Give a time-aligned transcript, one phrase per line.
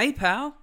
[0.00, 0.56] Hey, pal.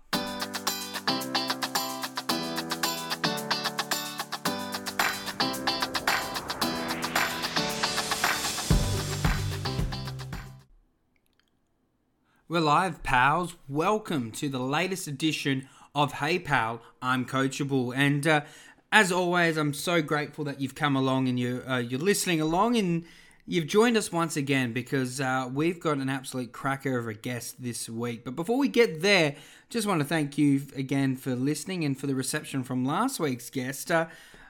[12.49, 13.55] We're live, pals.
[13.69, 17.95] Welcome to the latest edition of Hey Pal, I'm Coachable.
[17.95, 18.41] And uh,
[18.91, 22.75] as always, I'm so grateful that you've come along and you're, uh, you're listening along
[22.75, 23.05] and
[23.47, 27.63] you've joined us once again because uh, we've got an absolute cracker of a guest
[27.63, 28.25] this week.
[28.25, 29.35] But before we get there,
[29.69, 33.49] just want to thank you again for listening and for the reception from last week's
[33.49, 33.89] guest.
[33.89, 34.07] Uh,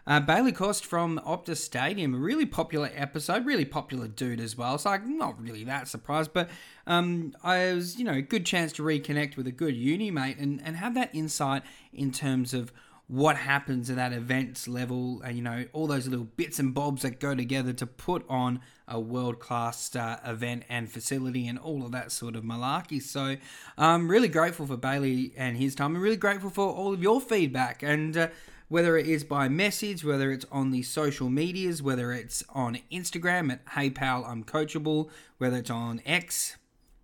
[0.08, 4.78] uh, Bailey Cost from Optus Stadium, a really popular episode, really popular dude as well.
[4.78, 6.50] So I'm not really that surprised, but
[6.88, 10.38] um, I was, you know, a good chance to reconnect with a good uni mate
[10.38, 12.72] and, and have that insight in terms of
[13.08, 17.04] what happens at that events level and you know all those little bits and bobs
[17.04, 21.86] that go together to put on a world class uh, event and facility and all
[21.86, 23.02] of that sort of malarkey.
[23.02, 23.38] So
[23.78, 25.96] i'm really grateful for bailey and his time.
[25.96, 28.28] I'm really grateful for all of your feedback and uh,
[28.70, 33.49] whether it is by message, whether it's on the social medias, whether it's on Instagram
[33.49, 36.58] at Hey Pal I'm Coachable, whether it's on X,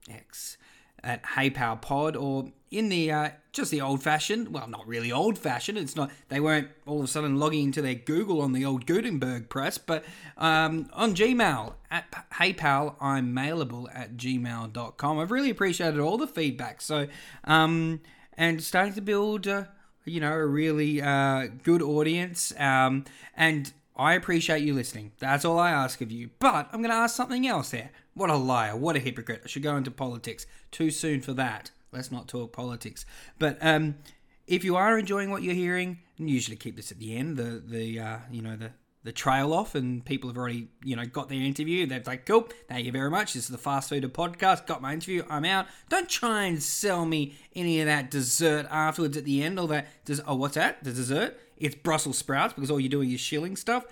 [0.09, 0.57] X
[1.03, 5.11] at Hey Pal Pod, or in the uh, just the old fashioned, well, not really
[5.11, 5.77] old fashioned.
[5.77, 8.85] It's not they weren't all of a sudden logging into their Google on the old
[8.85, 10.03] Gutenberg press, but
[10.37, 12.05] um, on Gmail at
[12.37, 15.19] Hey Pal I'm mailable at gmail.com.
[15.19, 16.81] I've really appreciated all the feedback.
[16.81, 17.07] So
[17.43, 18.01] um,
[18.37, 19.47] and starting to build.
[19.47, 19.65] Uh,
[20.05, 22.53] you know, a really uh, good audience.
[22.59, 25.11] Um, and I appreciate you listening.
[25.19, 26.31] That's all I ask of you.
[26.39, 27.91] But I'm going to ask something else there.
[28.15, 28.75] What a liar.
[28.75, 29.41] What a hypocrite.
[29.43, 30.45] I should go into politics.
[30.71, 31.71] Too soon for that.
[31.91, 33.05] Let's not talk politics.
[33.37, 33.95] But um,
[34.47, 37.61] if you are enjoying what you're hearing, and usually keep this at the end, the,
[37.65, 38.71] the uh, you know, the
[39.03, 41.85] the trail off and people have already, you know, got their interview.
[41.85, 43.33] They're like, cool, thank you very much.
[43.33, 44.65] This is the Fast Food Podcast.
[44.65, 45.23] Got my interview.
[45.29, 45.67] I'm out.
[45.89, 49.59] Don't try and sell me any of that dessert afterwards at the end.
[49.59, 50.83] All that, des- oh, what's that?
[50.83, 51.37] The dessert?
[51.63, 53.85] It's Brussels sprouts because all you're doing is shilling stuff.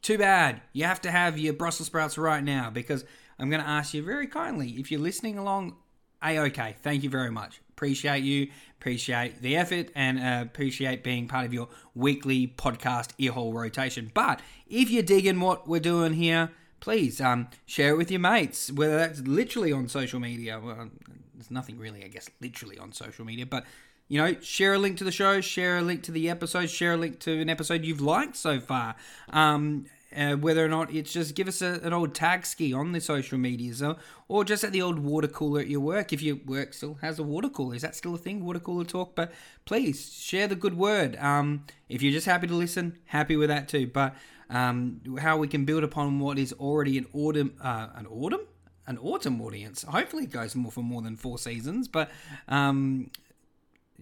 [0.00, 0.60] Too bad.
[0.72, 3.04] You have to have your Brussels sprouts right now because
[3.36, 5.76] I'm going to ask you very kindly if you're listening along.
[6.22, 6.76] A okay.
[6.82, 7.60] Thank you very much.
[7.70, 8.48] Appreciate you.
[8.80, 14.12] Appreciate the effort and uh, appreciate being part of your weekly podcast earhole rotation.
[14.14, 18.70] But if you're digging what we're doing here, please um, share it with your mates,
[18.70, 20.60] whether that's literally on social media.
[20.62, 20.90] Well,
[21.34, 23.64] there's nothing really, I guess, literally on social media, but
[24.08, 26.94] you know, share a link to the show, share a link to the episode, share
[26.94, 28.94] a link to an episode you've liked so far.
[29.30, 29.86] Um,
[30.16, 33.00] uh, whether or not it's just give us a, an old tag ski on the
[33.00, 33.96] social medias or,
[34.28, 36.12] or just at the old water cooler at your work.
[36.12, 38.84] If your work still has a water cooler is that still a thing water cooler
[38.84, 39.14] talk?
[39.14, 39.32] But
[39.64, 41.16] please share the good word.
[41.16, 43.88] Um, if you're just happy to listen happy with that too.
[43.88, 44.14] But
[44.48, 48.40] um, how we can build upon what is already an autumn uh, an autumn?
[48.88, 49.82] An autumn audience.
[49.82, 52.10] Hopefully it goes more for more than four seasons but
[52.46, 53.10] um,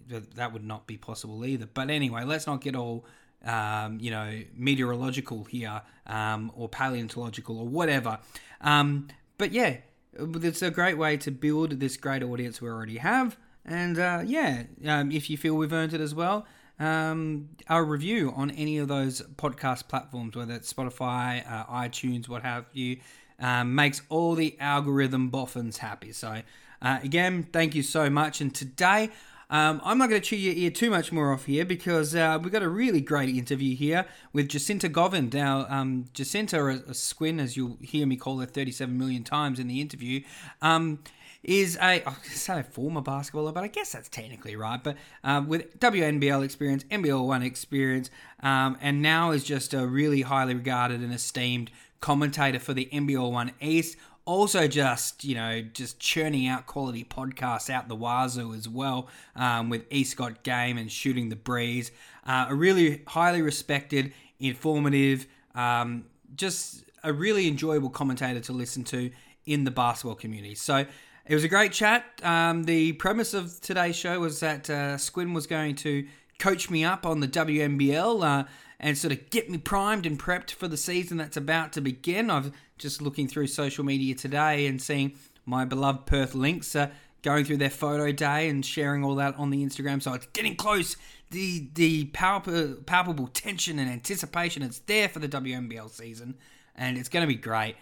[0.07, 3.05] that would not be possible either but anyway let's not get all
[3.45, 8.19] um, you know, meteorological here um, or paleontological or whatever.
[8.61, 9.07] Um,
[9.37, 9.77] but yeah,
[10.13, 13.37] it's a great way to build this great audience we already have.
[13.63, 16.45] And uh, yeah, um, if you feel we've earned it as well,
[16.79, 22.43] um, a review on any of those podcast platforms, whether it's Spotify, uh, iTunes, what
[22.43, 22.97] have you,
[23.39, 26.11] um, makes all the algorithm boffins happy.
[26.11, 26.41] So,
[26.81, 28.41] uh, again, thank you so much.
[28.41, 29.09] And today,
[29.49, 32.39] um, I'm not going to chew your ear too much more off here because uh,
[32.41, 35.33] we've got a really great interview here with Jacinta Govind.
[35.33, 39.67] Now, um, Jacinta, a Squin, as you'll hear me call her 37 million times in
[39.67, 40.21] the interview,
[40.61, 40.99] um,
[41.43, 44.83] is a I say former basketballer, but I guess that's technically right.
[44.83, 48.09] But um, with WNBL experience, NBL one experience,
[48.41, 51.69] um, and now is just a really highly regarded and esteemed
[52.01, 57.69] commentator for the NBL one East also just you know just churning out quality podcasts
[57.69, 61.91] out the wazoo as well um, with East Got Game and Shooting the Breeze.
[62.25, 66.05] Uh, a really highly respected, informative, um,
[66.35, 69.11] just a really enjoyable commentator to listen to
[69.45, 70.55] in the basketball community.
[70.55, 70.85] So
[71.27, 72.03] it was a great chat.
[72.23, 76.07] Um, the premise of today's show was that uh, Squin was going to
[76.39, 78.23] coach me up on the WNBL.
[78.23, 78.43] Uh,
[78.79, 82.29] and sort of get me primed and prepped for the season that's about to begin.
[82.29, 86.89] I've just looking through social media today and seeing my beloved Perth Lynx uh,
[87.21, 90.01] going through their photo day and sharing all that on the Instagram.
[90.01, 90.95] So it's getting close.
[91.31, 96.35] The the palpable, palpable tension and anticipation it's there for the WNBL season,
[96.75, 97.75] and it's going to be great.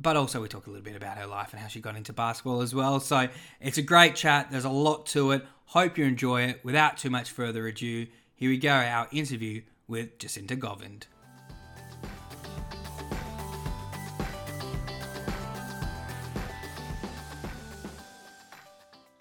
[0.00, 2.12] But also, we talk a little bit about her life and how she got into
[2.12, 3.00] basketball as well.
[3.00, 3.28] So
[3.60, 4.48] it's a great chat.
[4.50, 5.44] There's a lot to it.
[5.64, 6.60] Hope you enjoy it.
[6.62, 8.70] Without too much further ado, here we go.
[8.70, 11.06] Our interview with Jacinta Govind.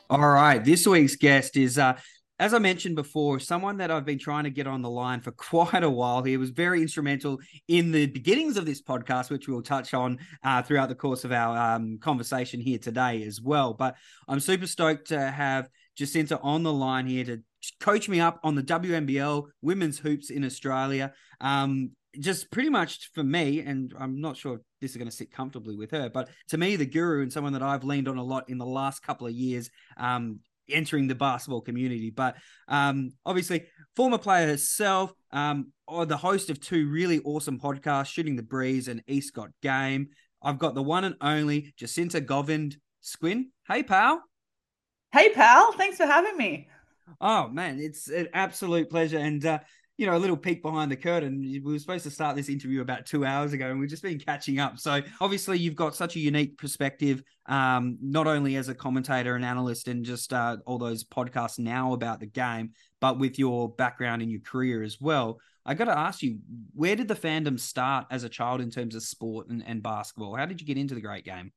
[0.09, 0.63] All right.
[0.63, 1.97] This week's guest is, uh,
[2.39, 5.31] as I mentioned before, someone that I've been trying to get on the line for
[5.33, 6.23] quite a while.
[6.23, 10.61] He was very instrumental in the beginnings of this podcast, which we'll touch on uh,
[10.61, 13.73] throughout the course of our um, conversation here today as well.
[13.73, 13.97] But
[14.29, 15.67] I'm super stoked to have
[15.97, 17.41] Jacinta on the line here to
[17.79, 21.13] coach me up on the WNBL women's hoops in Australia.
[21.41, 25.15] Um, just pretty much for me, and I'm not sure if this is going to
[25.15, 28.17] sit comfortably with her, but to me, the guru and someone that I've leaned on
[28.17, 30.39] a lot in the last couple of years, um,
[30.69, 32.09] entering the basketball community.
[32.09, 32.35] But
[32.67, 33.65] um, obviously,
[33.95, 38.87] former player herself, um, or the host of two really awesome podcasts, Shooting the Breeze
[38.87, 40.09] and East Got Game.
[40.41, 43.51] I've got the one and only Jacinta Govind Squin.
[43.67, 44.21] Hey, pal.
[45.11, 45.71] Hey, pal.
[45.73, 46.67] Thanks for having me.
[47.21, 49.17] Oh man, it's an absolute pleasure.
[49.17, 49.59] And uh,
[49.97, 51.41] you know, a little peek behind the curtain.
[51.41, 54.19] We were supposed to start this interview about two hours ago, and we've just been
[54.19, 54.77] catching up.
[54.77, 59.43] So obviously, you've got such a unique perspective, um, not only as a commentator and
[59.43, 62.71] analyst, and just uh, all those podcasts now about the game,
[63.01, 65.39] but with your background in your career as well.
[65.65, 66.37] I got to ask you,
[66.75, 70.35] where did the fandom start as a child in terms of sport and, and basketball?
[70.35, 71.51] How did you get into the great game?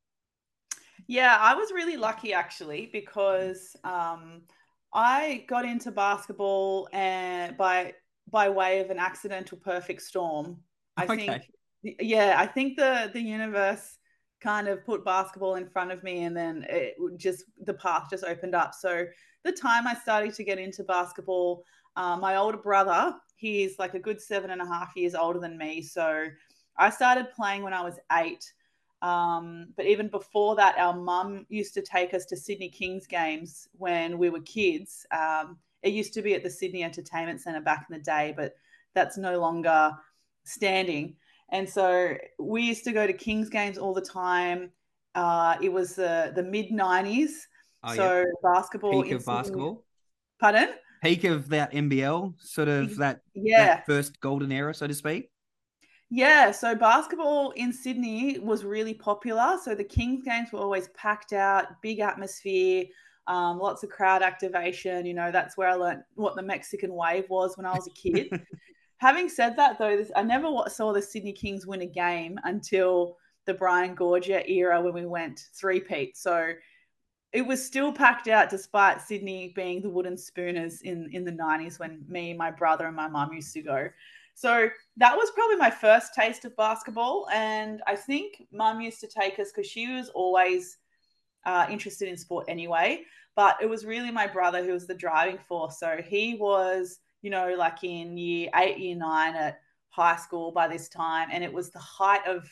[1.07, 4.41] Yeah, I was really lucky actually because um,
[4.93, 7.93] I got into basketball and by
[8.29, 10.57] by way of an accidental perfect storm.
[10.97, 11.41] I okay.
[11.83, 13.97] think, yeah, I think the the universe
[14.41, 18.23] kind of put basketball in front of me, and then it just the path just
[18.23, 18.73] opened up.
[18.73, 19.05] So
[19.43, 21.63] the time I started to get into basketball,
[21.95, 25.57] uh, my older brother, he's like a good seven and a half years older than
[25.57, 26.25] me, so
[26.77, 28.43] I started playing when I was eight.
[29.01, 33.67] Um, but even before that, our mum used to take us to Sydney Kings games
[33.73, 35.05] when we were kids.
[35.11, 38.53] Um, it used to be at the Sydney Entertainment Centre back in the day, but
[38.93, 39.91] that's no longer
[40.43, 41.15] standing.
[41.49, 44.71] And so we used to go to Kings games all the time.
[45.15, 47.31] Uh, it was the the mid '90s,
[47.83, 48.25] oh, so yeah.
[48.41, 49.03] basketball.
[49.03, 49.83] Peak of basketball.
[50.39, 50.69] Pardon?
[51.03, 55.29] Peak of that NBL, sort of that yeah that first golden era, so to speak.
[56.13, 59.57] Yeah, so basketball in Sydney was really popular.
[59.63, 62.85] So the Kings games were always packed out, big atmosphere
[63.27, 65.05] um, lots of crowd activation.
[65.05, 67.91] You know, that's where I learned what the Mexican wave was when I was a
[67.91, 68.29] kid.
[68.97, 73.17] Having said that, though, this, I never saw the Sydney Kings win a game until
[73.45, 76.17] the Brian Goorjian era when we went three-peat.
[76.17, 76.51] So
[77.33, 81.79] it was still packed out despite Sydney being the wooden spooners in, in the 90s
[81.79, 83.87] when me, my brother, and my mum used to go.
[84.41, 87.27] So that was probably my first taste of basketball.
[87.31, 90.79] And I think mum used to take us because she was always
[91.45, 93.03] uh, interested in sport anyway.
[93.35, 95.79] But it was really my brother who was the driving force.
[95.79, 100.67] So he was, you know, like in year eight, year nine at high school by
[100.67, 102.49] this time, and it was the height of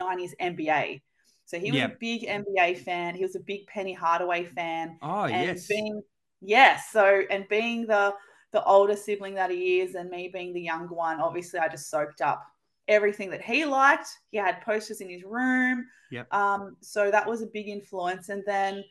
[0.00, 1.02] 90s NBA.
[1.46, 1.94] So he was yep.
[1.94, 3.16] a big NBA fan.
[3.16, 4.98] He was a big Penny Hardaway fan.
[5.02, 5.66] Oh, and yes.
[5.66, 6.00] Being,
[6.40, 6.90] yes.
[6.92, 8.14] So, and being the
[8.54, 11.90] the older sibling that he is, and me being the younger one, obviously I just
[11.90, 12.42] soaked up
[12.88, 14.08] everything that he liked.
[14.30, 15.86] He had posters in his room.
[16.10, 16.32] Yep.
[16.32, 18.30] Um, so that was a big influence.
[18.30, 18.84] And then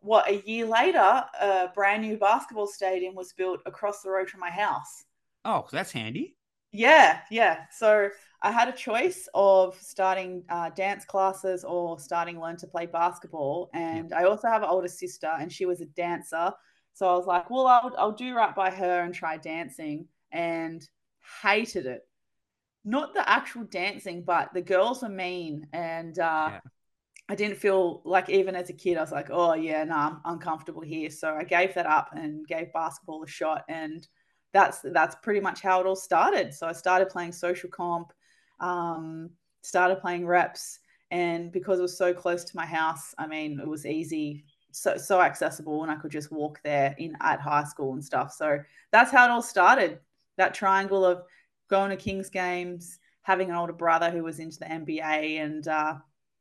[0.00, 4.40] what a year later, a brand new basketball stadium was built across the road from
[4.40, 5.04] my house.
[5.44, 6.36] Oh, that's handy.
[6.72, 7.64] Yeah, yeah.
[7.70, 8.08] So
[8.42, 13.70] I had a choice of starting uh, dance classes or starting learn to play basketball.
[13.72, 14.18] And yep.
[14.18, 16.52] I also have an older sister, and she was a dancer.
[16.94, 20.86] So I was like, well, I'll, I'll do right by her and try dancing, and
[21.42, 22.06] hated it
[22.84, 25.66] not the actual dancing, but the girls were mean.
[25.72, 26.60] And uh, yeah.
[27.28, 30.06] I didn't feel like, even as a kid, I was like, oh, yeah, no, nah,
[30.06, 31.10] I'm uncomfortable here.
[31.10, 33.64] So I gave that up and gave basketball a shot.
[33.68, 34.06] And
[34.52, 36.52] that's that's pretty much how it all started.
[36.52, 38.12] So I started playing social comp,
[38.60, 39.30] um,
[39.62, 40.80] started playing reps.
[41.10, 44.96] And because it was so close to my house, I mean, it was easy, so
[44.96, 48.32] so accessible, and I could just walk there in at high school and stuff.
[48.32, 48.58] So
[48.90, 50.00] that's how it all started.
[50.38, 51.22] That triangle of
[51.68, 55.94] going to Kings games, having an older brother who was into the NBA, and uh,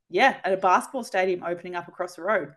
[0.09, 2.53] yeah, at a basketball stadium opening up across the road.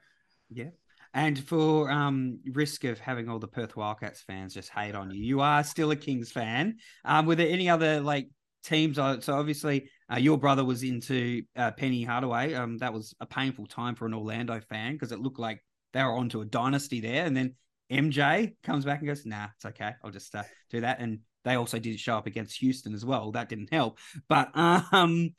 [0.50, 0.70] Yeah.
[1.14, 5.22] And for um, risk of having all the Perth Wildcats fans just hate on you,
[5.22, 6.78] you are still a Kings fan.
[7.04, 8.28] Um, were there any other like
[8.64, 8.98] teams?
[8.98, 12.54] Uh, so obviously, uh, your brother was into uh, Penny Hardaway.
[12.54, 16.02] Um, that was a painful time for an Orlando fan because it looked like they
[16.02, 17.24] were onto a dynasty there.
[17.24, 17.54] And then
[17.90, 19.92] MJ comes back and goes, "Nah, it's okay.
[20.02, 23.32] I'll just uh, do that." And they also did show up against Houston as well.
[23.32, 23.98] That didn't help.
[24.28, 25.34] But um,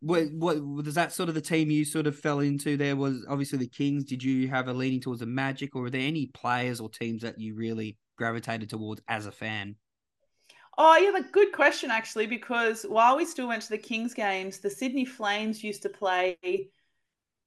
[0.00, 2.76] what, what was that sort of the team you sort of fell into?
[2.76, 4.04] There was obviously the Kings.
[4.04, 7.22] Did you have a leaning towards the Magic, or were there any players or teams
[7.22, 9.76] that you really gravitated towards as a fan?
[10.80, 14.58] Oh, yeah, a good question actually, because while we still went to the Kings games,
[14.58, 16.38] the Sydney Flames used to play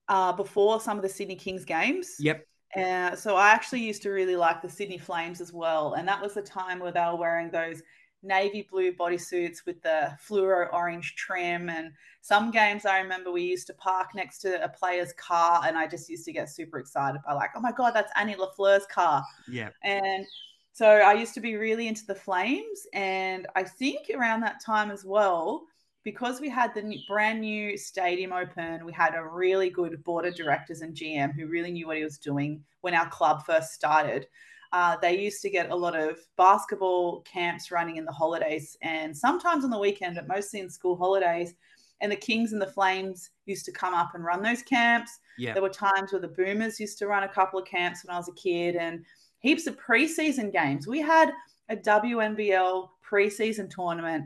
[0.09, 2.17] uh, before some of the Sydney Kings games.
[2.19, 2.45] Yep.
[2.75, 5.93] Uh, so I actually used to really like the Sydney Flames as well.
[5.93, 7.81] And that was the time where they were wearing those
[8.21, 11.69] navy blue bodysuits with the fluoro orange trim.
[11.69, 15.77] And some games I remember we used to park next to a player's car, and
[15.77, 18.51] I just used to get super excited by like, oh my god, that's Annie La
[18.51, 19.23] Fleur's car.
[19.49, 19.69] Yeah.
[19.83, 20.25] And
[20.73, 24.91] so I used to be really into the Flames, and I think around that time
[24.91, 25.63] as well.
[26.03, 30.33] Because we had the brand new stadium open, we had a really good board of
[30.33, 34.25] directors and GM who really knew what he was doing when our club first started
[34.73, 39.15] uh, they used to get a lot of basketball camps running in the holidays and
[39.15, 41.53] sometimes on the weekend, but mostly in school holidays.
[41.99, 45.19] And the Kings and the Flames used to come up and run those camps.
[45.37, 45.53] Yeah.
[45.53, 48.17] There were times where the Boomers used to run a couple of camps when I
[48.17, 49.05] was a kid and
[49.41, 50.87] heaps of preseason games.
[50.87, 51.31] We had
[51.69, 54.25] a WNBL preseason tournament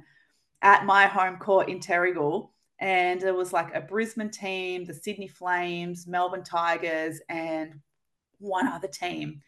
[0.61, 2.49] at my home court in Terrigal.
[2.79, 7.79] And it was like a Brisbane team, the Sydney Flames, Melbourne Tigers, and
[8.39, 9.41] one other team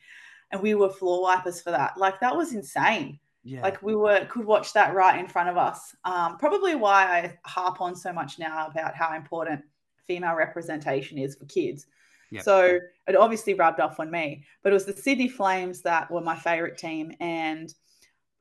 [0.51, 1.97] and we were floor wipers for that.
[1.97, 3.19] Like that was insane.
[3.43, 3.62] Yeah.
[3.62, 5.95] Like we were could watch that right in front of us.
[6.03, 9.63] Um, probably why I harp on so much now about how important
[10.05, 11.88] female representation is for kids.
[12.31, 12.43] Yep.
[12.43, 14.43] So it obviously rubbed off on me.
[14.63, 17.13] But it was the Sydney Flames that were my favorite team.
[17.19, 17.74] And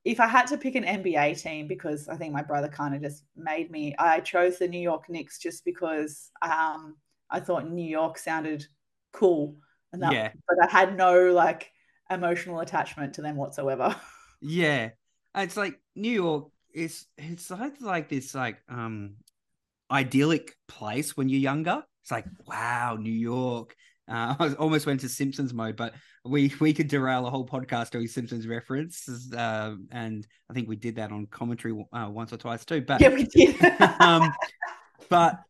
[0.04, 3.02] if I had to pick an NBA team, because I think my brother kind of
[3.02, 6.96] just made me, I chose the New York Knicks just because um,
[7.30, 8.66] I thought New York sounded
[9.12, 9.56] cool.
[9.92, 10.32] And that, yeah.
[10.48, 11.70] But I had no like
[12.10, 13.94] emotional attachment to them whatsoever.
[14.42, 14.90] Yeah.
[15.34, 19.16] It's like New York is it's like like this like um
[19.90, 21.82] idyllic place when you're younger.
[22.06, 23.74] It's like, wow, New York.
[24.08, 25.94] Uh, I almost went to Simpsons mode, but
[26.24, 30.76] we we could derail a whole podcast doing Simpsons references, uh, and I think we
[30.76, 32.82] did that on commentary uh, once or twice too.
[32.82, 33.56] But yeah, we did.
[34.00, 34.32] um,
[35.08, 35.40] but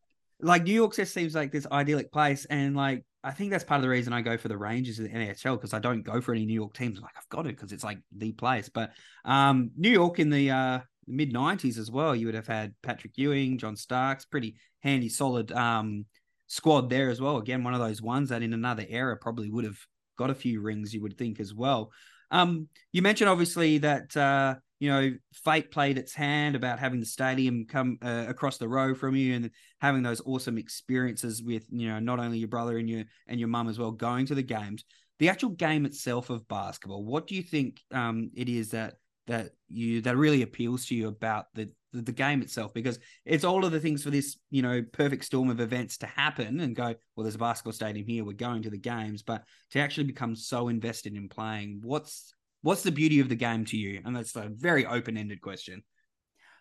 [0.41, 3.77] like New York just seems like this idyllic place, and like I think that's part
[3.79, 6.23] of the reason I go for the Rangers in the NHL because I don't go
[6.23, 6.97] for any New York teams.
[6.97, 8.71] I'm like, I've got it because it's like the place.
[8.71, 8.93] But
[9.27, 13.13] um, New York in the uh, mid 90s as well, you would have had Patrick
[13.17, 16.07] Ewing, John Starks, pretty handy, solid um,
[16.47, 17.39] squad there as well.
[17.39, 19.79] Again, one of those ones that in another era probably would have
[20.19, 21.91] got a few rings, you would think as well.
[22.31, 27.07] Um, you mentioned obviously that uh, you know, fate played its hand about having the
[27.07, 29.51] stadium come uh, across the road from you and
[29.81, 33.49] having those awesome experiences with, you know, not only your brother and your and your
[33.49, 34.85] mum as well going to the games.
[35.19, 39.51] The actual game itself of basketball, what do you think um, it is that that
[39.69, 42.73] you that really appeals to you about the, the game itself?
[42.75, 46.07] Because it's all of the things for this, you know, perfect storm of events to
[46.07, 49.45] happen and go, well, there's a basketball stadium here, we're going to the games, but
[49.71, 52.35] to actually become so invested in playing, what's
[52.67, 54.03] What's the beauty of the game to you?
[54.05, 55.85] And that's a very open ended question.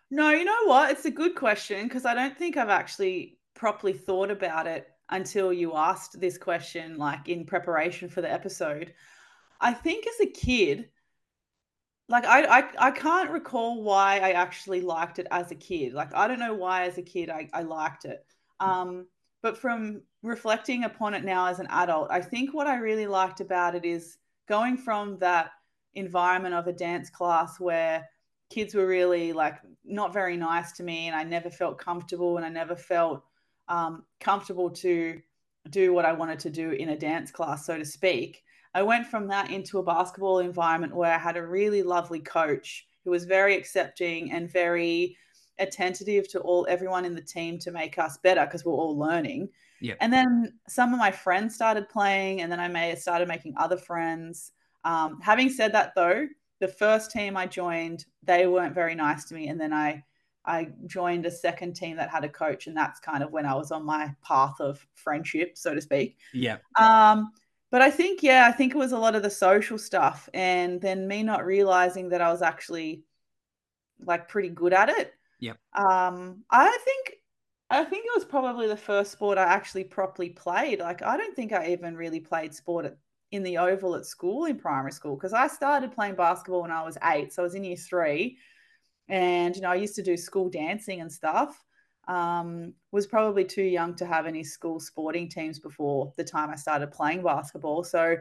[0.08, 0.92] No, you know what?
[0.92, 5.52] It's a good question because I don't think I've actually properly thought about it until
[5.52, 8.94] you asked this question, like in preparation for the episode.
[9.60, 10.90] I think as a kid,
[12.08, 15.92] like I, I I can't recall why I actually liked it as a kid.
[15.92, 18.24] Like I don't know why as a kid I, I liked it.
[18.60, 19.06] Um,
[19.42, 23.40] but from reflecting upon it now as an adult, I think what I really liked
[23.40, 25.50] about it is going from that
[25.94, 28.08] environment of a dance class where
[28.50, 32.46] kids were really like not very nice to me and I never felt comfortable and
[32.46, 33.24] I never felt
[33.68, 35.20] um, comfortable to
[35.70, 38.44] do what I wanted to do in a dance class, so to speak.
[38.76, 42.86] I went from that into a basketball environment where I had a really lovely coach
[43.06, 45.16] who was very accepting and very
[45.58, 49.48] attentive to all everyone in the team to make us better because we're all learning.
[49.80, 49.96] Yep.
[50.02, 53.54] And then some of my friends started playing, and then I may have started making
[53.56, 54.52] other friends.
[54.84, 56.26] Um, having said that, though,
[56.60, 60.04] the first team I joined, they weren't very nice to me, and then I
[60.44, 63.54] I joined a second team that had a coach, and that's kind of when I
[63.54, 66.18] was on my path of friendship, so to speak.
[66.34, 66.58] Yeah.
[66.78, 67.32] Um,
[67.70, 70.80] but I think, yeah, I think it was a lot of the social stuff, and
[70.80, 73.02] then me not realizing that I was actually
[74.00, 75.12] like pretty good at it.
[75.40, 75.58] Yep.
[75.74, 77.16] Um, I think
[77.68, 80.80] I think it was probably the first sport I actually properly played.
[80.80, 82.96] Like I don't think I even really played sport at
[83.32, 86.84] in the oval at school in primary school because I started playing basketball when I
[86.84, 87.32] was eight.
[87.32, 88.38] So I was in year three.
[89.08, 91.64] And, you know, I used to do school dancing and stuff.
[92.08, 96.56] Um, was probably too young to have any school sporting teams before the time I
[96.56, 97.82] started playing basketball.
[97.82, 98.16] So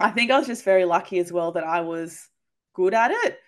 [0.00, 2.28] I think I was just very lucky as well that I was
[2.74, 3.38] good at it.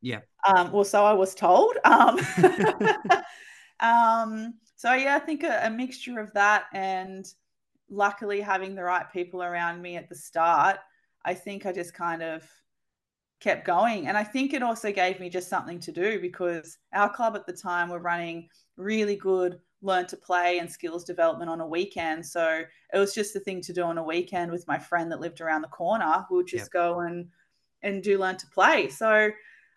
[0.00, 0.20] Yeah.
[0.46, 1.76] Um, well, so I was told.
[1.84, 2.18] Um,
[3.80, 7.26] um, so yeah, I think a, a mixture of that and
[7.90, 10.78] luckily having the right people around me at the start,
[11.24, 12.48] I think I just kind of
[13.40, 14.08] kept going.
[14.08, 17.46] And I think it also gave me just something to do because our club at
[17.46, 22.26] the time were running really good learn to play and skills development on a weekend.
[22.26, 25.20] So it was just the thing to do on a weekend with my friend that
[25.20, 26.24] lived around the corner.
[26.30, 26.72] We would just yep.
[26.72, 27.28] go and
[27.82, 28.88] and do learn to play.
[28.88, 29.30] So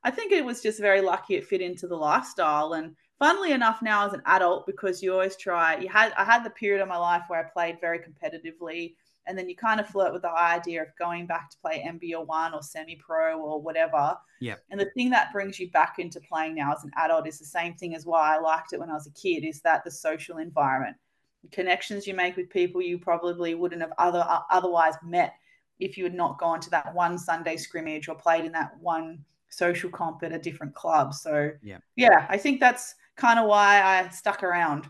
[0.03, 2.74] I think it was just very lucky it fit into the lifestyle.
[2.74, 6.44] And funnily enough, now as an adult, because you always try, you had I had
[6.44, 8.96] the period of my life where I played very competitively
[9.28, 12.25] and then you kind of flirt with the idea of going back to play NBL
[12.25, 14.18] one or semi pro or whatever.
[14.40, 14.56] Yeah.
[14.70, 17.46] And the thing that brings you back into playing now as an adult is the
[17.46, 19.92] same thing as why I liked it when I was a kid is that the
[19.92, 20.98] social environment,
[21.44, 25.36] the connections you make with people you probably wouldn't have other uh, otherwise met
[25.80, 29.24] if you had not gone to that one Sunday scrimmage or played in that one
[29.50, 31.13] social comp at a different club.
[31.13, 34.88] So yeah, yeah, I think that's kind of why I stuck around.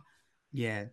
[0.53, 0.85] Yeah.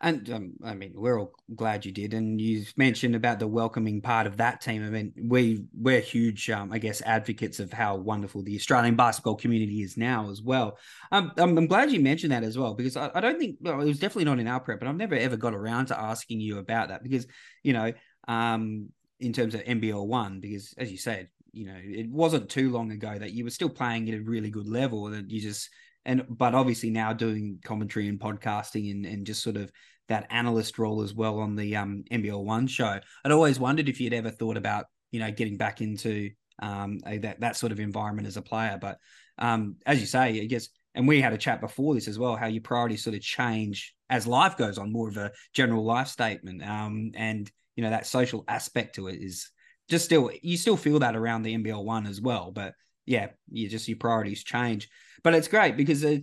[0.00, 2.14] And um, I mean, we're all glad you did.
[2.14, 4.84] And you mentioned about the welcoming part of that team.
[4.84, 9.36] I mean, we we're huge, um, I guess, advocates of how wonderful the Australian basketball
[9.36, 10.78] community is now as well.
[11.12, 13.80] Um, I'm, I'm glad you mentioned that as well because I, I don't think well,
[13.80, 16.40] it was definitely not in our prep, but I've never ever got around to asking
[16.40, 17.26] you about that because
[17.62, 17.92] you know,
[18.28, 22.70] um, in terms of NBL one, because as you said, you know, it wasn't too
[22.70, 25.70] long ago that you were still playing at a really good level that you just
[26.06, 29.70] and but obviously now doing commentary and podcasting and, and just sort of
[30.08, 32.98] that analyst role as well on the um, NBL One show.
[33.24, 36.30] I'd always wondered if you'd ever thought about you know getting back into
[36.62, 38.78] um, a, that that sort of environment as a player.
[38.80, 38.98] But
[39.38, 42.36] um, as you say, I guess, and we had a chat before this as well,
[42.36, 46.08] how your priorities sort of change as life goes on, more of a general life
[46.08, 49.50] statement, um, and you know that social aspect to it is
[49.90, 52.74] just still you still feel that around the NBL One as well, but
[53.06, 54.88] yeah, you just your priorities change.
[55.26, 56.18] But it's great because uh,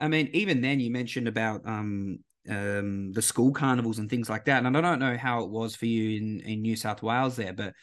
[0.00, 2.18] I mean, even then you mentioned about um,
[2.50, 4.64] um, the school carnivals and things like that.
[4.64, 7.52] And I don't know how it was for you in, in New South Wales there,
[7.52, 7.74] but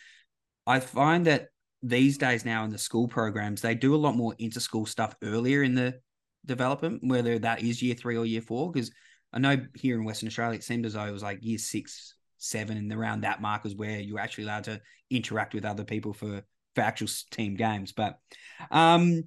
[0.68, 1.48] I find that
[1.82, 5.64] these days now in the school programs, they do a lot more inter-school stuff earlier
[5.64, 5.98] in the
[6.46, 8.70] development, whether that is year three or year four.
[8.70, 8.92] Because
[9.32, 12.16] I know here in Western Australia, it seemed as though it was like year six,
[12.38, 16.12] seven, and around that mark is where you're actually allowed to interact with other people
[16.12, 16.44] for
[16.76, 17.94] for actual team games.
[17.94, 18.20] But
[18.72, 19.24] um,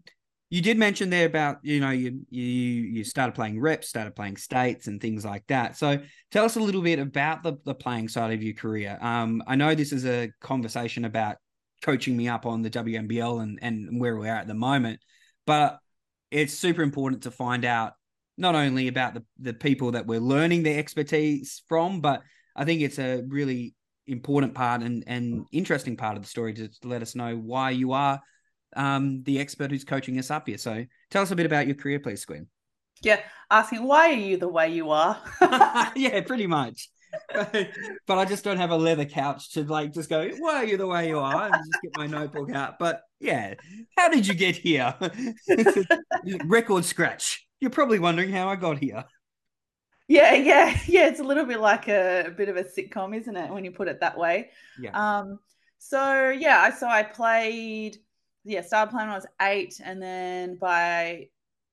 [0.50, 4.36] you did mention there about you know you you you started playing reps, started playing
[4.36, 5.76] states and things like that.
[5.76, 8.98] So tell us a little bit about the the playing side of your career.
[9.00, 11.36] Um, I know this is a conversation about
[11.82, 15.00] coaching me up on the WNBL and and where we are at the moment,
[15.46, 15.78] but
[16.30, 17.92] it's super important to find out
[18.38, 22.22] not only about the the people that we're learning their expertise from, but
[22.56, 23.74] I think it's a really
[24.06, 27.70] important part and, and interesting part of the story to, to let us know why
[27.70, 28.18] you are
[28.76, 30.58] um, the expert who's coaching us up here.
[30.58, 32.48] So tell us a bit about your career, please, Gwen.
[33.02, 35.20] Yeah, asking why are you the way you are?
[35.96, 36.88] yeah, pretty much.
[37.32, 40.76] but I just don't have a leather couch to like just go, why are you
[40.76, 41.46] the way you are?
[41.46, 42.78] And just get my notebook out.
[42.78, 43.54] But yeah,
[43.96, 44.94] how did you get here?
[46.44, 47.46] Record scratch.
[47.60, 49.04] You're probably wondering how I got here.
[50.06, 51.08] Yeah, yeah, yeah.
[51.08, 53.70] It's a little bit like a, a, bit of a sitcom, isn't it, when you
[53.70, 54.50] put it that way?
[54.80, 54.90] Yeah.
[54.92, 55.38] Um.
[55.78, 57.98] So yeah, I, so I played.
[58.48, 61.28] Yeah, started playing when I was eight, and then by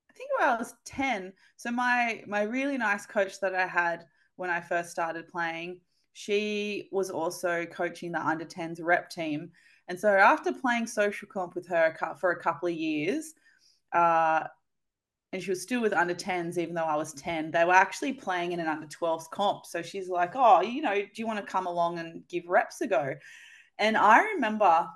[0.09, 1.31] I think when I was ten.
[1.55, 5.79] So my my really nice coach that I had when I first started playing,
[6.11, 9.51] she was also coaching the under 10s rep team.
[9.87, 13.33] And so after playing social comp with her for a couple of years,
[13.93, 14.43] uh,
[15.31, 18.13] and she was still with under 10s even though I was 10 they were actually
[18.13, 21.39] playing in an under 12s comp so she's like oh you know do you want
[21.39, 23.13] to come along and give reps a go
[23.79, 24.87] and I remember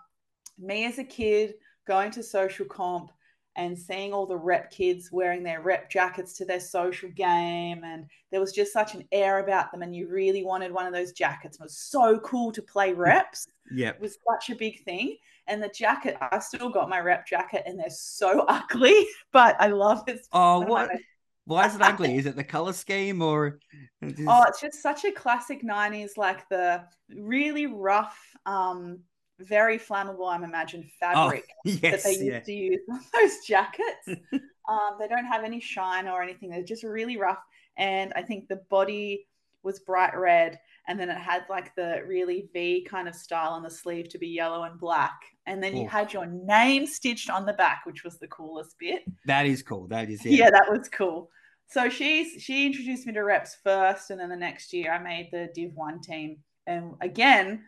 [0.57, 1.55] me as a kid
[1.89, 3.11] going to social comp
[3.55, 8.05] and seeing all the rep kids wearing their rep jackets to their social game and
[8.31, 11.11] there was just such an air about them and you really wanted one of those
[11.11, 15.17] jackets it was so cool to play reps yeah it was such a big thing
[15.49, 19.67] and the jacket, I've still got my rep jacket, and they're so ugly, but I
[19.67, 20.25] love it.
[20.31, 20.91] Oh, what?
[21.45, 22.15] Why is it ugly?
[22.17, 23.59] is it the color scheme or?
[24.27, 26.83] Oh, it's just such a classic '90s, like the
[27.17, 28.99] really rough, um,
[29.39, 30.31] very flammable.
[30.31, 34.07] I'm imagined fabric oh, yes, that they used to use on those jackets.
[34.69, 36.49] um, they don't have any shine or anything.
[36.49, 37.41] They're just really rough,
[37.77, 39.27] and I think the body
[39.63, 40.57] was bright red
[40.89, 44.17] and then it had like the really V kind of style on the sleeve to
[44.17, 45.21] be yellow and black.
[45.45, 49.03] And then you had your name stitched on the back, which was the coolest bit.
[49.25, 49.87] That is cool.
[49.87, 51.29] That is yeah, yeah that was cool.
[51.67, 55.29] So she's she introduced me to reps first, and then the next year I made
[55.31, 56.37] the Div One team.
[56.65, 57.63] And again,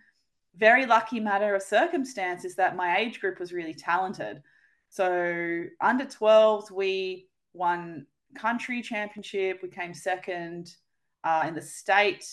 [0.56, 4.42] very lucky matter of circumstance is that my age group was really talented.
[4.90, 9.60] So under 12s, we won country championship.
[9.64, 10.76] We came second
[11.24, 12.26] uh, in the state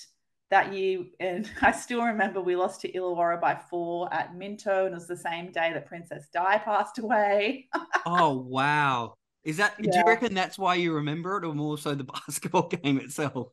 [0.51, 1.05] that year.
[1.21, 5.07] And I still remember we lost to Illawarra by four at Minto, and it was
[5.07, 7.69] the same day that Princess Di passed away.
[8.07, 9.15] oh wow!
[9.45, 9.75] Is that?
[9.79, 9.91] Yeah.
[9.93, 13.49] Do you reckon that's why you remember it, or more so the basketball game itself?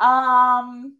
[0.00, 0.96] Um,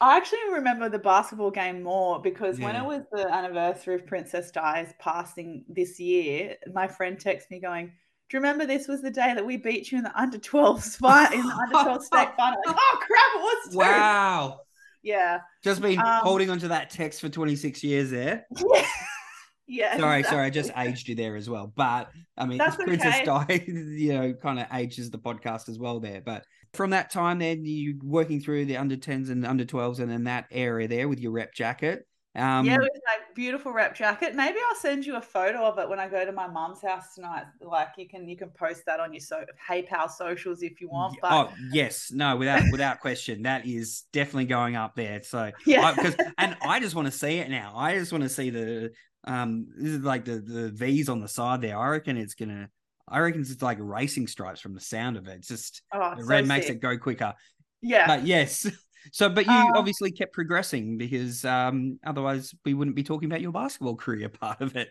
[0.00, 2.66] I actually remember the basketball game more because yeah.
[2.66, 7.60] when it was the anniversary of Princess Di's passing this year, my friend texted me
[7.60, 10.38] going, "Do you remember this was the day that we beat you in the under
[10.38, 13.72] 12s fight in the under 12 state final?" Like, oh crap, it was.
[13.72, 13.78] Too.
[13.78, 14.60] Wow.
[15.02, 15.40] Yeah.
[15.64, 18.46] Just been um, holding onto that text for 26 years there.
[19.70, 19.96] Yeah.
[19.96, 19.98] yeah.
[19.98, 20.36] Sorry, exactly.
[20.36, 21.70] sorry, I just aged you there as well.
[21.76, 23.58] But I mean, That's Princess okay.
[23.58, 26.22] Di, you know, kind of ages the podcast as well there.
[26.22, 26.46] But
[26.78, 30.24] from that time, then you working through the under 10s and under 12s and in
[30.24, 32.06] that area there with your rep jacket.
[32.36, 34.36] Um, yeah, with my beautiful rep jacket.
[34.36, 37.16] Maybe I'll send you a photo of it when I go to my mum's house
[37.16, 37.46] tonight.
[37.60, 40.88] Like you can you can post that on your so Hey Pal socials if you
[40.88, 41.16] want.
[41.20, 41.32] But...
[41.32, 45.20] Oh yes, no, without without question, that is definitely going up there.
[45.24, 47.72] So yeah, because and I just want to see it now.
[47.74, 48.92] I just want to see the
[49.24, 51.76] um this is like the the V's on the side there.
[51.76, 52.70] I reckon it's gonna.
[53.10, 55.36] I reckon it's like racing stripes from the sound of it.
[55.36, 57.34] It's just oh, the red so makes it go quicker.
[57.82, 58.06] Yeah.
[58.06, 58.66] But yes.
[59.12, 63.40] So, but you um, obviously kept progressing because um, otherwise we wouldn't be talking about
[63.40, 64.90] your basketball career part of it.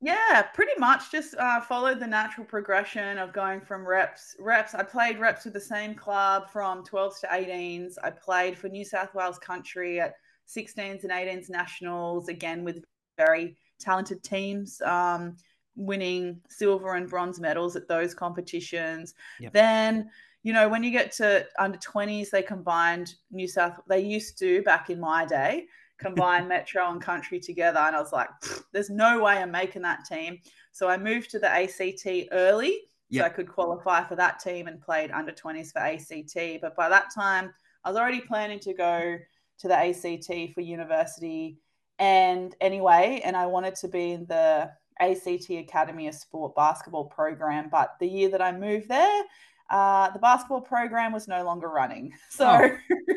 [0.00, 4.36] Yeah, pretty much just uh, followed the natural progression of going from reps.
[4.38, 4.74] Reps.
[4.74, 7.94] I played reps with the same club from 12s to 18s.
[8.02, 10.14] I played for New South Wales country at
[10.48, 12.82] 16s and 18s nationals, again with
[13.16, 15.36] very talented teams, um,
[15.78, 19.14] winning silver and bronze medals at those competitions.
[19.40, 19.52] Yep.
[19.52, 20.10] Then
[20.42, 24.62] you know, when you get to under 20s, they combined New South, they used to
[24.62, 25.66] back in my day,
[25.98, 27.80] combine metro and country together.
[27.80, 28.28] And I was like,
[28.72, 30.38] there's no way I'm making that team.
[30.70, 33.22] So I moved to the ACT early yep.
[33.22, 36.60] so I could qualify for that team and played under 20s for ACT.
[36.62, 37.52] But by that time,
[37.84, 39.18] I was already planning to go
[39.58, 41.58] to the ACT for university.
[41.98, 47.68] And anyway, and I wanted to be in the ACT Academy of Sport basketball program.
[47.70, 49.22] But the year that I moved there,
[49.70, 52.12] uh, the basketball program was no longer running.
[52.30, 52.70] So,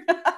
[0.10, 0.34] oh.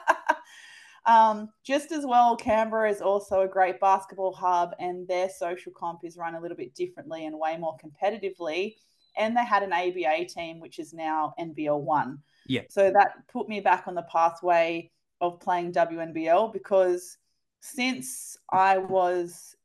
[1.06, 6.02] um, just as well, Canberra is also a great basketball hub, and their social comp
[6.04, 8.76] is run a little bit differently and way more competitively.
[9.16, 12.20] And they had an ABA team, which is now NBL one.
[12.48, 12.62] Yeah.
[12.70, 17.18] So that put me back on the pathway of playing WNBL because
[17.62, 19.56] since I was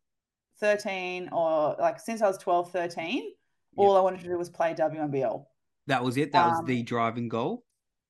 [0.61, 3.33] 13 or like since I was 12, 13,
[3.77, 5.45] all I wanted to do was play WNBL.
[5.87, 6.33] That was it.
[6.33, 7.65] That um, was the um, driving goal.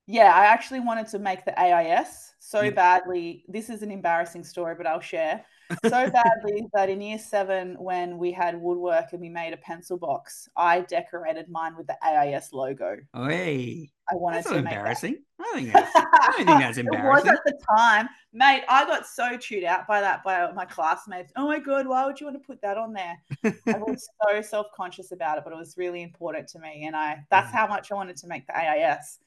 [0.07, 2.71] Yeah, I actually wanted to make the AIS so yeah.
[2.71, 3.45] badly.
[3.47, 5.45] This is an embarrassing story, but I'll share.
[5.85, 9.99] So badly that in year seven, when we had woodwork and we made a pencil
[9.99, 12.97] box, I decorated mine with the AIS logo.
[13.15, 13.91] Oh, hey.
[14.11, 15.17] I wanted that's to not embarrassing.
[15.39, 15.47] That.
[15.47, 15.93] I think that's.
[15.95, 17.29] I don't think that's embarrassing.
[17.29, 18.65] it was at the time, mate.
[18.69, 21.31] I got so chewed out by that by my classmates.
[21.37, 23.17] Oh my god, why would you want to put that on there?
[23.45, 26.97] I was so self conscious about it, but it was really important to me, and
[26.97, 29.19] I that's how much I wanted to make the AIS.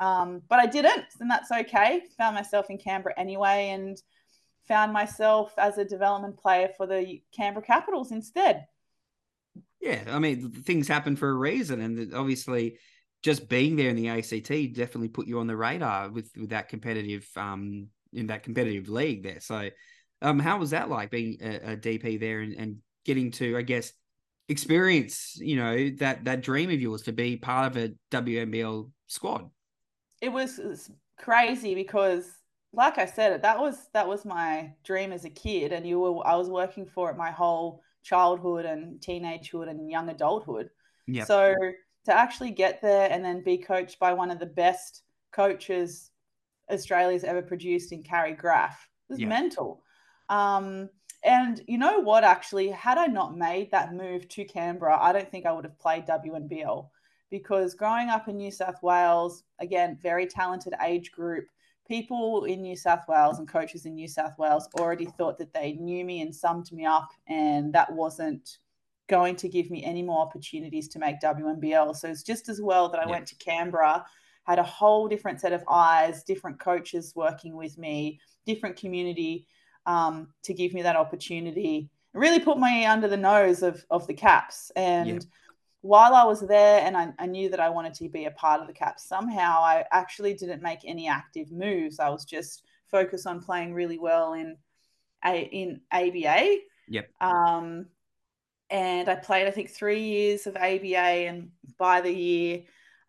[0.00, 2.02] Um, but I didn't, and that's okay.
[2.18, 4.02] Found myself in Canberra anyway, and
[4.66, 8.66] found myself as a development player for the Canberra Capitals instead.
[9.80, 12.78] Yeah, I mean, things happen for a reason, and obviously,
[13.22, 16.68] just being there in the ACT definitely put you on the radar with with that
[16.68, 19.40] competitive um in that competitive league there.
[19.40, 19.68] So,
[20.22, 23.62] um, how was that like being a, a DP there and, and getting to, I
[23.62, 23.92] guess,
[24.48, 29.50] experience, you know, that that dream of yours to be part of a WNBL squad?
[30.20, 32.26] It was, it was crazy because
[32.76, 36.26] like I said, that was that was my dream as a kid, and you were
[36.26, 40.70] I was working for it my whole childhood and teenagehood and young adulthood.
[41.06, 41.24] Yeah.
[41.24, 41.54] So
[42.04, 46.10] to actually get there and then be coached by one of the best coaches
[46.70, 49.28] Australia's ever produced in Carrie Graf was yeah.
[49.28, 49.82] mental.
[50.28, 50.88] Um,
[51.24, 52.24] and you know what?
[52.24, 55.78] Actually, had I not made that move to Canberra, I don't think I would have
[55.78, 56.88] played WNBL
[57.30, 61.46] because growing up in New South Wales, again, very talented age group
[61.86, 65.72] people in New South Wales and coaches in New South Wales already thought that they
[65.72, 68.58] knew me and summed me up, and that wasn't
[69.08, 71.94] going to give me any more opportunities to make WNBL.
[71.94, 73.10] So it's just as well that I yeah.
[73.10, 74.04] went to Canberra,
[74.44, 79.46] had a whole different set of eyes, different coaches working with me, different community
[79.86, 81.90] um, to give me that opportunity.
[82.14, 85.08] It really put me under the nose of of the Caps and.
[85.08, 85.18] Yeah
[85.84, 88.62] while I was there and I, I, knew that I wanted to be a part
[88.62, 91.98] of the Caps, somehow I actually didn't make any active moves.
[92.00, 94.56] I was just focused on playing really well in
[95.26, 96.56] a in ABA.
[96.88, 97.10] Yep.
[97.20, 97.84] Um,
[98.70, 102.62] and I played I think three years of ABA, and by the year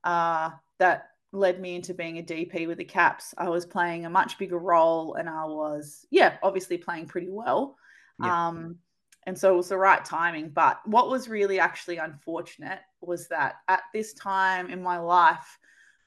[0.03, 4.09] uh, that led me into being a DP with the Caps, I was playing a
[4.09, 7.77] much bigger role, and I was yeah obviously playing pretty well.
[8.21, 8.29] Yep.
[8.29, 8.79] Um,
[9.25, 10.49] and so it was the right timing.
[10.49, 15.57] But what was really actually unfortunate was that at this time in my life,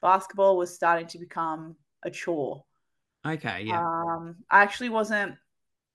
[0.01, 2.63] basketball was starting to become a chore.
[3.27, 3.81] Okay, yeah.
[3.81, 5.35] Um, I actually wasn't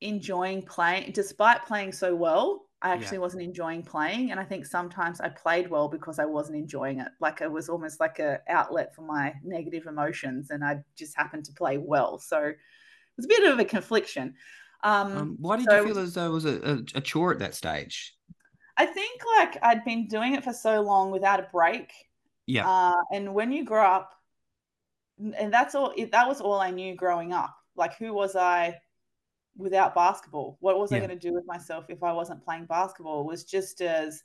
[0.01, 2.63] enjoying playing, despite playing so well.
[2.83, 3.23] I actually yeah.
[3.23, 7.09] wasn't enjoying playing, and I think sometimes I played well because I wasn't enjoying it.
[7.19, 11.47] Like it was almost like a outlet for my negative emotions, and I just happened
[11.47, 12.19] to play well.
[12.19, 12.59] So it
[13.17, 14.35] was a bit of a confliction.
[14.85, 17.39] Um, um, why did so you feel as though it was a, a, chore at
[17.39, 18.15] that stage?
[18.77, 21.91] I think like I'd been doing it for so long without a break.
[22.47, 22.69] Yeah.
[22.69, 24.13] Uh, and when you grow up,
[25.19, 25.95] and that's all.
[26.13, 27.55] That was all I knew growing up.
[27.77, 28.79] Like, who was I
[29.57, 30.59] without basketball?
[30.61, 30.99] What was yeah.
[30.99, 33.21] I going to do with myself if I wasn't playing basketball?
[33.21, 34.23] It was just as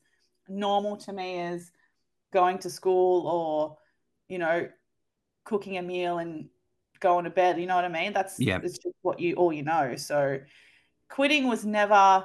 [0.47, 1.71] normal to me as
[2.33, 3.77] going to school or,
[4.27, 4.67] you know,
[5.43, 6.49] cooking a meal and
[6.99, 7.59] going to bed.
[7.59, 8.13] You know what I mean?
[8.13, 8.59] That's yeah.
[8.63, 9.95] It's just what you all you know.
[9.95, 10.39] So,
[11.09, 12.23] quitting was never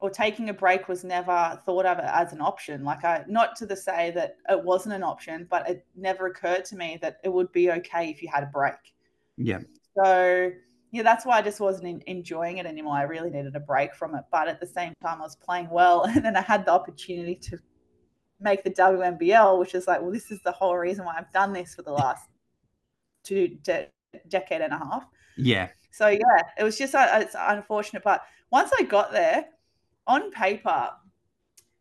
[0.00, 2.84] or taking a break was never thought of as an option.
[2.84, 6.64] Like I, not to the say that it wasn't an option, but it never occurred
[6.66, 8.94] to me that it would be okay if you had a break.
[9.36, 9.60] Yeah.
[9.96, 10.50] So
[10.92, 12.96] yeah, that's why I just wasn't in, enjoying it anymore.
[12.96, 15.68] I really needed a break from it, but at the same time, I was playing
[15.70, 17.58] well, and then I had the opportunity to
[18.40, 21.52] make the WNBL, which is like, well, this is the whole reason why I've done
[21.52, 22.26] this for the last
[23.22, 23.58] two
[24.28, 25.06] decade and a half.
[25.36, 25.68] Yeah.
[25.92, 29.46] So yeah, it was just uh, it's unfortunate, but once I got there
[30.06, 30.90] on paper,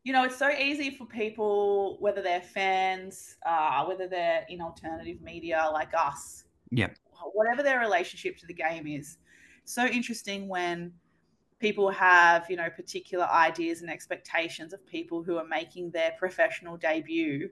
[0.03, 5.21] you know, it's so easy for people, whether they're fans, uh, whether they're in alternative
[5.21, 6.89] media like us, yeah,
[7.33, 9.17] whatever their relationship to the game is.
[9.65, 10.93] So interesting when
[11.59, 16.77] people have, you know, particular ideas and expectations of people who are making their professional
[16.77, 17.49] debut.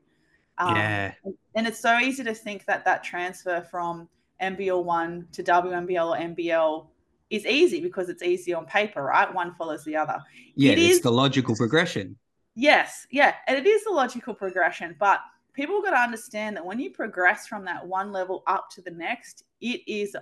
[0.58, 1.14] Um, yeah,
[1.54, 4.10] and it's so easy to think that that transfer from
[4.42, 6.88] NBL one to WNBL or NBL
[7.30, 9.32] is easy because it's easy on paper, right?
[9.34, 10.20] One follows the other.
[10.56, 12.18] Yeah, it it's is, the logical progression.
[12.56, 15.20] Yes, yeah, and it is the logical progression, but
[15.54, 18.92] people got to understand that when you progress from that one level up to the
[18.92, 20.16] next, it is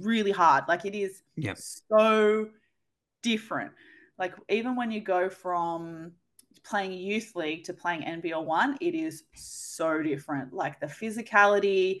[0.00, 0.64] really hard.
[0.68, 1.58] Like it is yep.
[1.58, 2.48] so
[3.22, 3.72] different.
[4.18, 6.12] Like even when you go from
[6.62, 10.52] playing youth league to playing NBL one, it is so different.
[10.52, 12.00] Like the physicality,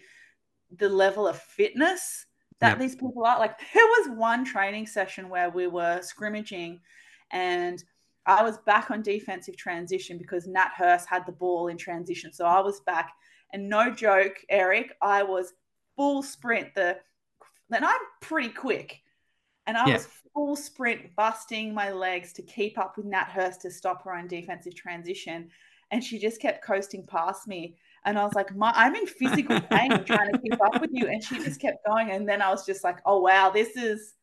[0.76, 2.26] the level of fitness
[2.60, 2.78] that yep.
[2.78, 3.38] these people are.
[3.38, 6.80] Like there was one training session where we were scrimmaging
[7.30, 7.82] and
[8.26, 12.32] I was back on defensive transition because Nat Hurst had the ball in transition.
[12.32, 13.12] So I was back.
[13.52, 15.52] And no joke, Eric, I was
[15.96, 16.74] full sprint.
[16.74, 16.98] The
[17.70, 19.00] and I'm pretty quick.
[19.66, 19.92] And I yeah.
[19.94, 24.14] was full sprint, busting my legs to keep up with Nat Hurst to stop her
[24.14, 25.50] on defensive transition.
[25.90, 27.76] And she just kept coasting past me.
[28.04, 31.08] And I was like, my, I'm in physical pain trying to keep up with you.
[31.08, 32.10] And she just kept going.
[32.10, 34.14] And then I was just like, oh, wow, this is,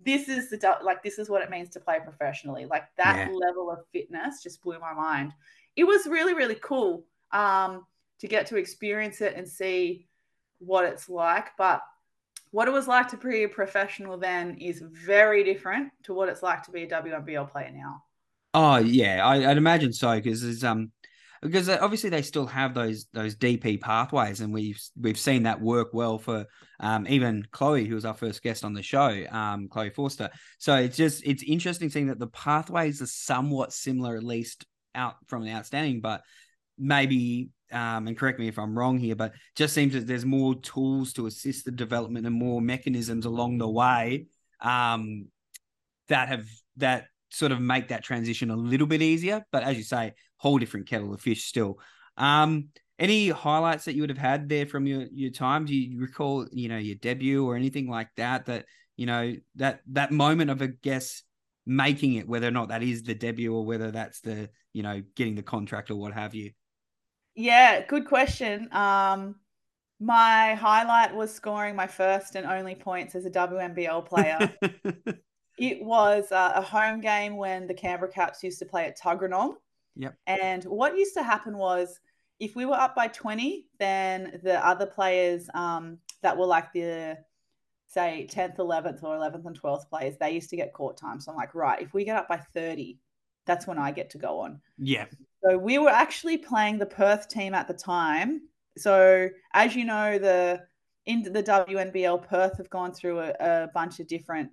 [0.00, 2.66] this is the, like, this is what it means to play professionally.
[2.66, 3.34] Like that yeah.
[3.34, 5.32] level of fitness just blew my mind.
[5.74, 7.84] It was really, really cool um,
[8.20, 10.06] to get to experience it and see
[10.58, 11.48] what it's like.
[11.58, 11.82] But
[12.50, 16.42] what it was like to be a professional then is very different to what it's
[16.42, 18.02] like to be a WNBL player now.
[18.54, 20.90] Oh yeah, I, would imagine so because there's um
[21.42, 25.60] because uh, obviously they still have those those DP pathways, and we've we've seen that
[25.60, 26.46] work well for
[26.80, 30.30] um, even Chloe, who was our first guest on the show, um, Chloe Forster.
[30.58, 35.16] So it's just it's interesting seeing that the pathways are somewhat similar, at least out
[35.26, 36.22] from the outstanding, but
[36.78, 40.54] maybe um, and correct me if I'm wrong here, but just seems that there's more
[40.54, 44.26] tools to assist the development and more mechanisms along the way
[44.60, 45.26] um,
[46.08, 46.46] that have
[46.76, 49.44] that sort of make that transition a little bit easier.
[49.52, 51.78] But as you say, whole different kettle of fish still.
[52.16, 52.68] Um,
[52.98, 55.66] any highlights that you would have had there from your your time?
[55.66, 58.46] Do you recall, you know, your debut or anything like that?
[58.46, 58.64] That
[58.96, 61.22] you know that that moment of, I guess,
[61.66, 65.02] making it, whether or not that is the debut or whether that's the you know
[65.14, 66.52] getting the contract or what have you.
[67.34, 68.72] Yeah, good question.
[68.72, 69.36] Um,
[70.00, 74.54] my highlight was scoring my first and only points as a WNBL player.
[75.56, 79.54] It was uh, a home game when the Canberra Caps used to play at Tuggeranong.
[79.96, 80.14] Yep.
[80.26, 81.98] And what used to happen was
[82.38, 87.16] if we were up by 20, then the other players um, that were like the,
[87.86, 91.20] say, 10th, 11th, or 11th and 12th players, they used to get court time.
[91.20, 92.98] So I'm like, right, if we get up by 30,
[93.46, 94.60] that's when I get to go on.
[94.76, 95.06] Yeah.
[95.42, 98.42] So we were actually playing the Perth team at the time.
[98.76, 100.62] So as you know, the
[101.06, 104.50] in the WNBL, Perth have gone through a, a bunch of different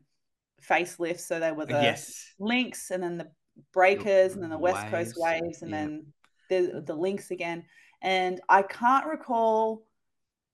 [0.68, 1.22] facelifts.
[1.22, 2.34] So they were the yes.
[2.40, 3.28] Lynx and then the
[3.72, 5.14] Breakers and then the West waves.
[5.14, 6.06] Coast Waves and then
[6.50, 7.66] the, the Lynx again.
[8.02, 9.86] And I can't recall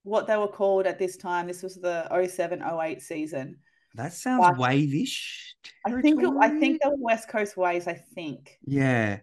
[0.04, 1.48] what they were called at this time.
[1.48, 3.58] This was the 07 08 season.
[3.96, 5.56] That sounds But- wave-ish.
[5.86, 7.88] I think it, I think they were West Coast waves.
[7.88, 8.58] I think.
[8.66, 9.20] Yeah.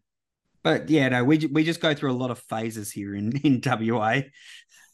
[0.63, 3.63] But yeah, no, we we just go through a lot of phases here in in
[3.65, 4.23] WA.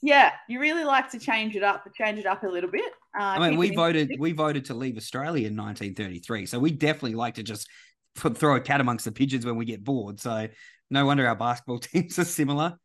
[0.03, 2.93] Yeah, you really like to change it up, change it up a little bit.
[3.19, 7.15] Uh, I mean, we voted we voted to leave Australia in 1933, so we definitely
[7.15, 7.69] like to just
[8.15, 10.21] put, throw a cat amongst the pigeons when we get bored.
[10.21, 10.49] So
[10.91, 12.77] no wonder our basketball teams are similar.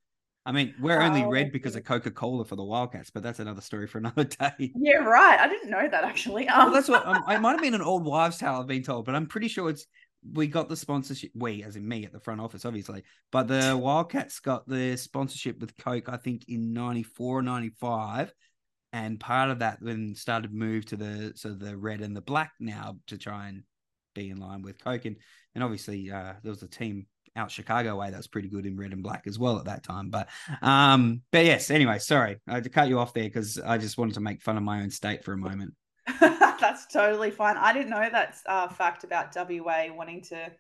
[0.46, 3.40] I mean, we're only Oh, red because of Coca Cola for the Wildcats, but that's
[3.40, 4.24] another story for another
[4.60, 4.76] day.
[4.76, 5.40] Yeah, right.
[5.40, 6.48] I didn't know that actually.
[6.56, 8.84] Well, Um, that's what um, it might have been an old wives' tale I've been
[8.84, 9.86] told, but I'm pretty sure it's
[10.34, 11.32] we got the sponsorship.
[11.36, 15.60] We, as in me, at the front office, obviously, but the Wildcats got the sponsorship
[15.60, 18.34] with Coke, I think, in '94 or '95,
[18.94, 22.52] and part of that then started move to the so the red and the black
[22.60, 23.64] now to try and
[24.16, 25.18] be in line with Coke, and
[25.56, 28.76] and obviously uh, there was a team out Chicago way that was pretty good in
[28.76, 30.10] red and black as well at that time.
[30.10, 30.30] But
[30.62, 33.98] um, but yes, anyway, sorry I had to cut you off there because I just
[33.98, 35.74] wanted to make fun of my own state for a moment.
[36.20, 37.58] That's totally fine.
[37.58, 40.52] I didn't know that uh, fact about WA wanting to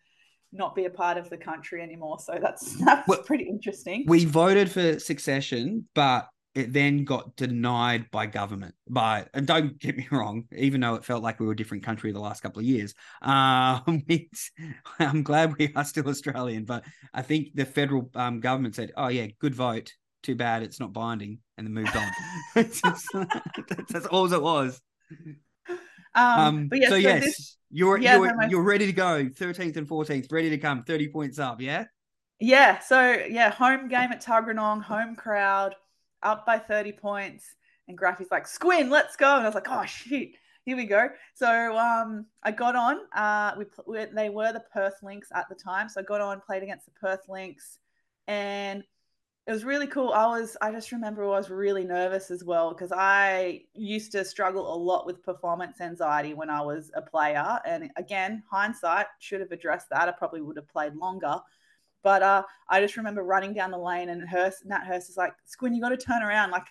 [0.53, 2.19] not be a part of the country anymore.
[2.19, 4.05] So that's that's Well, pretty interesting.
[4.07, 8.73] we voted for succession, but it then got denied by government.
[8.89, 11.83] By and don't get me wrong, even though it felt like we were a different
[11.83, 13.83] country the last couple of years, um,
[14.99, 16.65] I'm glad we are still Australian.
[16.65, 16.83] But
[17.13, 19.93] I think the federal um, government said, "Oh yeah, good vote.
[20.23, 22.11] Too bad it's not binding," and then moved on.
[22.55, 22.81] Just-
[23.13, 24.81] that's, that's all it was.
[25.69, 25.75] um,
[26.15, 29.25] Um, but yeah, so, so yes, this- you're yeah, you're my- you're ready to go.
[29.25, 30.83] 13th and 14th, ready to come.
[30.83, 31.59] 30 points up.
[31.61, 31.85] Yeah.
[32.39, 35.75] yeah, so yeah, home game at Tuggeranong, home crowd,
[36.23, 37.45] up by 30 points.
[37.87, 39.35] And Graffy's like, Squin, let's go.
[39.35, 40.31] And I was like, oh, shit,
[40.65, 41.07] here we go.
[41.35, 42.99] So um, I got on.
[43.15, 45.87] Uh, we, we They were the Perth Lynx at the time.
[45.89, 47.79] So I got on, played against the Perth Lynx.
[48.27, 48.83] And
[49.47, 50.11] it was really cool.
[50.11, 54.25] I was, I just remember I was really nervous as well because I used to
[54.25, 57.57] struggle a lot with performance anxiety when I was a player.
[57.65, 60.09] And again, hindsight should have addressed that.
[60.09, 61.37] I probably would have played longer.
[62.03, 65.31] But uh, I just remember running down the lane and Hurst, Nat Hurst is like,
[65.45, 66.67] Squin, you got to turn around, like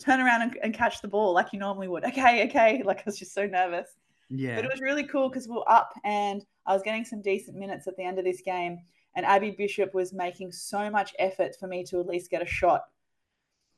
[0.00, 2.04] turn around and, and catch the ball like you normally would.
[2.04, 2.82] Okay, okay.
[2.86, 3.98] Like I was just so nervous.
[4.30, 4.54] Yeah.
[4.54, 7.56] But it was really cool because we were up and I was getting some decent
[7.56, 8.78] minutes at the end of this game.
[9.14, 12.46] And Abby Bishop was making so much effort for me to at least get a
[12.46, 12.82] shot.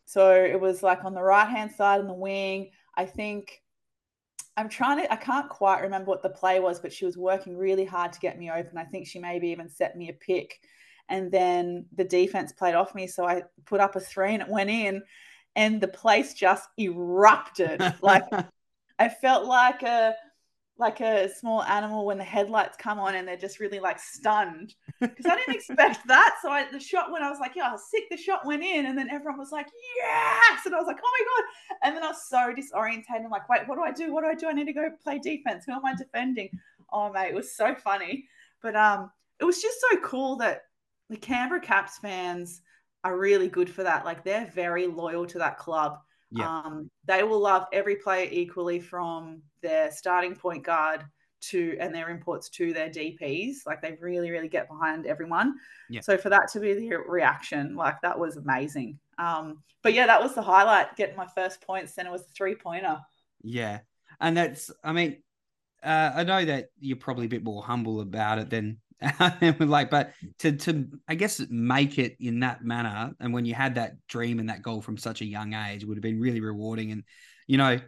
[0.07, 2.71] So it was like on the right hand side in the wing.
[2.97, 3.63] I think
[4.57, 7.57] I'm trying to, I can't quite remember what the play was, but she was working
[7.57, 8.79] really hard to get me open.
[8.79, 10.61] I think she maybe even set me a pick.
[11.09, 13.07] And then the defense played off me.
[13.07, 15.03] So I put up a three and it went in.
[15.57, 17.81] And the place just erupted.
[18.03, 18.25] Like
[18.99, 20.15] I felt like a
[20.77, 24.75] like a small animal when the headlights come on and they're just really like stunned
[25.01, 26.37] because I didn't expect that.
[26.43, 28.05] So I, the shot when I was like, yeah, I was sick.
[28.11, 31.13] The shot went in, and then everyone was like, yes, and I was like, oh
[31.19, 31.79] my god.
[31.85, 33.25] And then I was so disorientated.
[33.25, 34.13] I'm like, wait, what do I do?
[34.13, 34.49] What do I do?
[34.49, 35.65] I need to go play defense.
[35.65, 36.51] Who am I defending?
[36.93, 38.27] Oh mate, it was so funny.
[38.61, 39.11] But um,
[39.41, 40.63] it was just so cool that
[41.09, 42.63] the Canberra Caps fans
[43.05, 44.05] are really good for that.
[44.05, 45.99] Like they're very loyal to that club.
[46.35, 46.49] Yeah.
[46.49, 51.05] Um, they will love every player equally from their starting point guard
[51.51, 53.59] to and their imports to their DPs.
[53.67, 55.55] Like they really, really get behind everyone.
[55.89, 56.01] Yeah.
[56.01, 58.99] So for that to be the reaction, like that was amazing.
[59.19, 61.95] Um, but yeah, that was the highlight, getting my first points.
[61.95, 62.99] Then it was a three pointer.
[63.43, 63.81] Yeah,
[64.21, 65.19] and that's I mean,
[65.83, 68.79] uh, I know that you're probably a bit more humble about it than
[69.61, 73.75] like, but to to I guess make it in that manner, and when you had
[73.75, 76.93] that dream and that goal from such a young age, would have been really rewarding.
[76.93, 77.05] And
[77.47, 77.79] you know,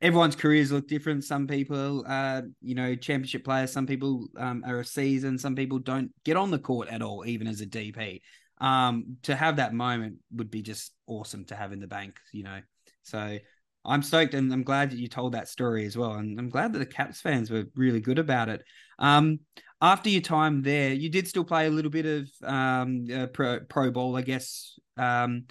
[0.00, 1.24] everyone's careers look different.
[1.24, 3.72] Some people, uh, you know, championship players.
[3.72, 5.38] Some people um, are a season.
[5.38, 8.20] Some people don't get on the court at all, even as a DP.
[8.58, 12.16] Um, to have that moment would be just awesome to have in the bank.
[12.32, 12.60] You know,
[13.02, 13.38] so.
[13.82, 16.12] I'm stoked and I'm glad that you told that story as well.
[16.12, 18.62] And I'm glad that the Caps fans were really good about it.
[18.98, 19.40] Um,
[19.80, 23.60] after your time there, you did still play a little bit of um, uh, pro,
[23.60, 25.44] pro ball, I guess, um,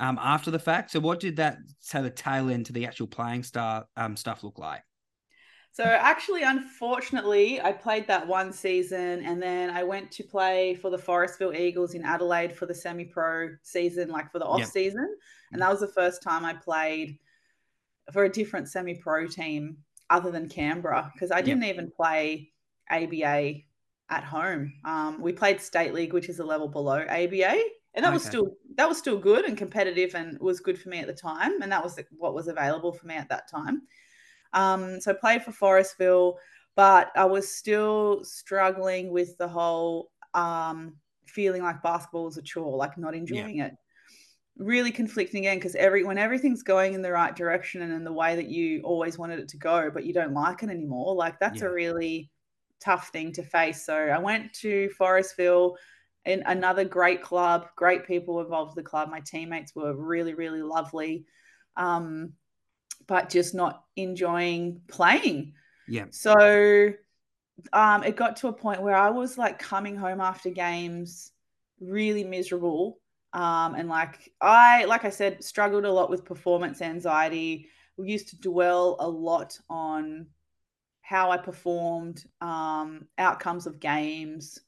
[0.00, 0.90] um, after the fact.
[0.90, 4.44] So, what did that so the tail end to the actual playing star um, stuff
[4.44, 4.82] look like?
[5.72, 10.90] So actually, unfortunately, I played that one season, and then I went to play for
[10.90, 14.68] the Forestville Eagles in Adelaide for the semi-pro season, like for the off Yep.
[14.68, 15.16] season,
[15.52, 17.18] and that was the first time I played
[18.12, 19.76] for a different semi-pro team
[20.10, 22.50] other than Canberra because I didn't even play
[22.90, 23.64] ABA
[24.10, 24.72] at home.
[24.84, 27.58] Um, we played state league, which is a level below ABA,
[27.94, 30.98] and that was still that was still good and competitive and was good for me
[31.00, 33.82] at the time, and that was what was available for me at that time.
[34.52, 36.36] Um, so I played for Forestville,
[36.76, 42.76] but I was still struggling with the whole um, feeling like basketball was a chore,
[42.76, 43.74] like not enjoying it.
[44.56, 48.12] really conflicting again because every when everything's going in the right direction and in the
[48.12, 51.38] way that you always wanted it to go, but you don't like it anymore, like
[51.38, 51.68] that's Yeah.
[51.68, 52.30] a really
[52.80, 53.84] tough thing to face.
[53.84, 55.76] So I went to Forestville
[56.24, 59.10] in another great club, great people involved with the club.
[59.10, 61.24] My teammates were really, really lovely.
[61.76, 62.32] Um,
[63.06, 65.54] but just not enjoying playing.
[65.88, 66.06] Yeah.
[66.10, 66.92] So
[67.72, 71.32] um, it got to a point where I was like coming home after games
[71.80, 73.00] really miserable.
[73.32, 77.68] Um, and like I, like I said, struggled a lot with performance anxiety.
[77.96, 80.26] We used to dwell a lot on
[81.08, 84.58] how I performed, um, outcomes of games,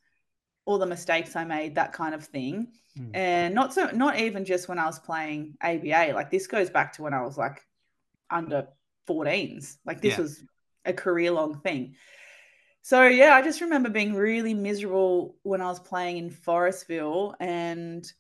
[0.64, 2.68] all the mistakes I made, that kind of thing.
[2.98, 3.10] Mm.
[3.12, 6.12] And not so, not even just when I was playing ABA.
[6.14, 7.60] Like this goes back to when I was like
[8.30, 8.68] under
[9.06, 9.76] 14s.
[9.84, 10.22] Like this Yeah.
[10.22, 10.42] was
[10.86, 11.96] a career long thing.
[12.80, 18.10] So yeah, I just remember being really miserable when I was playing in Forestville, and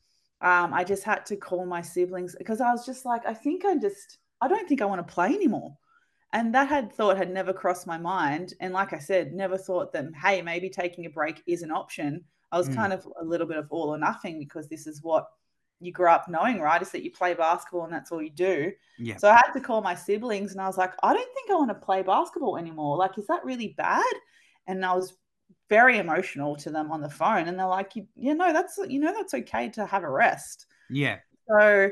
[0.42, 3.64] um, I just had to call my siblings because I was just like, I think
[3.64, 5.78] I just, I don't think I want to play anymore.
[6.32, 8.54] And that had thought had never crossed my mind.
[8.60, 12.24] And like I said, never thought that, hey, maybe taking a break is an option.
[12.52, 12.76] I was Mm.
[12.76, 15.28] kind of a little bit of all or nothing because this is what
[15.80, 16.82] you grew up knowing, right?
[16.82, 18.72] Is that you play basketball and that's all you do.
[18.98, 19.16] Yeah.
[19.16, 21.54] So I had to call my siblings and I was like, I don't think I
[21.54, 22.96] want to play basketball anymore.
[22.96, 24.04] Like, is that really bad?
[24.66, 25.16] And I was
[25.68, 27.48] very emotional to them on the phone.
[27.48, 30.66] And they're like, you, you know, that's, you know, that's okay to have a rest.
[30.90, 31.18] Yeah.
[31.48, 31.88] So,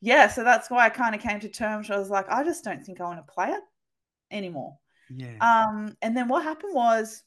[0.00, 1.90] yeah, so that's why I kind of came to terms.
[1.90, 3.62] I was like, I just don't think I want to play it
[4.30, 4.78] anymore.
[5.14, 5.36] Yeah.
[5.40, 7.22] Um, and then what happened was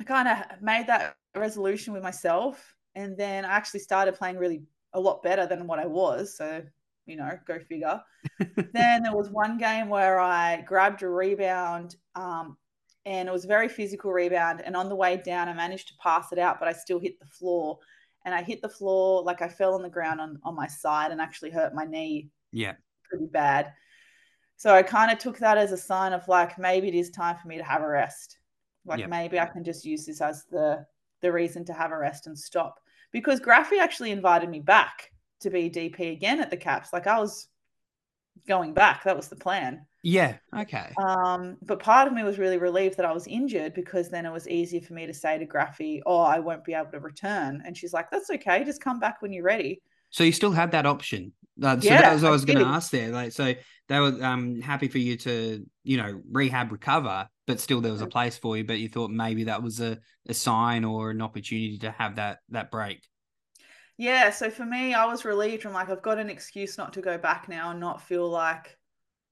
[0.00, 2.74] I kind of made that resolution with myself.
[2.94, 4.62] And then I actually started playing really
[4.92, 6.36] a lot better than what I was.
[6.36, 6.62] So,
[7.06, 8.00] you know, go figure.
[8.72, 12.56] then there was one game where I grabbed a rebound um,
[13.04, 14.62] and it was a very physical rebound.
[14.64, 17.18] And on the way down, I managed to pass it out, but I still hit
[17.20, 17.78] the floor.
[18.24, 21.10] And I hit the floor like I fell on the ground on, on my side
[21.10, 22.72] and actually hurt my knee yeah.
[23.10, 23.72] pretty bad.
[24.56, 27.36] So I kind of took that as a sign of like maybe it is time
[27.40, 28.38] for me to have a rest.
[28.86, 29.08] Like Yep.
[29.08, 30.86] maybe I can just use this as the
[31.20, 32.80] the reason to have a rest and stop.
[33.12, 36.92] Because Graffy actually invited me back to be DP again at the Caps.
[36.92, 37.48] Like I was
[38.46, 39.04] going back.
[39.04, 39.86] That was the plan.
[40.02, 40.36] Yeah.
[40.54, 40.92] Okay.
[40.98, 44.32] Um, but part of me was really relieved that I was injured because then it
[44.32, 47.62] was easier for me to say to Graffy, "Oh, I won't be able to return."
[47.64, 48.64] And she's like, "That's okay.
[48.64, 51.32] Just come back when you're ready." So you still had that option.
[51.62, 53.10] Uh, so Yeah, that was what I I was going to ask there.
[53.10, 53.54] Like, so
[53.88, 58.00] they were um happy for you to, you know, rehab, recover, but still there was
[58.02, 58.64] a place for you.
[58.64, 62.38] But you thought maybe that was a, a sign or an opportunity to have that
[62.50, 63.02] that break.
[63.96, 65.64] Yeah, so for me, I was relieved.
[65.66, 68.76] I'm like, I've got an excuse not to go back now and not feel like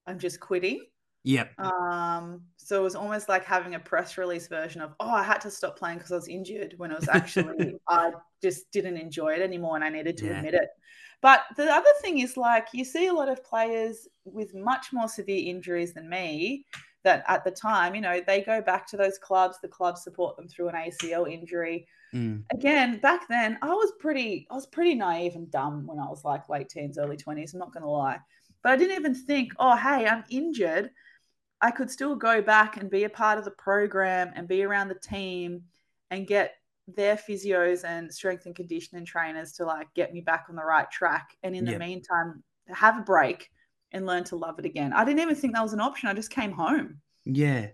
[0.06, 0.86] I'm just quitting.
[1.24, 1.52] Yep.
[1.58, 5.40] Um, so it was almost like having a press release version of, oh, I had
[5.42, 9.34] to stop playing because I was injured when it was actually I just didn't enjoy
[9.34, 10.30] it anymore and I needed to Yeah.
[10.30, 10.68] admit it.
[11.22, 15.08] But the other thing is like you see a lot of players with much more
[15.08, 16.66] severe injuries than me
[17.04, 20.36] that at the time, you know, they go back to those clubs, the clubs support
[20.36, 21.86] them through an ACL injury.
[22.14, 22.42] Mm.
[22.52, 26.26] again back then i was pretty i was pretty naive and dumb when i was
[26.26, 28.18] like late teens early 20s i'm not going to lie.
[28.62, 30.90] But i didn't even think oh hey i'm injured.
[31.62, 34.88] I could still go back and be a part of the program and be around
[34.88, 35.62] the team
[36.10, 36.56] and get
[36.88, 40.90] their physios and strength and conditioning trainers to like get me back on the right
[40.90, 41.78] track and in the Yeah.
[41.78, 43.48] meantime have a break
[43.92, 46.14] and learn to love it again i didn't even think that was an option i
[46.14, 47.68] just came home Yeah.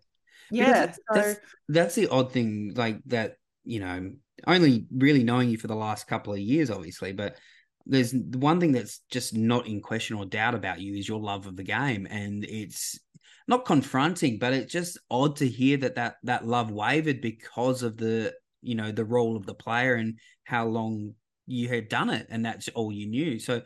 [0.50, 3.36] Because yeah it- so that's that's the odd thing, like that.
[3.64, 4.12] You know,
[4.46, 7.36] only really knowing you for the last couple of years, obviously, but
[7.84, 11.20] there's the one thing that's just not in question or doubt about you is your
[11.20, 12.98] love of the game, and it's
[13.46, 17.98] not confronting, but it's just odd to hear that that that love wavered because of
[17.98, 18.32] the
[18.68, 21.14] you know the role of the player and how long
[21.46, 23.38] you had done it, and that's all you knew.
[23.38, 23.62] So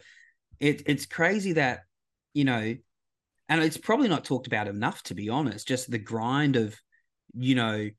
[0.60, 1.80] it it's crazy that
[2.32, 2.74] you know
[3.48, 6.74] and it's probably not talked about enough to be honest just the grind of
[7.34, 7.90] you know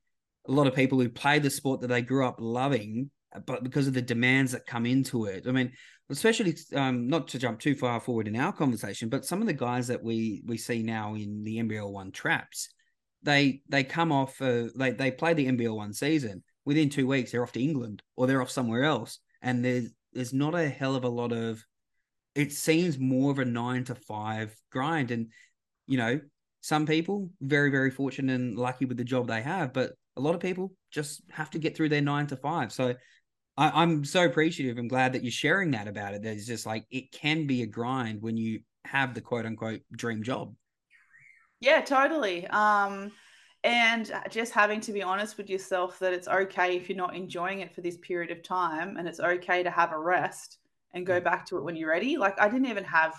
[0.48, 3.12] a lot of people who play the sport that they grew up loving
[3.46, 5.72] but because of the demands that come into it i mean
[6.10, 9.54] especially um, not to jump too far forward in our conversation but some of the
[9.54, 12.70] guys that we we see now in the nbl one traps
[13.24, 17.32] they they come off uh, they, they play the nbl one season within two weeks
[17.32, 20.96] they're off to england or they're off somewhere else and there's there's not a hell
[20.96, 21.64] of a lot of
[22.36, 25.12] it seems more of a nine to five grind.
[25.12, 25.28] And,
[25.88, 26.20] you know,
[26.62, 30.36] some people very, very fortunate and lucky with the job they have, but a lot
[30.36, 32.72] of people just have to get through their nine to five.
[32.72, 32.96] So
[33.58, 34.78] I, I'm so appreciative.
[34.78, 36.24] I'm glad that you're sharing that about it.
[36.24, 39.82] That it's just like it can be a grind when you have the quote unquote
[39.92, 40.56] dream job.
[41.60, 42.48] Yeah, totally.
[42.48, 43.12] Um,
[43.64, 47.62] and just having to be honest with yourself that it's okay if you're not enjoying
[47.62, 50.58] it for this period of time and it's okay to have a rest
[50.94, 52.18] and go back to it when you're ready.
[52.18, 53.16] Like I didn't even have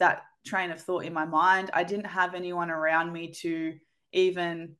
[0.00, 1.70] that train of thought in my mind.
[1.72, 3.74] I didn't have anyone around me to
[4.12, 4.74] even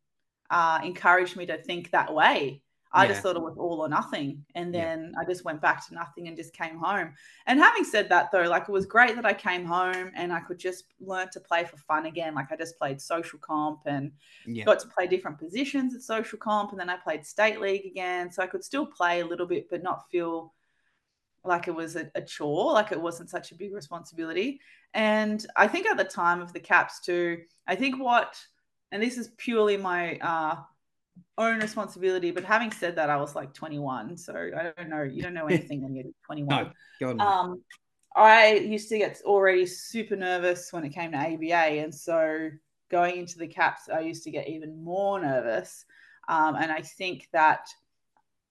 [0.51, 2.64] uh, encourage me to think that way.
[2.95, 3.09] I yeah.
[3.09, 4.45] just thought it was all or nothing.
[4.55, 5.21] And then yeah.
[5.21, 7.13] I just went back to nothing and just came home.
[7.47, 10.39] And having said that, though, like it was great that I came home and I
[10.39, 12.37] could just learn to play for fun again.
[12.37, 14.13] Like I just played social comp and
[14.47, 14.65] yeah.
[14.65, 16.71] got to play different positions at social comp.
[16.71, 18.31] And then I played state league again.
[18.31, 20.55] So I could still play a little bit, but not feel
[21.43, 24.61] like it was a, a chore, like it wasn't such a big responsibility.
[24.95, 28.41] And I think at the time of the caps, too, I think what,
[28.93, 30.57] and this is purely my, uh,
[31.39, 32.31] own responsibility.
[32.31, 35.03] But having said that, I was like 21, so I don't know.
[35.03, 36.73] You don't know anything when you're 21.
[37.01, 37.63] No, um,
[38.17, 42.51] I used to get already super nervous when it came to ABA, and so
[42.91, 45.85] going into the caps, I used to get even more nervous.
[46.29, 47.69] Um, and I think that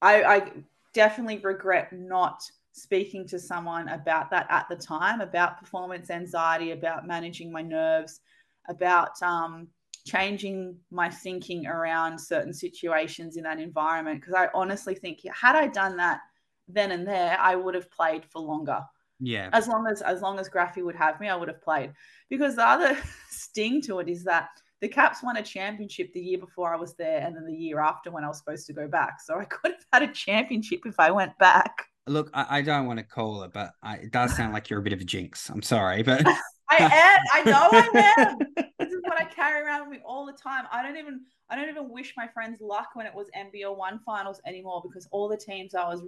[0.02, 0.52] I, I
[0.94, 2.44] definitely regret not
[2.74, 8.20] speaking to someone about that at the time, about performance anxiety, about managing my nerves,
[8.68, 9.68] about um,
[10.06, 15.68] changing my thinking around certain situations in that environment because I honestly think had I
[15.68, 16.20] done that
[16.68, 18.82] then and there, I would have played for longer.
[19.20, 19.50] Yeah.
[19.54, 21.94] As long as as long as Graffy would have me, I would have played.
[22.30, 22.98] Because the other
[23.30, 24.50] sting to it is that
[24.82, 27.80] the Caps won a championship the year before I was there, and then the year
[27.80, 29.22] after when I was supposed to go back.
[29.22, 31.86] So I could have had a championship if I went back.
[32.06, 34.80] Look, I, I don't want to call it, but I, it does sound like you're
[34.80, 35.50] a bit of a jinx.
[35.50, 36.26] I'm sorry, but
[36.80, 37.20] I am.
[37.34, 38.38] I know I am.
[38.80, 40.66] this is what I carry around with me all the time.
[40.72, 44.00] I don't even I don't even wish my friends luck when it was NBL one
[44.06, 46.02] finals anymore because all the teams I was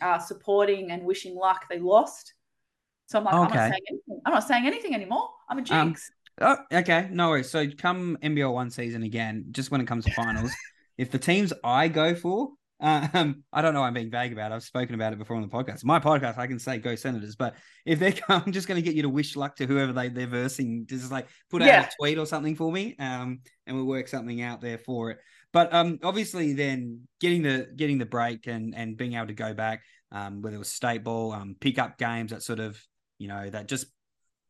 [0.00, 2.34] uh, supporting and wishing luck they lost.
[3.06, 3.42] So I'm like, okay.
[3.44, 4.20] I'm not saying anything.
[4.24, 5.30] I'm not saying anything anymore.
[5.48, 6.10] I'm a um, jinx.
[6.40, 7.50] Um, oh, okay, no worries.
[7.50, 10.52] So come NBL one season again, just when it comes to finals,
[10.98, 12.50] if the teams I go for
[12.80, 13.82] um, I don't know.
[13.82, 14.52] I'm being vague about.
[14.52, 14.54] it.
[14.54, 15.84] I've spoken about it before on the podcast.
[15.84, 17.54] My podcast, I can say go Senators, but
[17.84, 20.08] if they come, I'm just going to get you to wish luck to whoever they
[20.08, 20.86] they're versing.
[20.88, 21.86] Just like put out yeah.
[21.86, 25.18] a tweet or something for me, um, and we'll work something out there for it.
[25.52, 29.52] But um, obviously, then getting the getting the break and and being able to go
[29.52, 32.80] back, um, whether it was state ball, um, pick up games, that sort of
[33.18, 33.86] you know that just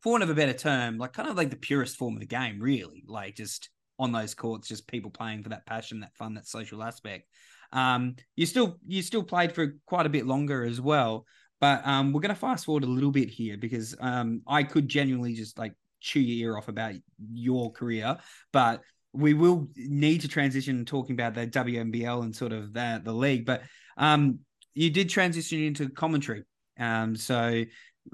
[0.02, 2.26] for want of a better term, like kind of like the purest form of the
[2.26, 6.34] game, really, like just on those courts, just people playing for that passion, that fun,
[6.34, 7.28] that social aspect.
[7.72, 11.26] Um, you still you still played for quite a bit longer as well.
[11.60, 14.88] But um, we're going to fast forward a little bit here because um, I could
[14.88, 16.94] genuinely just like chew your ear off about
[17.30, 18.16] your career,
[18.52, 18.80] but
[19.12, 23.44] we will need to transition talking about the WNBL and sort of the the league.
[23.44, 23.62] But
[23.96, 24.40] um,
[24.74, 26.44] you did transition into commentary.
[26.78, 27.64] Um, so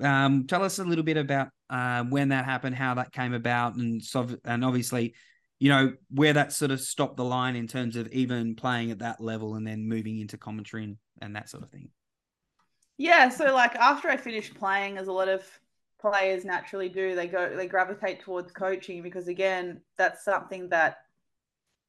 [0.03, 3.77] um, tell us a little bit about uh, when that happened, how that came about,
[3.77, 5.15] and so and obviously
[5.59, 8.99] you know, where that sort of stopped the line in terms of even playing at
[8.99, 11.89] that level and then moving into commentary and, and that sort of thing?
[12.99, 15.45] Yeah, so like after I finished playing, as a lot of
[16.01, 20.99] players naturally do, they go they gravitate towards coaching because again, that's something that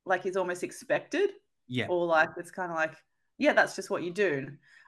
[0.06, 1.30] like is almost expected.
[1.68, 1.88] Yeah.
[1.90, 2.96] Or like it's kind of like,
[3.38, 4.48] yeah, that's just what you do.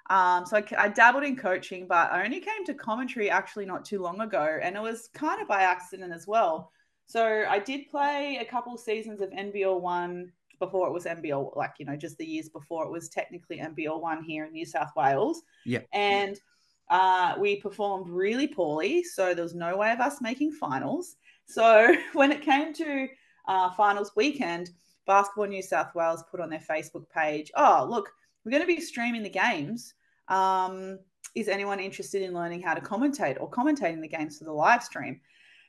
[0.10, 3.86] Um, so I, I, dabbled in coaching, but I only came to commentary actually not
[3.86, 6.72] too long ago, and it was kind of by accident as well.
[7.10, 11.72] So I did play a couple seasons of NBL one before it was NBL, like
[11.80, 14.92] you know, just the years before it was technically NBL one here in New South
[14.96, 15.42] Wales.
[15.66, 15.80] Yeah.
[15.92, 16.40] And
[16.88, 21.16] uh, we performed really poorly, so there was no way of us making finals.
[21.48, 23.08] So when it came to
[23.48, 24.70] uh, finals weekend,
[25.08, 28.12] Basketball New South Wales put on their Facebook page, "Oh, look,
[28.46, 29.96] we're going to be streaming the games.
[30.28, 31.00] Um,
[31.34, 34.84] is anyone interested in learning how to commentate or commentating the games for the live
[34.84, 35.20] stream?"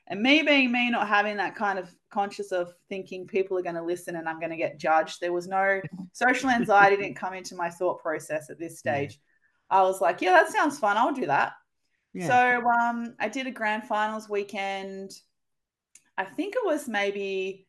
[0.07, 3.75] And me being me, not having that kind of conscious of thinking people are going
[3.75, 5.81] to listen and I'm going to get judged, there was no
[6.11, 9.19] social anxiety didn't come into my thought process at this stage.
[9.71, 9.79] Yeah.
[9.79, 10.97] I was like, yeah, that sounds fun.
[10.97, 11.53] I'll do that.
[12.13, 12.27] Yeah.
[12.27, 15.11] So um, I did a grand finals weekend.
[16.17, 17.67] I think it was maybe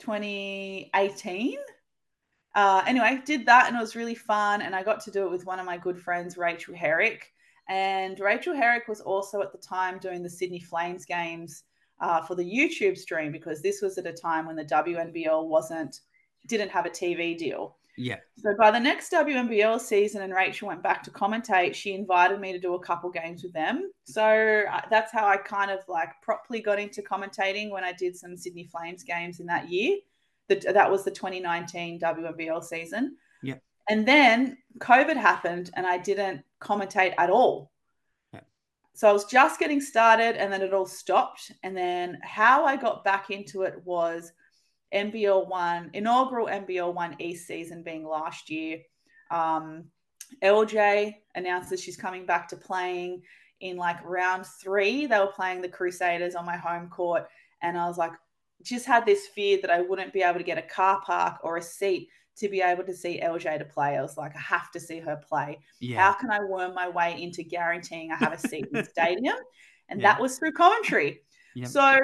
[0.00, 1.58] 2018.
[2.54, 4.60] Uh, anyway, did that and it was really fun.
[4.62, 7.32] And I got to do it with one of my good friends, Rachel Herrick.
[7.68, 11.64] And Rachel Herrick was also at the time doing the Sydney Flames games
[12.00, 16.00] uh, for the YouTube stream because this was at a time when the WNBL wasn't
[16.46, 17.76] didn't have a TV deal.
[17.98, 18.16] Yeah.
[18.38, 22.52] So by the next WNBL season, and Rachel went back to commentate, she invited me
[22.52, 23.90] to do a couple games with them.
[24.04, 28.16] So uh, that's how I kind of like properly got into commentating when I did
[28.16, 29.96] some Sydney Flames games in that year.
[30.48, 33.16] That that was the 2019 WNBL season.
[33.88, 37.70] And then COVID happened, and I didn't commentate at all.
[38.98, 41.52] So I was just getting started and then it all stopped.
[41.62, 44.32] And then how I got back into it was
[44.92, 48.80] NBL one, inaugural NBL one East season being last year.
[49.30, 49.84] Um,
[50.42, 53.22] LJ announces she's coming back to playing
[53.60, 55.06] in like round three.
[55.06, 57.28] They were playing the Crusaders on my home court.
[57.62, 58.14] And I was like,
[58.64, 61.56] just had this fear that I wouldn't be able to get a car park or
[61.56, 62.08] a seat
[62.38, 63.96] to be able to see LJ to play.
[63.96, 65.58] I was like, I have to see her play.
[65.80, 66.00] Yeah.
[66.00, 69.36] How can I worm my way into guaranteeing I have a seat in the stadium?
[69.88, 70.12] And yeah.
[70.12, 71.22] that was through commentary.
[71.54, 71.68] Yep.
[71.68, 71.98] So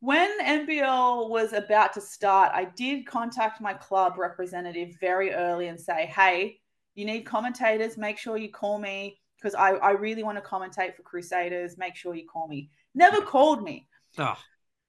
[0.00, 5.80] when NBL was about to start, I did contact my club representative very early and
[5.80, 6.58] say, hey,
[6.94, 7.96] you need commentators.
[7.96, 11.76] Make sure you call me because I, I really want to commentate for Crusaders.
[11.76, 12.70] Make sure you call me.
[12.94, 13.88] Never called me.
[14.18, 14.36] Oh.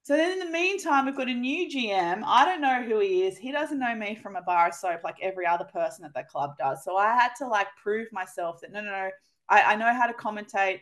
[0.06, 2.22] So then in the meantime, we've got a new GM.
[2.28, 3.40] I don't know who he is.
[3.40, 6.22] He doesn't know me from a bar of soap like every other person at the
[6.22, 6.84] club does.
[6.84, 9.10] So I had to like prove myself that no, no, no,
[9.50, 10.82] I, I know how to commentate.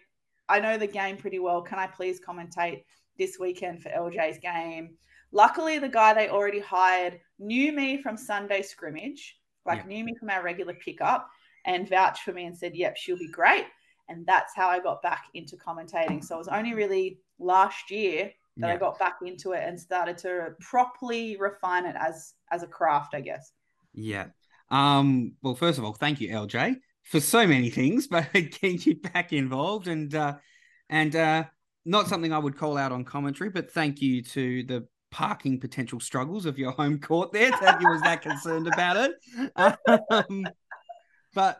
[0.49, 1.61] I know the game pretty well.
[1.61, 2.84] Can I please commentate
[3.17, 4.97] this weekend for LJ's game?
[5.32, 9.88] Luckily, the guy they already hired knew me from Sunday scrimmage, like yeah.
[9.88, 11.30] knew me from our regular pickup
[11.65, 13.67] and vouched for me and said, yep, she'll be great.
[14.09, 16.21] And that's how I got back into commentating.
[16.21, 18.74] So it was only really last year that yeah.
[18.74, 23.16] I got back into it and started to properly refine it as as a craft,
[23.16, 23.51] I guess.
[23.93, 24.28] Yeah.
[24.70, 28.95] Um, well, first of all, thank you, LJ, for so many things, but getting you
[28.95, 30.36] back involved and uh,
[30.89, 31.45] and uh,
[31.86, 35.99] not something I would call out on commentary, but thank you to the parking potential
[35.99, 37.51] struggles of your home court there.
[37.51, 39.72] That you was that concerned about it.
[40.10, 40.47] Um,
[41.34, 41.60] but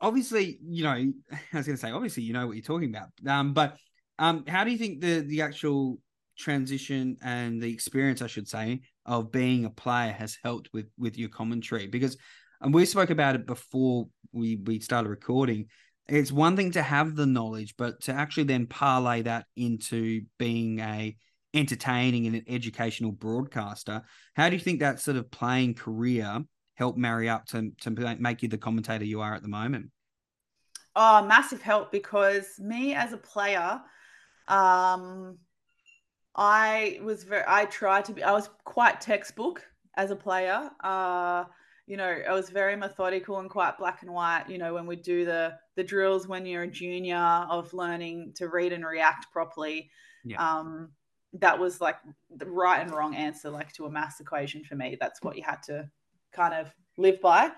[0.00, 1.12] obviously, you know, I
[1.52, 3.08] was going to say, obviously, you know what you're talking about.
[3.26, 3.76] Um, but
[4.18, 5.98] um, how do you think the the actual
[6.38, 11.18] transition and the experience, I should say, of being a player has helped with with
[11.18, 12.16] your commentary because
[12.60, 15.66] and we spoke about it before we we started recording.
[16.08, 20.80] It's one thing to have the knowledge, but to actually then parlay that into being
[20.80, 21.16] a
[21.54, 24.02] entertaining and an educational broadcaster.
[24.34, 26.40] How do you think that sort of playing career
[26.74, 29.90] helped marry up to to make you the commentator you are at the moment?
[30.94, 33.80] Oh, massive help because me as a player,
[34.48, 35.38] um,
[36.34, 39.62] I was very, I tried to be, I was quite textbook
[39.96, 40.70] as a player.
[40.82, 41.44] Uh,
[41.86, 44.44] you know, I was very methodical and quite black and white.
[44.48, 48.48] You know, when we do the the drills when you're a junior of learning to
[48.48, 49.90] read and react properly.
[50.24, 50.36] Yeah.
[50.36, 50.90] Um,
[51.34, 51.96] that was like
[52.36, 54.96] the right and wrong answer, like to a maths equation for me.
[55.00, 55.90] That's what you had to
[56.32, 57.50] kind of live by.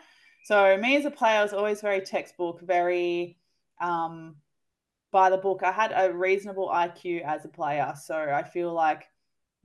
[0.44, 3.38] So me as a player, I was always very textbook, very
[3.80, 4.36] um,
[5.14, 5.62] by the book.
[5.62, 9.04] I had a reasonable IQ as a player, so I feel like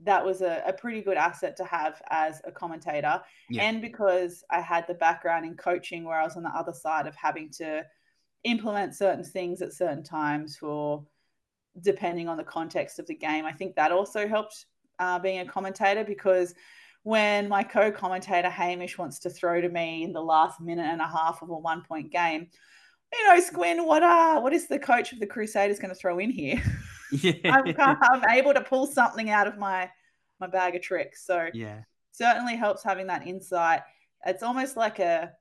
[0.03, 3.19] that was a, a pretty good asset to have as a commentator.
[3.49, 3.63] Yeah.
[3.63, 7.07] And because I had the background in coaching, where I was on the other side
[7.07, 7.83] of having to
[8.43, 11.03] implement certain things at certain times for
[11.81, 14.67] depending on the context of the game, I think that also helped
[14.99, 16.53] uh, being a commentator because
[17.01, 21.07] when my co-commentator Hamish wants to throw to me in the last minute and a
[21.07, 22.49] half of a one-point game,
[23.13, 26.19] you know, Squin, what uh what is the coach of the Crusaders going to throw
[26.19, 26.61] in here?
[27.11, 27.33] Yeah.
[27.45, 29.89] I'm, I'm able to pull something out of my
[30.39, 31.25] my bag of tricks.
[31.25, 31.81] So yeah,
[32.11, 33.81] certainly helps having that insight.
[34.25, 35.31] It's almost like a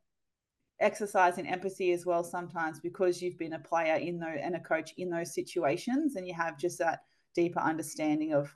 [0.80, 4.60] exercise in empathy as well sometimes because you've been a player in those and a
[4.60, 7.00] coach in those situations and you have just that
[7.34, 8.54] deeper understanding of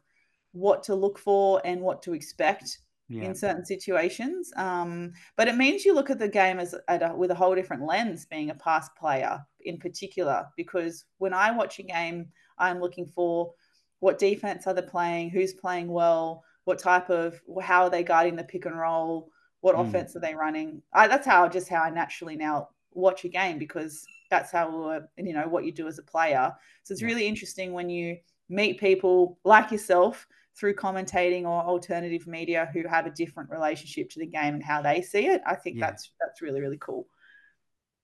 [0.52, 2.78] what to look for and what to expect
[3.12, 3.24] yeah.
[3.24, 4.52] in certain situations.
[4.56, 7.86] Um, but it means you look at the game as a, with a whole different
[7.86, 10.46] lens, being a past player in particular.
[10.56, 13.52] Because when I watch a game, I'm looking for
[14.00, 18.36] what defense are they playing, who's playing well, what type of how are they guarding
[18.36, 19.88] the pick and roll, what mm.
[19.88, 20.82] offense are they running.
[20.92, 25.32] I, that's how just how I naturally now watch a game because that's how you
[25.32, 26.52] know what you do as a player.
[26.84, 27.08] So it's yeah.
[27.08, 30.26] really interesting when you meet people like yourself
[30.59, 34.82] through commentating or alternative media who have a different relationship to the game and how
[34.82, 35.40] they see it.
[35.46, 35.86] I think yeah.
[35.86, 37.07] that's that's really really cool.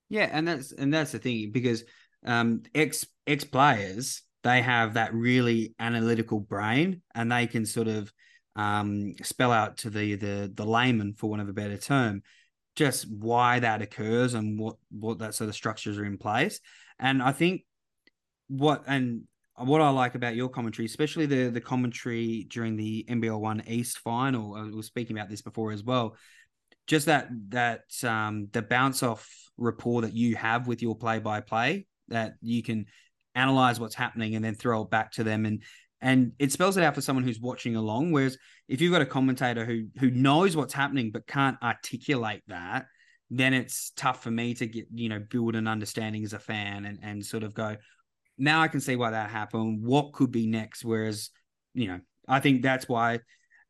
[0.08, 1.84] Yeah, and that's and that's the thing because
[2.24, 8.12] um, ex ex players they have that really analytical brain and they can sort of
[8.56, 12.22] um, spell out to the the the layman, for want of a better term,
[12.76, 16.60] just why that occurs and what what that sort of structures are in place.
[16.98, 17.62] And I think
[18.48, 19.24] what and
[19.60, 23.98] what I like about your commentary, especially the the commentary during the NBL One East
[23.98, 26.16] final, I was speaking about this before as well.
[26.86, 31.40] Just that that um, the bounce off rapport that you have with your play by
[31.40, 32.86] play, that you can
[33.34, 35.62] analyze what's happening and then throw it back to them, and
[36.00, 38.12] and it spells it out for someone who's watching along.
[38.12, 38.38] Whereas
[38.68, 42.86] if you've got a commentator who who knows what's happening but can't articulate that,
[43.30, 46.84] then it's tough for me to get you know build an understanding as a fan
[46.86, 47.76] and and sort of go
[48.38, 49.84] now I can see why that happened.
[49.84, 50.84] What could be next?
[50.84, 51.30] Whereas,
[51.74, 53.20] you know, I think that's why,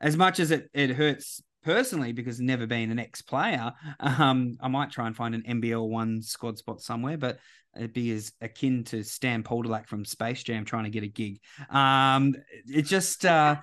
[0.01, 4.69] as much as it, it hurts personally, because never being an ex player, um, I
[4.69, 7.39] might try and find an NBL one squad spot somewhere, but
[7.77, 11.41] it'd be as akin to Stan Podolak from Space Jam trying to get a gig.
[11.71, 12.35] Um,
[12.67, 13.57] it just uh,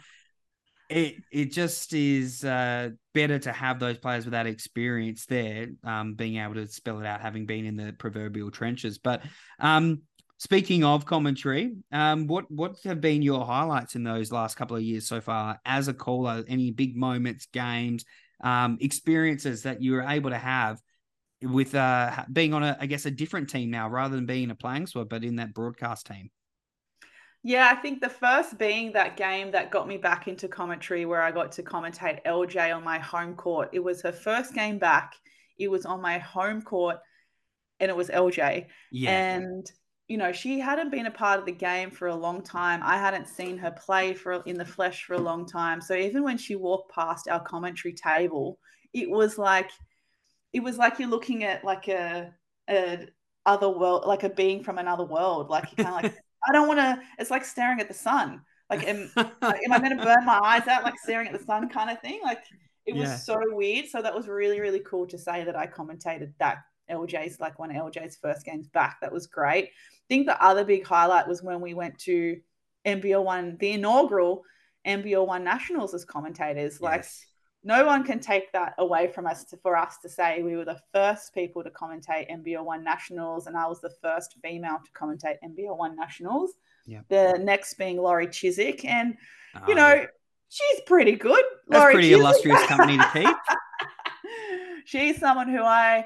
[0.89, 6.14] it it just is uh, better to have those players with that experience there, um,
[6.14, 8.97] being able to spell it out, having been in the proverbial trenches.
[8.97, 9.24] But
[9.60, 10.01] um,
[10.38, 14.83] speaking of commentary, um, what what have been your highlights in those last couple of
[14.83, 16.43] years so far as a caller?
[16.47, 18.05] Any big moments, games,
[18.43, 20.81] um, experiences that you were able to have
[21.41, 24.55] with uh, being on a, I guess, a different team now rather than being a
[24.55, 26.29] playing squad, but in that broadcast team.
[27.43, 31.21] Yeah, I think the first being that game that got me back into commentary where
[31.21, 33.69] I got to commentate LJ on my home court.
[33.71, 35.13] It was her first game back.
[35.59, 36.97] It was on my home court
[37.79, 38.65] and it was LJ.
[38.91, 39.09] Yeah.
[39.11, 39.71] And
[40.08, 42.82] you know, she hadn't been a part of the game for a long time.
[42.84, 45.82] I hadn't seen her play for in the flesh for a long time.
[45.82, 48.60] So even when she walked past our commentary table,
[48.93, 49.72] it was like
[50.53, 52.34] it was like you're looking at like a
[52.70, 53.08] a
[53.45, 55.49] other world, like a being from another world.
[55.49, 57.01] Like you kind of like I don't want to.
[57.18, 58.41] It's like staring at the sun.
[58.70, 61.45] Like, am, like, am I going to burn my eyes out like staring at the
[61.45, 62.20] sun kind of thing?
[62.24, 62.43] Like,
[62.86, 63.16] it was yeah.
[63.16, 63.88] so weird.
[63.88, 67.76] So that was really, really cool to say that I commentated that LJ's like one
[67.76, 68.97] of LJ's first games back.
[69.01, 69.70] That was great.
[70.06, 72.39] I think the other big highlight was when we went to
[72.86, 74.43] NBL one, the inaugural
[74.86, 76.80] NBL one nationals as commentators.
[76.80, 77.26] Like, yes
[77.66, 80.66] no one can take that away from us to, for us to say we were
[80.66, 84.91] the first people to commentate NBL One Nationals, and I was the first female to
[84.91, 86.51] commentate NBL One Nationals.
[86.86, 87.01] Yeah.
[87.10, 89.18] The next being Laurie Chiswick, and
[89.56, 90.06] ah, you oh, know
[90.49, 91.43] she's pretty good.
[91.68, 92.22] That's Laurie pretty Chiswick.
[92.22, 93.36] illustrious company to keep.
[94.86, 96.06] she's someone who I,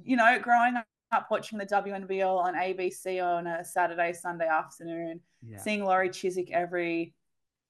[0.00, 0.76] you know, growing
[1.14, 5.58] up watching the WNBL on ABC on a Saturday, Sunday afternoon, yeah.
[5.58, 7.14] seeing Laurie Chiswick every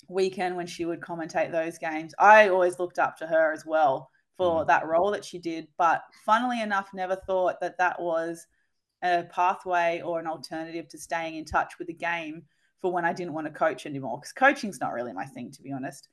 [0.08, 2.14] weekend when she would commentate those games.
[2.18, 4.66] I always looked up to her as well for mm.
[4.66, 5.68] that role that she did.
[5.78, 8.46] But funnily enough, never thought that that was
[9.02, 12.42] a pathway or an alternative to staying in touch with the game
[12.80, 14.18] for when I didn't want to coach anymore.
[14.18, 16.08] Because coaching's not really my thing, to be honest.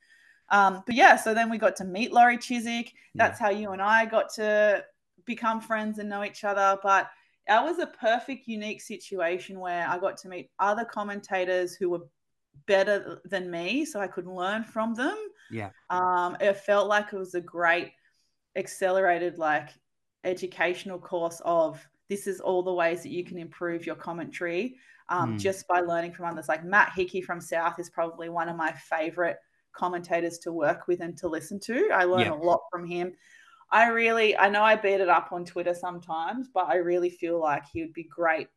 [0.50, 2.92] Um, but yeah, so then we got to meet Laurie Chiswick.
[3.16, 3.48] That's yeah.
[3.48, 4.84] how you and I got to
[5.26, 6.78] become friends and know each other.
[6.84, 7.10] But
[7.48, 12.08] that was a perfect, unique situation where I got to meet other commentators who were
[12.68, 15.18] better than me so I could learn from them.
[15.50, 15.72] Yeah.
[15.90, 17.92] Um, it felt like it was a great
[18.56, 19.70] accelerated like
[20.24, 24.76] educational course of this is all the ways that you can improve your commentary
[25.10, 25.40] um, mm.
[25.40, 26.50] just by learning from others.
[26.50, 29.38] Like Matt Hickey from South is probably one of my favorite
[29.74, 31.90] commentators to work with and to listen to.
[31.94, 32.34] I learn yeah.
[32.34, 33.14] a lot from him.
[33.72, 37.40] I really, I know I beat it up on Twitter sometimes, but I really feel
[37.40, 38.48] like he would be great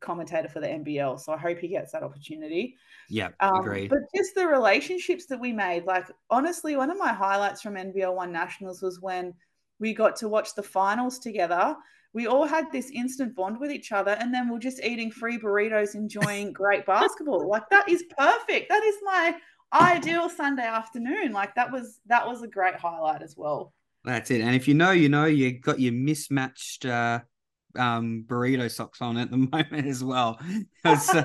[0.00, 1.20] commentator for the NBL.
[1.20, 2.76] So I hope he gets that opportunity.
[3.08, 3.88] Yeah, um, agree.
[3.88, 8.14] But just the relationships that we made, like honestly, one of my highlights from NBL
[8.14, 9.34] One Nationals was when
[9.78, 11.76] we got to watch the finals together.
[12.14, 15.38] We all had this instant bond with each other, and then we're just eating free
[15.38, 17.48] burritos, enjoying great basketball.
[17.48, 18.68] Like that is perfect.
[18.68, 19.34] That is my
[19.72, 21.32] ideal Sunday afternoon.
[21.32, 23.72] Like that was that was a great highlight as well.
[24.04, 24.40] That's it.
[24.40, 27.20] And if you know, you know, you got your mismatched uh,
[27.78, 30.40] um, burrito socks on at the moment as well.
[30.82, 31.24] Because uh,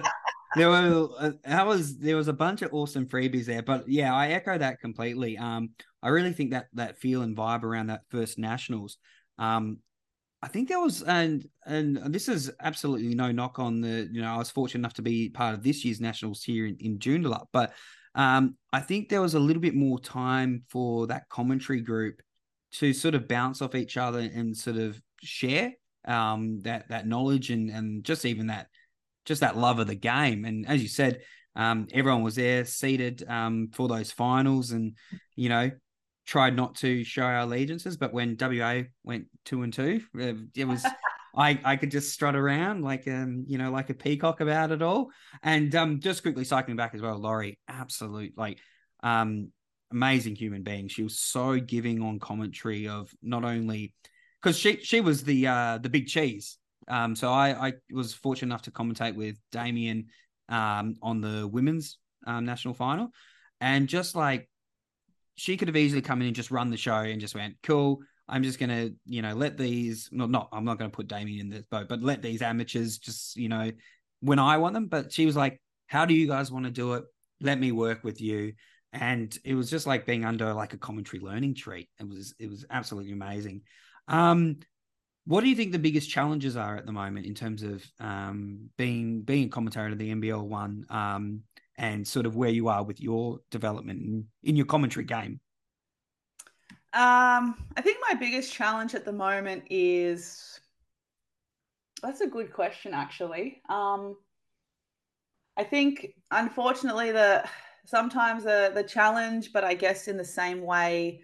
[0.55, 3.63] there were uh, that was there was a bunch of awesome freebies there.
[3.63, 5.37] But yeah, I echo that completely.
[5.37, 5.69] Um,
[6.03, 8.97] I really think that that feel and vibe around that first nationals.
[9.39, 9.79] Um,
[10.43, 14.31] I think there was and and this is absolutely no knock on the you know
[14.31, 17.47] I was fortunate enough to be part of this year's nationals here in, in Joondalup,
[17.51, 17.73] but
[18.13, 22.21] um, I think there was a little bit more time for that commentary group
[22.73, 25.73] to sort of bounce off each other and sort of share
[26.07, 28.67] um, that that knowledge and and just even that
[29.25, 30.45] just that love of the game.
[30.45, 31.21] And as you said,
[31.55, 34.95] um, everyone was there seated um, for those finals, and
[35.35, 35.71] you know
[36.25, 37.97] tried not to show our allegiances.
[37.97, 40.85] But when WA went two and two, it was.
[41.35, 44.81] I, I could just strut around like um you know like a peacock about it
[44.81, 45.11] all
[45.43, 48.57] and um just quickly cycling back as well Laurie absolute like
[49.03, 49.51] um
[49.91, 53.93] amazing human being she was so giving on commentary of not only
[54.41, 56.57] because she she was the uh, the big cheese.
[56.87, 60.07] Um, so I I was fortunate enough to commentate with Damien
[60.49, 63.09] um, on the women's um, national final,
[63.59, 64.49] and just like
[65.35, 67.99] she could have easily come in and just run the show and just went cool.
[68.29, 71.49] I'm just gonna you know let these not not I'm not gonna put Damien in
[71.49, 73.71] this boat, but let these amateurs just you know
[74.21, 74.87] when I want them.
[74.87, 77.03] But she was like, how do you guys want to do it?
[77.41, 78.53] Let me work with you
[78.93, 81.89] and it was just like being under like a commentary learning treat.
[81.99, 83.61] It was it was absolutely amazing.
[84.07, 84.57] Um,
[85.25, 88.69] what do you think the biggest challenges are at the moment in terms of um,
[88.77, 91.41] being being a commentator of the NBL one um,
[91.77, 95.41] and sort of where you are with your development in, in your commentary game?
[96.93, 100.59] Um, I think my biggest challenge at the moment is
[102.01, 103.61] that's a good question, actually.
[103.69, 104.15] Um,
[105.57, 107.43] I think, unfortunately, the
[107.87, 111.21] sometimes the the challenge, but I guess in the same way,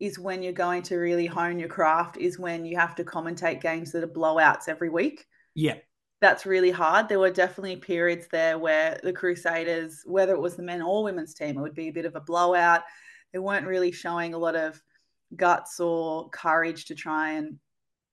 [0.00, 2.16] is when you're going to really hone your craft.
[2.16, 5.26] Is when you have to commentate games that are blowouts every week.
[5.54, 5.76] Yeah,
[6.20, 7.08] that's really hard.
[7.08, 11.34] There were definitely periods there where the Crusaders, whether it was the men or women's
[11.34, 12.82] team, it would be a bit of a blowout.
[13.32, 14.82] They weren't really showing a lot of
[15.34, 17.58] guts or courage to try and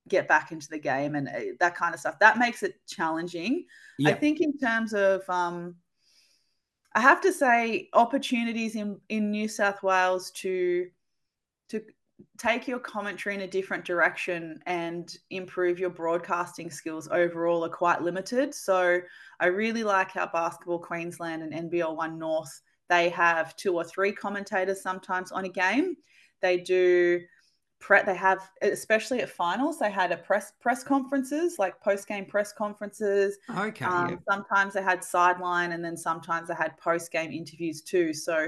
[0.09, 2.19] get back into the game and uh, that kind of stuff.
[2.19, 3.65] That makes it challenging.
[3.97, 4.09] Yeah.
[4.09, 5.75] I think in terms of um,
[6.95, 10.89] I have to say opportunities in in New South Wales to
[11.69, 11.81] to
[12.37, 18.01] take your commentary in a different direction and improve your broadcasting skills overall are quite
[18.01, 18.53] limited.
[18.53, 19.01] So
[19.39, 24.11] I really like how Basketball Queensland and NBL One North they have two or three
[24.11, 25.95] commentators sometimes on a game.
[26.41, 27.21] They do
[27.83, 32.25] pre- they have especially at finals they had a press press conferences like post game
[32.25, 33.37] press conferences.
[33.57, 34.15] Okay um, yeah.
[34.29, 38.13] sometimes they had sideline and then sometimes they had post game interviews too.
[38.13, 38.47] So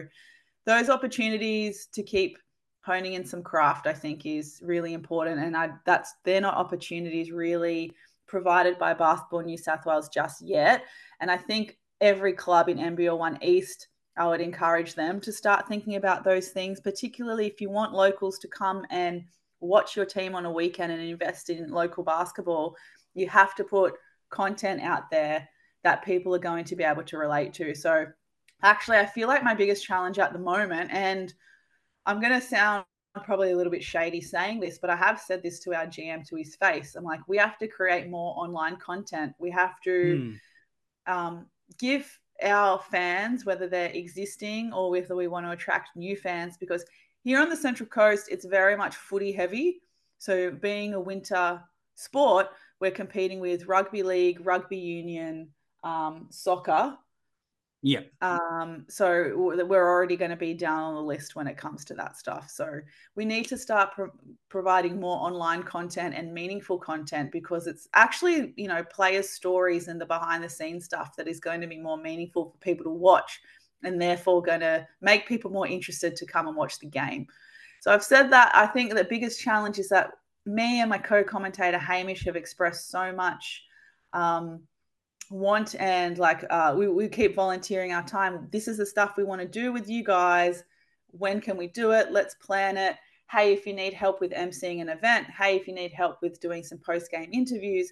[0.66, 2.38] those opportunities to keep
[2.86, 5.40] honing in some craft i think is really important.
[5.40, 7.92] And i that's they're not opportunities really
[8.28, 10.86] provided by basketball new south wales just yet.
[11.20, 15.68] And i think every club in nbl one east I would encourage them to start
[15.68, 19.24] thinking about those things, particularly if you want locals to come and
[19.60, 22.76] watch your team on a weekend and invest in local basketball.
[23.14, 23.96] You have to put
[24.30, 25.48] content out there
[25.84, 27.76] that people are going to be able to relate to.
[27.76, 28.06] So,
[28.64, 31.34] actually, I feel like my biggest challenge at the moment, and
[32.06, 32.86] I'm going to sound
[33.24, 36.28] probably a little bit shady saying this, but I have said this to our GM
[36.28, 36.96] to his face.
[36.96, 39.34] I'm like, we have to create more online content.
[39.40, 40.38] We have to
[41.10, 41.14] mm.
[41.14, 41.46] um,
[41.80, 46.86] give our fans, whether they're existing or whether we want to attract new fans, because
[47.24, 49.82] here on the Central Coast, it's very much footy heavy.
[50.18, 51.62] So, being a winter
[51.96, 52.48] sport,
[52.80, 55.50] we're competing with rugby league, rugby union,
[55.84, 56.98] um, soccer,
[57.88, 58.00] yeah.
[58.24, 61.94] Um, so we're already going to be down on the list when it comes to
[61.94, 62.50] that stuff.
[62.50, 62.80] So
[63.14, 64.10] we need to start pro-
[64.50, 70.02] providing more online content and meaningful content because it's actually, you know, players' stories and
[70.02, 72.90] the behind the scenes stuff that is going to be more meaningful for people to
[72.90, 73.40] watch
[73.84, 77.28] and therefore going to make people more interested to come and watch the game.
[77.82, 80.10] So I've said that I think the biggest challenge is that
[80.48, 83.64] me and my co-commentator Hamish have expressed so much
[84.12, 84.62] um,
[85.30, 88.48] want and like uh, we, we keep volunteering our time.
[88.52, 90.64] This is the stuff we want to do with you guys.
[91.12, 92.12] When can we do it?
[92.12, 92.96] Let's plan it.
[93.30, 96.40] Hey if you need help with emceeing an event hey if you need help with
[96.40, 97.92] doing some post game interviews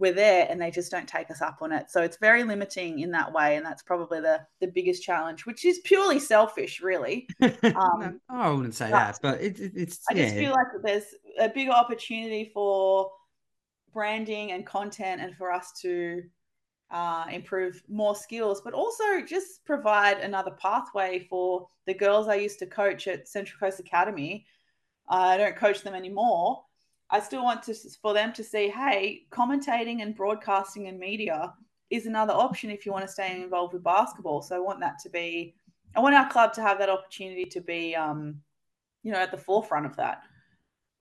[0.00, 1.90] we're there and they just don't take us up on it.
[1.90, 5.64] So it's very limiting in that way and that's probably the the biggest challenge which
[5.64, 7.28] is purely selfish really.
[7.62, 11.04] Um, i wouldn't say that but it, it, it's i just feel like there's
[11.38, 13.10] a bigger opportunity for
[13.92, 16.22] branding and content and for us to
[16.90, 22.58] uh, improve more skills, but also just provide another pathway for the girls I used
[22.60, 24.46] to coach at Central Coast Academy.
[25.08, 26.64] I don't coach them anymore.
[27.10, 31.54] I still want to for them to see, hey, commentating and broadcasting and media
[31.90, 34.42] is another option if you want to stay involved with basketball.
[34.42, 35.54] So I want that to be,
[35.96, 38.40] I want our club to have that opportunity to be, um,
[39.02, 40.22] you know, at the forefront of that.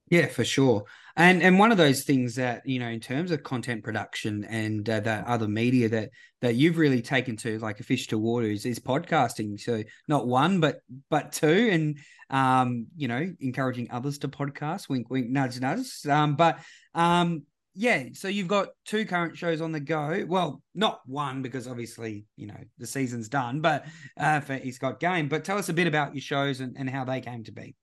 [0.09, 0.85] Yeah, for sure.
[1.15, 4.89] And and one of those things that you know, in terms of content production and
[4.89, 6.09] uh, that other media that
[6.41, 9.59] that you've really taken to, like a fish to water, is, is podcasting.
[9.59, 10.79] So not one, but
[11.09, 11.97] but two, and
[12.29, 14.89] um, you know, encouraging others to podcast.
[14.89, 16.05] Wink, wink, nudge, nudge.
[16.07, 16.59] Um, but
[16.95, 17.43] um,
[17.75, 18.05] yeah.
[18.13, 20.25] So you've got two current shows on the go.
[20.27, 23.85] Well, not one because obviously you know the season's done, but
[24.17, 25.27] uh, East Got Game.
[25.27, 27.75] But tell us a bit about your shows and, and how they came to be.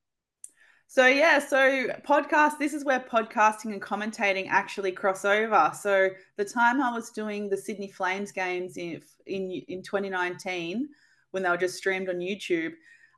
[0.88, 2.58] So yeah, so podcast.
[2.58, 5.72] This is where podcasting and commentating actually cross over.
[5.78, 10.88] So the time I was doing the Sydney Flames games in in, in 2019,
[11.32, 12.72] when they were just streamed on YouTube,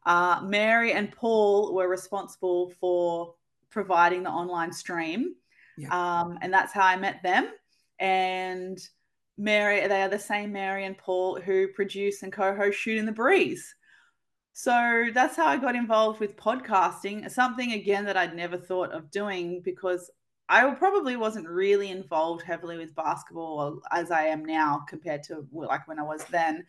[0.06, 3.34] uh, Mary and Paul were responsible for
[3.70, 5.34] providing the online stream,
[5.76, 5.88] yeah.
[5.90, 7.50] um, and that's how I met them.
[7.98, 8.78] And
[9.36, 13.74] Mary, they are the same Mary and Paul who produce and co-host Shooting the Breeze.
[14.61, 19.09] So that's how I got involved with podcasting, something again that I'd never thought of
[19.09, 20.11] doing because
[20.48, 25.86] I probably wasn't really involved heavily with basketball as I am now compared to like
[25.86, 26.64] when I was then.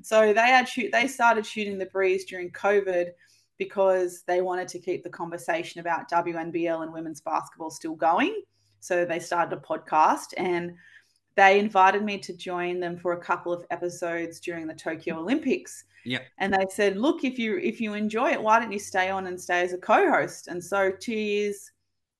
[0.00, 3.08] So they had shoot they started shooting the breeze during COVID
[3.58, 8.40] because they wanted to keep the conversation about WNBL and women's basketball still going.
[8.80, 10.72] So they started a podcast and
[11.36, 15.84] they invited me to join them for a couple of episodes during the Tokyo Olympics.
[16.04, 16.20] Yeah.
[16.38, 19.26] And they said, look, if you if you enjoy it, why don't you stay on
[19.26, 20.48] and stay as a co-host?
[20.48, 21.70] And so two years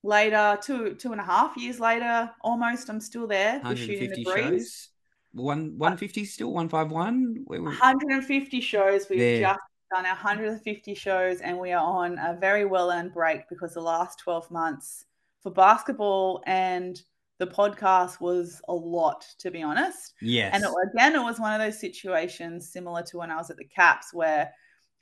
[0.03, 3.61] later, two two and a half years later, almost, I'm still there.
[3.65, 4.89] We're shooting the 150 shows.
[5.33, 7.43] One 150 still one five one.
[7.47, 9.09] One hundred and fifty shows.
[9.11, 9.41] We've There.
[9.41, 9.61] just
[9.93, 13.81] done our 150 shows, and we are on a very well earned break because the
[13.81, 15.05] last 12 months
[15.43, 17.03] for basketball and
[17.39, 20.15] the podcast was a lot, to be honest.
[20.21, 20.51] yes.
[20.55, 23.57] And it, again, it was one of those situations similar to when I was at
[23.57, 24.53] the Caps where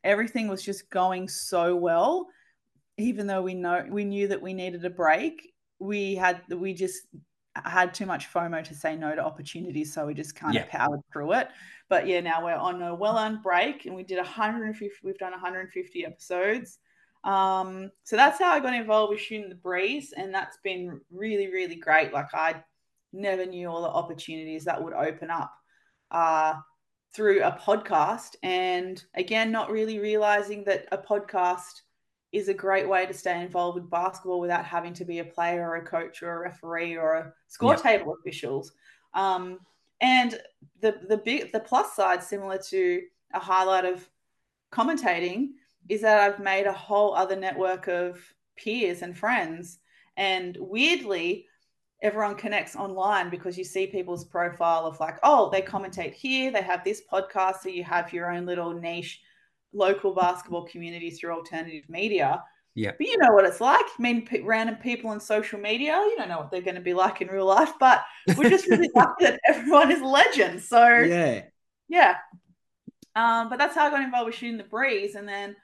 [0.03, 2.26] everything was just going so well,
[2.99, 5.53] even though we know we knew that we needed a break.
[5.78, 7.03] We had we just
[7.55, 10.62] had too much FOMO to say no to opportunities, so we just kind Yeah.
[10.62, 11.49] of powered through it.
[11.91, 14.97] But yeah, now we're on a well-earned break, and we did 150.
[15.05, 16.78] We've done 150 episodes.
[17.25, 21.49] Um, so that's how I got involved with shooting the breeze, and that's been really,
[21.49, 22.12] really great.
[22.12, 22.62] Like I
[23.12, 25.53] never knew all the opportunities that would open up
[26.11, 26.55] uh,
[27.14, 28.37] through a podcast.
[28.43, 31.83] And again, not really realizing that a podcast
[32.33, 35.68] is a great way to stay involved with basketball without having to be a player
[35.68, 37.83] or a coach or a referee or a score Yep.
[37.83, 38.73] table officials.
[39.14, 39.59] Um,
[40.01, 40.41] and
[40.81, 43.03] the the big the plus side, similar to
[43.35, 44.09] a highlight of
[44.73, 45.51] commentating,
[45.89, 48.20] is that I've made a whole other network of
[48.57, 49.78] peers and friends.
[50.16, 51.47] And weirdly,
[52.03, 56.62] everyone connects online because you see people's profile of like, oh, they commentate here, they
[56.62, 59.20] have this podcast, so you have your own little niche
[59.72, 62.43] local basketball community through alternative media.
[62.74, 62.93] Yeah.
[62.97, 63.85] But you know what it's like.
[63.99, 66.80] I mean, p- random people on social media, you don't know what they're going to
[66.80, 68.03] be like in real life, but
[68.37, 70.68] we're just really lucky that everyone is legends.
[70.68, 71.43] So yeah.
[71.89, 72.16] yeah.
[73.14, 75.14] Um, but that's how I got involved with shooting the breeze.
[75.14, 75.55] And then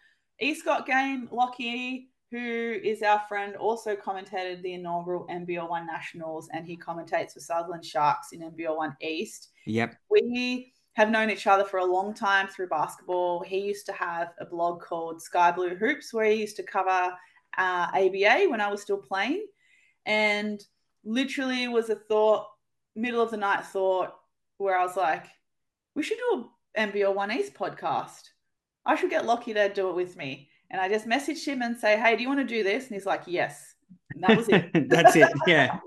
[0.40, 6.48] East Got Game, Lockie, who is our friend, also commentated the inaugural NBL One Nationals,
[6.52, 9.48] and he commentates for Sutherland Sharks in NBL One East.
[9.66, 9.96] Yep.
[10.10, 13.42] We have known each other for a long time through basketball.
[13.42, 17.12] He used to have a blog called Sky Blue Hoops, where he used to cover
[17.56, 19.46] uh, ABA when I was still playing,
[20.06, 20.62] and
[21.04, 22.46] literally was a thought,
[22.94, 24.14] middle of the night thought,
[24.58, 25.26] where I was like,
[25.94, 28.22] we should do a NBL One East podcast.
[28.88, 30.48] I should get Lockie to do it with me.
[30.70, 32.86] And I just messaged him and say, hey, do you want to do this?
[32.86, 33.74] And he's like, yes.
[34.14, 34.70] And that was it.
[34.88, 35.28] That's it.
[35.46, 35.78] Yeah.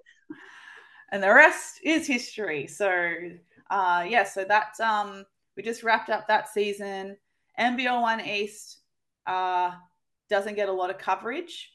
[1.11, 2.67] and the rest is history.
[2.67, 3.15] So,
[3.71, 5.25] uh, yeah, so that um,
[5.57, 7.17] we just wrapped up that season.
[7.59, 8.77] NBL One East
[9.25, 9.71] uh,
[10.29, 11.71] doesn't get a lot of coverage.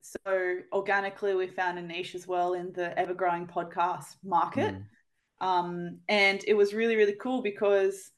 [0.00, 4.74] So, organically, we found a niche as well in the ever growing podcast market.
[4.74, 5.46] Mm.
[5.46, 8.10] Um, and it was really, really cool because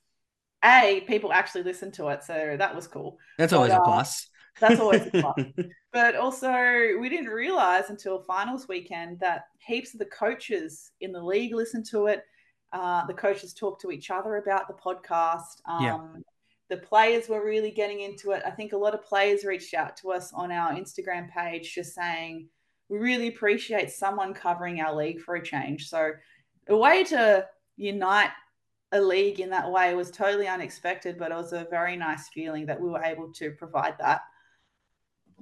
[0.65, 2.23] A, people actually listened to it.
[2.25, 3.19] So that was cool.
[3.39, 4.29] That's But, always a uh, plus.
[4.61, 5.47] That's always a plus.
[5.93, 6.53] But also,
[7.01, 11.85] we didn't realize until finals weekend that heaps of the coaches in the league listened
[11.87, 12.23] to it.
[12.73, 15.61] Uh, the coaches talked to each other about the podcast.
[15.67, 15.99] Um, Yeah.
[16.69, 18.45] The players were really getting into it.
[18.47, 21.97] I think a lot of players reached out to us on our Instagram page just
[21.97, 22.49] saying,
[22.89, 25.89] we really appreciate someone covering our league for a change.
[25.89, 26.13] So,
[26.69, 27.47] a way to
[27.77, 28.31] unite
[28.93, 32.67] a league in that way was totally unexpected, but it was a very nice feeling
[32.67, 34.23] that we were able to provide that.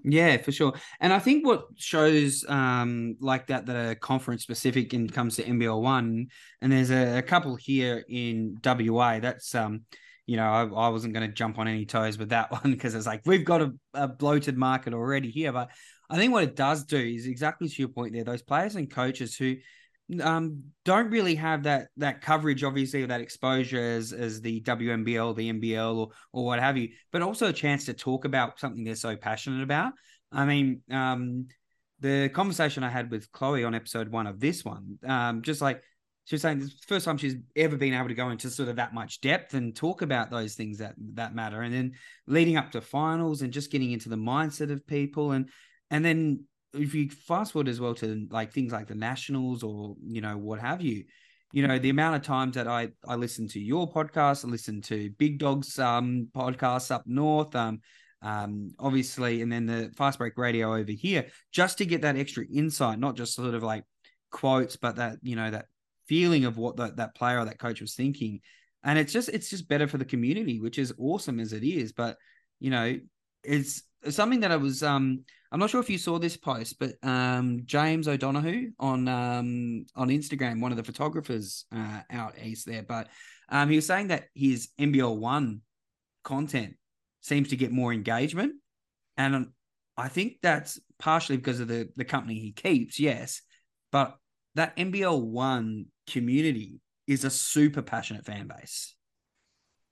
[0.04, 0.74] Yeah, for sure.
[1.00, 5.44] And I think what shows um like that that are conference specific and comes to
[5.44, 6.28] NBL one,
[6.60, 9.18] and there's a, a couple here in WA.
[9.18, 9.82] That's um,
[10.26, 12.94] you know, I, I wasn't going to jump on any toes with that one because
[12.94, 15.52] it's like we've got a, a bloated market already here.
[15.52, 15.70] But
[16.10, 18.24] I think what it does do is exactly to your point there.
[18.24, 19.56] Those players and coaches who
[20.22, 25.36] um don't really have that that coverage obviously or that exposure as as the WNBL
[25.36, 28.84] the NBL or or what have you but also a chance to talk about something
[28.84, 29.92] they're so passionate about.
[30.32, 31.46] I mean um
[32.00, 35.82] the conversation I had with Chloe on episode 1 of this one um just like
[36.28, 38.68] she was saying this the first time she's ever been able to go into sort
[38.68, 41.62] of that much depth and talk about those things that that matter.
[41.62, 41.92] And then
[42.26, 45.48] leading up to finals and just getting into the mindset of people and
[45.90, 46.44] and then
[46.74, 50.36] if you fast forward as well to like things like the nationals or you know
[50.36, 51.04] what have you
[51.52, 54.82] you know the amount of times that i i listen to your podcast i listen
[54.82, 57.80] to big dogs um podcasts up north um
[58.20, 62.44] um obviously and then the fast break radio over here just to get that extra
[62.52, 63.84] insight not just sort of like
[64.30, 65.66] quotes but that you know that
[66.08, 68.40] feeling of what that, that player or that coach was thinking.
[68.82, 71.92] And it's just it's just better for the community which is awesome as it is.
[71.92, 72.16] But
[72.58, 72.98] you know
[73.44, 76.92] it's something that i was um I'm not sure if you saw this post, but
[77.02, 82.82] um, James O'Donoghue on um, on Instagram, one of the photographers uh, out east there,
[82.82, 83.08] but
[83.48, 85.62] um, he was saying that his NBL one
[86.22, 86.74] content
[87.22, 88.56] seems to get more engagement,
[89.16, 89.48] and
[89.96, 93.40] I think that's partially because of the the company he keeps, yes,
[93.90, 94.18] but
[94.54, 98.94] that NBL one community is a super passionate fan base.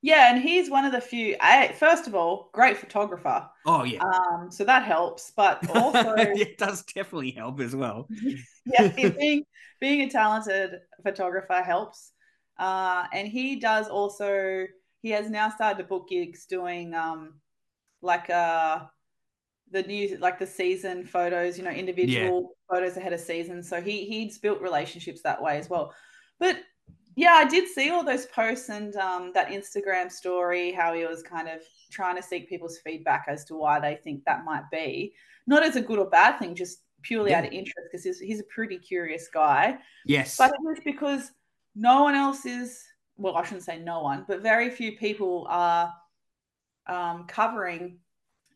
[0.07, 1.34] Yeah, and he's one of the few.
[1.80, 3.50] First of all, great photographer.
[3.66, 4.04] Oh yeah.
[4.04, 8.07] Um, so that helps, but also it does definitely help as well.
[8.66, 9.42] yeah, being
[9.80, 12.12] being a talented photographer helps.
[12.57, 14.66] Uh, and he does also.
[15.02, 17.40] He has now started to book gigs doing um,
[18.00, 18.82] like uh
[19.72, 22.76] the new like the season photos, you know, individual yeah.
[22.76, 23.61] photos ahead of season.
[23.61, 25.92] So he he's built relationships that way as well.
[26.38, 26.61] But
[27.16, 31.22] yeah, I did see all those posts and um, that Instagram story, how he was
[31.22, 35.14] kind of trying to seek people's feedback as to why they think that might be.
[35.46, 37.38] Not as a good or bad thing, just purely yeah.
[37.38, 39.78] out of interest, because he's, he's a pretty curious guy.
[40.04, 40.36] Yes.
[40.36, 41.32] But it was because
[41.74, 42.84] no one else is,
[43.16, 45.90] well, I shouldn't say no one, but very few people are
[46.86, 47.96] um, covering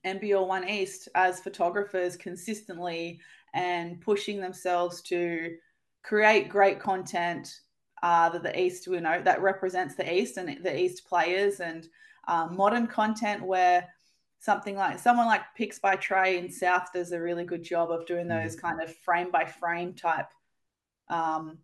[0.05, 3.21] NBL One East as photographers consistently
[3.55, 5.57] and pushing themselves to
[6.03, 7.61] create great content
[8.03, 11.89] uh, that the East, you know, that represents the East and the East players and
[12.29, 13.89] uh, modern content where
[14.39, 18.07] something like someone like Picks by Trey in South does a really good job of
[18.07, 18.61] doing those mm.
[18.61, 20.31] kind of frame by frame type
[21.09, 21.59] um,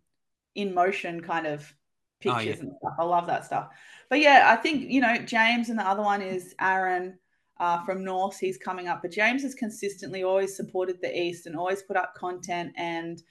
[0.55, 1.73] in motion kind of
[2.19, 2.59] pictures oh, yeah.
[2.59, 2.93] and stuff.
[2.99, 3.69] I love that stuff.
[4.09, 7.17] But yeah, I think, you know, James and the other one is Aaron
[7.59, 8.39] uh, from North.
[8.39, 9.01] He's coming up.
[9.01, 13.21] But James has consistently always supported the East and always put up content and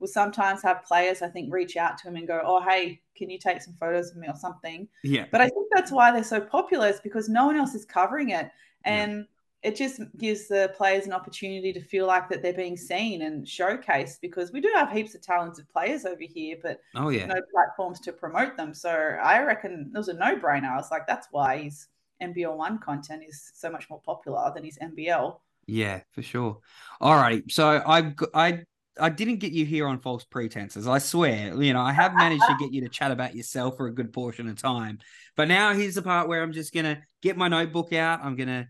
[0.00, 3.30] will sometimes have players, I think, reach out to him and go, Oh, hey, can
[3.30, 4.88] you take some photos of me or something?
[5.02, 5.26] Yeah.
[5.30, 8.30] But I think that's why they're so popular, is because no one else is covering
[8.30, 8.50] it.
[8.84, 9.26] And
[9.62, 9.70] yeah.
[9.70, 13.44] it just gives the players an opportunity to feel like that they're being seen and
[13.44, 17.40] showcased because we do have heaps of talented players over here, but oh yeah, no
[17.52, 18.72] platforms to promote them.
[18.72, 20.70] So I reckon it was a no-brainer.
[20.70, 21.88] I was like, that's why his
[22.22, 25.38] NBL one content is so much more popular than his NBL.
[25.66, 26.58] Yeah, for sure.
[27.00, 27.42] All right.
[27.50, 28.64] So I I
[29.00, 30.88] I didn't get you here on false pretenses.
[30.88, 33.86] I swear, you know, I have managed to get you to chat about yourself for
[33.86, 34.98] a good portion of time.
[35.36, 38.20] But now here's the part where I'm just gonna get my notebook out.
[38.22, 38.68] I'm gonna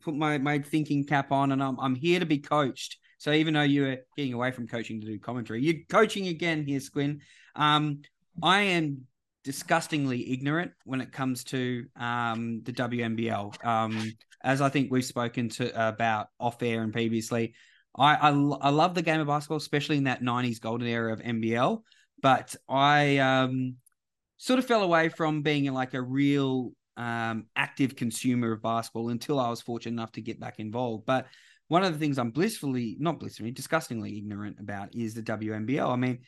[0.00, 2.98] put my my thinking cap on, and I'm I'm here to be coached.
[3.18, 6.80] So even though you're getting away from coaching to do commentary, you're coaching again here,
[6.80, 7.20] Squin.
[7.56, 8.02] Um,
[8.42, 9.06] I am
[9.44, 13.64] disgustingly ignorant when it comes to um, the WNBL.
[13.64, 14.12] Um,
[14.42, 17.54] as I think we've spoken to about off air and previously,
[17.96, 21.20] I, I, I love the game of basketball, especially in that '90s golden era of
[21.20, 21.82] NBL.
[22.20, 23.76] But I um,
[24.36, 29.38] sort of fell away from being like a real um, active consumer of basketball until
[29.38, 31.06] I was fortunate enough to get back involved.
[31.06, 31.26] But
[31.68, 35.88] one of the things I'm blissfully, not blissfully, disgustingly ignorant about is the WNBL.
[35.88, 36.20] I mean,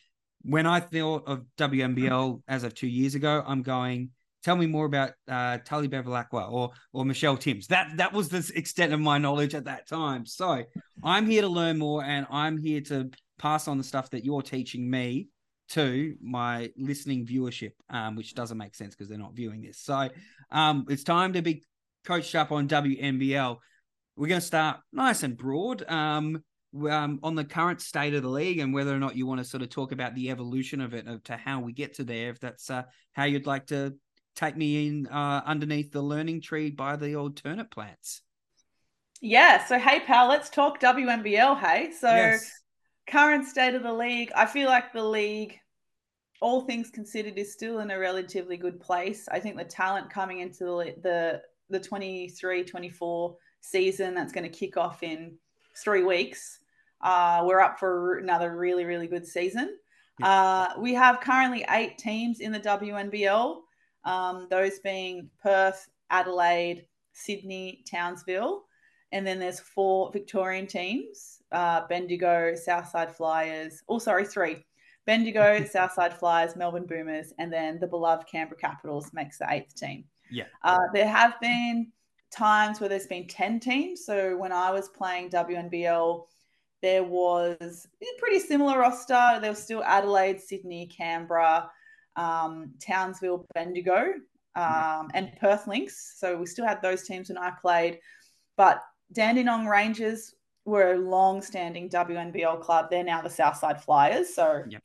[0.43, 4.11] when I thought of WNBL as of two years ago, I'm going,
[4.43, 7.67] tell me more about uh, Tully Bevilacqua or or Michelle Timms.
[7.69, 10.27] That that was the extent of my knowledge at that time.
[10.27, 10.65] So
[11.03, 14.43] I'm here to learn more, and I'm here to pass on the stuff that you're
[14.43, 15.29] teaching me
[15.71, 19.79] to my listening viewership, um, which doesn't make sense because they're not viewing this.
[19.79, 20.09] So
[20.51, 21.63] um, it's time to be
[22.05, 23.57] coached up on WNBL.
[24.17, 25.89] We're going to start nice and broad.
[25.89, 26.43] Um,
[26.89, 29.45] um, on the current state of the league and whether or not you want to
[29.45, 32.31] sort of talk about the evolution of it of, to how we get to there
[32.31, 33.93] if that's uh, how you'd like to
[34.35, 38.23] take me in uh, underneath the learning tree by the old turnip plants.
[39.21, 39.65] Yeah.
[39.65, 41.59] So, hey, pal, let's talk WNBL.
[41.59, 41.91] Hey.
[41.93, 42.51] So, yes.
[43.07, 45.59] current state of the league, I feel like the league,
[46.41, 49.29] all things considered, is still in a relatively good place.
[49.31, 54.59] I think the talent coming into the, the, the 23 24 season that's going to
[54.59, 55.37] kick off in
[55.77, 56.59] three weeks.
[57.03, 59.77] Uh, we're up for another really, really good season.
[60.23, 63.61] Uh, we have currently eight teams in the WNBL
[64.05, 68.65] um, those being Perth, Adelaide, Sydney, Townsville.
[69.13, 73.83] And then there's four Victorian teams uh, Bendigo, Southside Flyers.
[73.89, 74.65] Oh, sorry, three.
[75.07, 80.05] Bendigo, Southside Flyers, Melbourne Boomers, and then the beloved Canberra Capitals makes the eighth team.
[80.31, 80.45] Yeah.
[80.63, 81.91] Uh, there have been
[82.31, 84.05] times where there's been 10 teams.
[84.05, 86.27] So when I was playing WNBL,
[86.83, 89.39] there was a pretty similar roster.
[89.41, 91.69] There was still Adelaide, Sydney, Canberra,
[92.17, 94.15] um, Townsville, Bendigo,
[94.57, 96.15] um, and Perth Lynx.
[96.19, 98.01] So we still had those teams when I played.
[98.57, 98.83] But
[99.13, 100.35] Dandenong Rangers
[100.65, 102.89] were a long-standing WNBL club.
[102.91, 104.35] They're now the Southside Flyers.
[104.35, 104.83] So yep.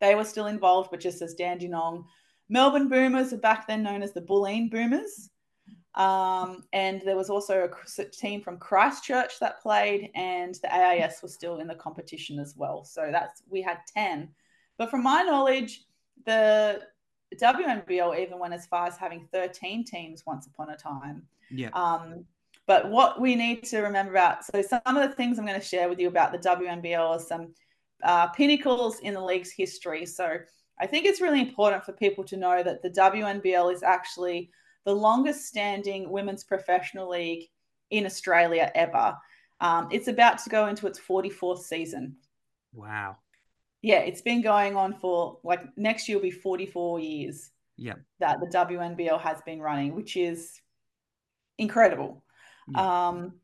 [0.00, 2.04] they were still involved, but just as Dandenong.
[2.48, 5.30] Melbourne Boomers are back then known as the Bulleen Boomers.
[5.94, 11.34] Um, and there was also a team from Christchurch that played, and the AIS was
[11.34, 12.84] still in the competition as well.
[12.84, 14.28] So that's we had 10.
[14.78, 15.82] But from my knowledge,
[16.26, 16.82] the
[17.36, 21.22] WNBL even went as far as having 13 teams once upon a time.
[21.50, 21.70] Yeah.
[21.70, 22.24] Um,
[22.66, 25.66] but what we need to remember about so some of the things I'm going to
[25.66, 27.54] share with you about the WNBL are some
[28.02, 30.04] uh, pinnacles in the league's history.
[30.06, 30.36] So
[30.80, 34.50] I think it's really important for people to know that the WNBL is actually
[34.84, 37.44] the longest standing women's professional league
[37.90, 39.16] in Australia ever.
[39.60, 42.16] Um, it's about to go into its 44th season.
[42.72, 43.16] Wow.
[43.82, 47.50] Yeah, it's been going on for like next year will be 44 years.
[47.76, 47.94] Yeah.
[48.18, 50.60] That the WNBL has been running, which is
[51.58, 52.24] incredible.
[52.68, 53.08] Yeah.
[53.08, 53.34] Um,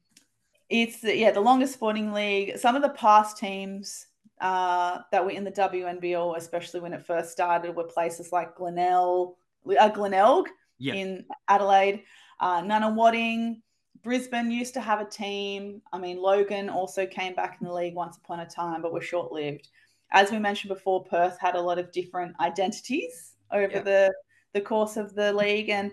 [0.69, 2.59] it's yeah the longest sporting league.
[2.59, 4.06] Some of the past teams
[4.40, 9.35] uh, that were in the WNBL, especially when it first started, were places like Glenelg,
[9.78, 10.48] uh, Glenelg
[10.78, 10.97] yep.
[10.97, 12.02] in Adelaide,
[12.40, 13.61] uh, Nunawading,
[14.02, 15.81] Brisbane used to have a team.
[15.93, 19.01] I mean, Logan also came back in the league once upon a time, but were
[19.01, 19.69] short lived.
[20.14, 23.84] As we mentioned before, Perth had a lot of different identities over yep.
[23.84, 24.14] the
[24.54, 25.90] the course of the league, and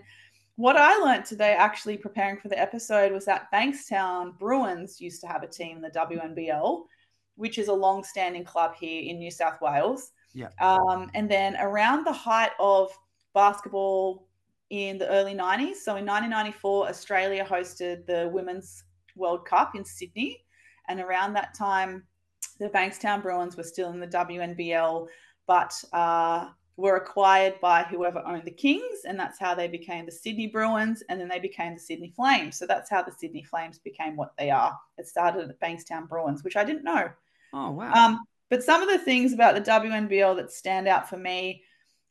[0.56, 5.26] what I learned today, actually preparing for the episode, was that Bankstown Bruins used to
[5.26, 6.84] have a team in the WNBL,
[7.36, 10.12] which is a long-standing club here in New South Wales.
[10.34, 10.48] Yeah.
[10.60, 12.90] Um, and then around the height of
[13.34, 14.28] basketball
[14.70, 18.84] in the early 90s, so in 1994, Australia hosted the Women's
[19.16, 20.44] World Cup in Sydney,
[20.88, 22.04] and around that time,
[22.58, 25.06] the Bankstown Bruins were still in the WNBL,
[25.46, 30.12] but uh, were acquired by whoever owned the Kings, and that's how they became the
[30.12, 32.58] Sydney Bruins, and then they became the Sydney Flames.
[32.58, 34.76] So that's how the Sydney Flames became what they are.
[34.98, 37.10] It started at Bankstown Bruins, which I didn't know.
[37.52, 37.92] Oh wow!
[37.92, 41.62] Um, but some of the things about the WNBL that stand out for me,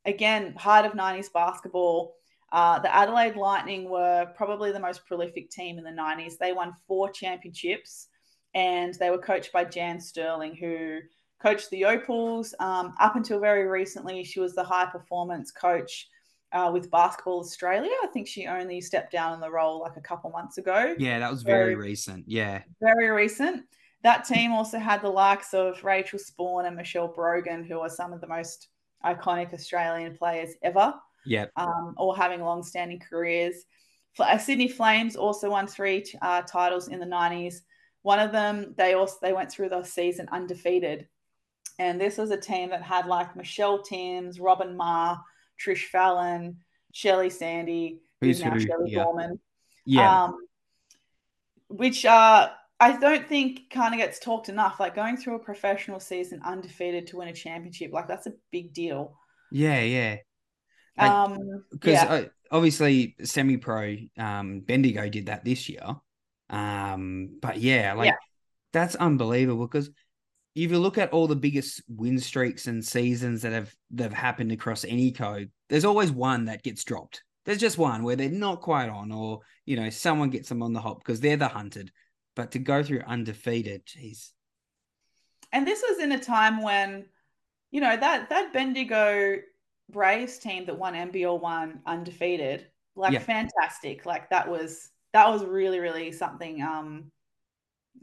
[0.05, 2.15] again, height of '90s basketball.
[2.51, 6.38] Uh, the Adelaide Lightning were probably the most prolific team in the 90s.
[6.38, 8.09] They won four championships
[8.53, 10.99] and they were coached by Jan Sterling, who
[11.41, 12.53] coached the Opals.
[12.60, 16.07] Um, up until very recently, she was the high performance coach
[16.52, 17.91] uh, with Basketball Australia.
[18.03, 20.95] I think she only stepped down in the role like a couple months ago.
[20.98, 22.26] Yeah, that was very, very recent.
[22.28, 22.61] Yeah.
[22.82, 23.65] Very recent.
[24.03, 28.14] That team also had the likes of Rachel Sporn and Michelle Brogan, who are some
[28.14, 28.68] of the most
[29.06, 30.94] iconic Australian players ever.
[31.26, 31.45] Yeah.
[31.56, 33.65] Um, all having long standing careers.
[34.19, 37.61] Uh, Sydney Flames also won three uh, titles in the 90s.
[38.03, 41.07] One of them, they also they went through the season undefeated
[41.82, 45.19] and this was a team that had like Michelle Timms, Robyn Maher,
[45.60, 46.57] Trish Fallon,
[46.94, 49.03] Shelley Sandie, who's now Shelley yeah.
[49.03, 49.40] Gorman.
[49.84, 50.26] Yeah.
[50.26, 50.38] Um,
[51.69, 52.49] which uh,
[52.80, 54.80] I don't think kind of gets talked enough.
[54.80, 58.73] Like going through a professional season undefeated to win a championship, like that's a big
[58.73, 59.18] deal.
[59.52, 60.18] Yeah, yeah.
[60.99, 62.14] Like, um, because yeah.
[62.14, 65.95] uh, obviously semi-pro um, Bendigo did that this year.
[66.52, 68.18] Um, but yeah, like yeah.
[68.73, 69.90] that's unbelievable because
[70.53, 74.14] if you look at all the biggest win streaks and seasons that have that have
[74.14, 77.23] happened across any code, there's always one that gets dropped.
[77.45, 80.73] There's just one where they're not quite on, or you know, someone gets them on
[80.73, 81.91] the hop because they're the hunted.
[82.36, 84.34] But to go through undefeated, geez.
[85.53, 87.06] And this was in a time when,
[87.72, 89.38] you know, that that Bendigo
[89.90, 93.19] Braves team that won NBL one undefeated, like yeah.
[93.19, 94.06] fantastic.
[94.06, 97.11] Like that was that was really, really something um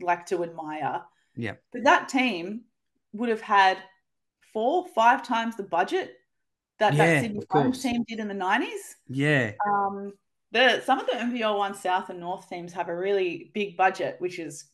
[0.01, 1.03] like to admire.
[1.37, 1.55] Yeah.
[1.73, 2.63] But that team
[3.13, 3.79] would have had
[4.53, 6.17] four, five times the budget
[6.79, 8.97] that yeah, that Sydney Flames team did in the 90s.
[9.09, 9.53] Yeah.
[9.67, 10.13] Um,
[10.51, 14.17] the some of the NBL one South and North teams have a really big budget,
[14.19, 14.65] which is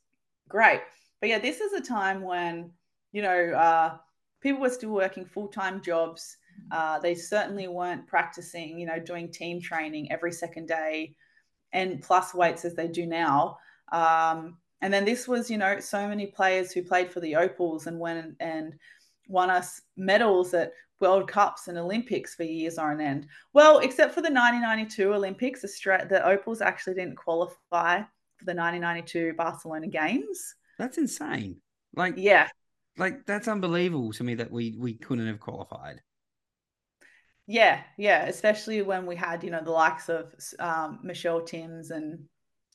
[0.49, 0.81] great.
[1.21, 2.71] But yeah, this is a time when
[3.13, 3.97] you know uh,
[4.41, 6.37] people were still working full time jobs.
[6.71, 11.17] Uh, they certainly weren't practicing, you know, doing team training every second day
[11.75, 13.59] and plus weights as they do now.
[13.93, 17.87] Um, and then this was, you know, so many players who played for the Opals
[17.87, 18.75] and went and
[19.29, 23.27] won us medals at World Cups and Olympics for years on end.
[23.53, 29.89] Well, except for the 1992 Olympics, the Opals actually didn't qualify for the 1992 Barcelona
[29.89, 30.55] Games.
[30.79, 31.57] That's insane.
[31.97, 32.49] Like, yeah,
[32.97, 36.01] like that's unbelievable to me that we we couldn't have qualified.
[37.47, 42.19] Yeah, yeah, especially when we had you know the likes of um, Michelle Timms and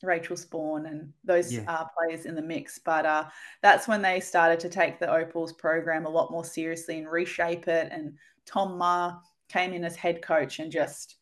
[0.04, 1.64] Rachel Sporn and those yeah.
[1.68, 2.80] uh, players in the mix.
[2.80, 3.26] But uh,
[3.62, 7.68] that's when they started to take the Opals program a lot more seriously and reshape
[7.68, 7.90] it.
[7.91, 8.14] And
[8.46, 9.20] Tom Maher
[9.50, 11.16] came in as head coach and just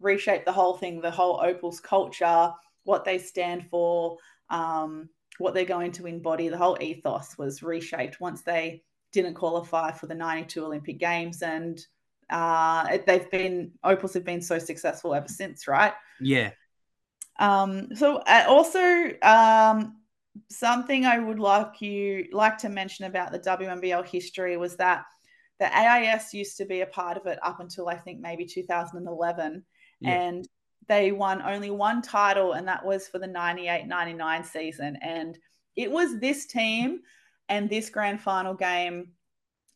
[0.00, 2.52] reshaped the whole thing, the whole Opals culture,
[2.84, 4.16] what they stand for,
[4.50, 5.08] um,
[5.38, 6.48] what they're going to embody.
[6.48, 8.82] The whole ethos was reshaped once they
[9.12, 11.42] didn't qualify for the 92 Olympic Games.
[11.42, 11.78] And
[12.30, 15.94] uh, they've been, Opals have been so successful ever since, right?
[16.20, 16.50] Yeah.
[17.38, 19.96] Um, so uh, also um,
[20.50, 25.04] something I would like you like to mention about the WNBL history was that
[25.60, 29.64] the AIS used to be a part of it up until I think maybe 2011,
[30.00, 30.10] yeah.
[30.10, 30.48] and
[30.86, 34.96] they won only one title, and that was for the 98-99 season.
[35.02, 35.38] And
[35.76, 37.00] it was this team
[37.48, 39.12] and this grand final game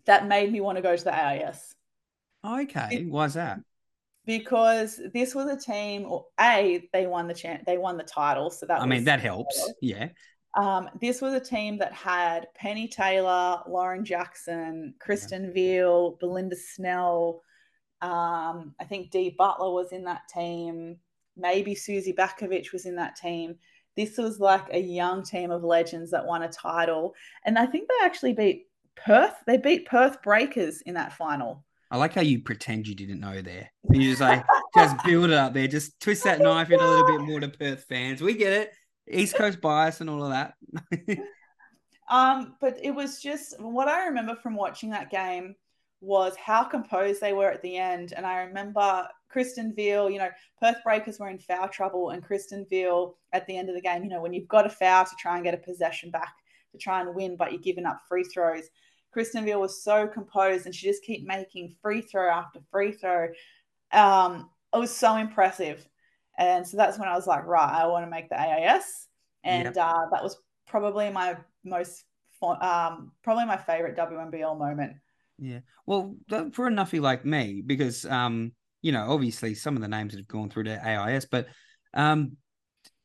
[0.06, 1.74] that made me want to go to the AIS.
[2.44, 3.60] Okay, why's that?
[4.24, 8.50] Because this was a team, or a they won the champ, they won the title,
[8.50, 9.72] so that I mean that helps.
[9.80, 10.08] Yeah.
[10.54, 15.52] Um, this was a team that had Penny Taylor, Lauren Jackson, Kristen yeah.
[15.52, 17.42] Veal, Belinda Snell.
[18.02, 20.96] Um, I think Dee Butler was in that team.
[21.36, 23.54] Maybe Susie Batkovic was in that team.
[23.96, 27.14] This was like a young team of legends that won a title.
[27.44, 28.66] And I think they actually beat
[28.96, 29.34] Perth.
[29.46, 31.64] They beat Perth Breakers in that final.
[31.92, 33.70] I like how you pretend you didn't know there.
[33.90, 34.42] You just like
[34.74, 37.48] just build it up there, just twist that knife in a little bit more to
[37.48, 38.22] Perth fans.
[38.22, 38.72] We get it.
[39.10, 40.54] East Coast bias and all of that.
[42.08, 45.54] um, but it was just what I remember from watching that game
[46.00, 48.14] was how composed they were at the end.
[48.16, 50.30] And I remember Kristen Veal, you know,
[50.62, 54.02] Perth Breakers were in foul trouble, and Kristen Veal at the end of the game,
[54.02, 56.32] you know, when you've got a foul to try and get a possession back
[56.72, 58.64] to try and win, but you're giving up free throws.
[59.12, 63.28] Kristen Veal was so composed and she just kept making free throw after free throw.
[63.92, 65.86] Um, it was so impressive.
[66.38, 69.08] And so that's when I was like, right, I want to make the AIS.
[69.44, 69.76] And yep.
[69.76, 70.36] uh, that was
[70.66, 72.04] probably my most,
[72.42, 74.94] um, probably my favorite WNBL moment.
[75.38, 75.60] Yeah.
[75.86, 76.16] Well,
[76.52, 80.20] for a nuffy like me, because, um, you know, obviously some of the names that
[80.20, 81.48] have gone through to AIS, but
[81.94, 82.36] um,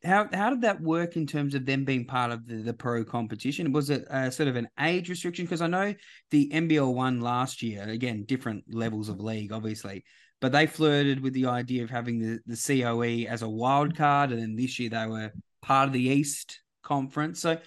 [0.03, 3.03] how how did that work in terms of them being part of the, the pro
[3.03, 3.71] competition?
[3.71, 5.45] Was it sort of an age restriction?
[5.45, 5.93] Because I know
[6.29, 10.03] the NBL one last year, again, different levels of league, obviously,
[10.39, 14.31] but they flirted with the idea of having the, the COE as a wild card,
[14.31, 17.41] and then this year they were part of the East Conference.
[17.41, 17.57] So,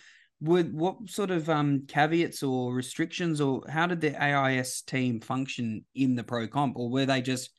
[0.43, 5.85] would what sort of um, caveats or restrictions, or how did the AIS team function
[5.95, 7.51] in the pro comp, or were they just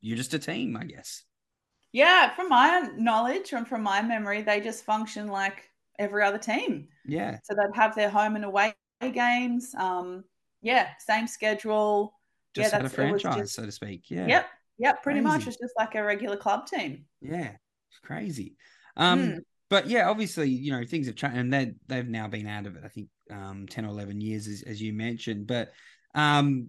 [0.00, 1.24] you're just a team, I guess?
[1.92, 6.88] Yeah, from my knowledge and from my memory, they just function like every other team.
[7.06, 7.38] Yeah.
[7.44, 9.74] So they'd have their home and away games.
[9.76, 10.24] Um,
[10.60, 12.14] yeah, same schedule.
[12.54, 14.10] Just yeah, had a franchise, just, so to speak.
[14.10, 14.26] Yeah.
[14.26, 14.46] Yep.
[14.78, 15.02] Yep.
[15.02, 15.38] Pretty crazy.
[15.38, 17.04] much, it's just like a regular club team.
[17.20, 17.52] Yeah,
[17.90, 18.56] it's crazy.
[18.96, 19.38] Um, mm.
[19.70, 22.76] but yeah, obviously, you know, things have changed, and they they've now been out of
[22.76, 22.82] it.
[22.84, 25.46] I think um, ten or eleven years, as, as you mentioned.
[25.46, 25.72] But
[26.14, 26.68] um,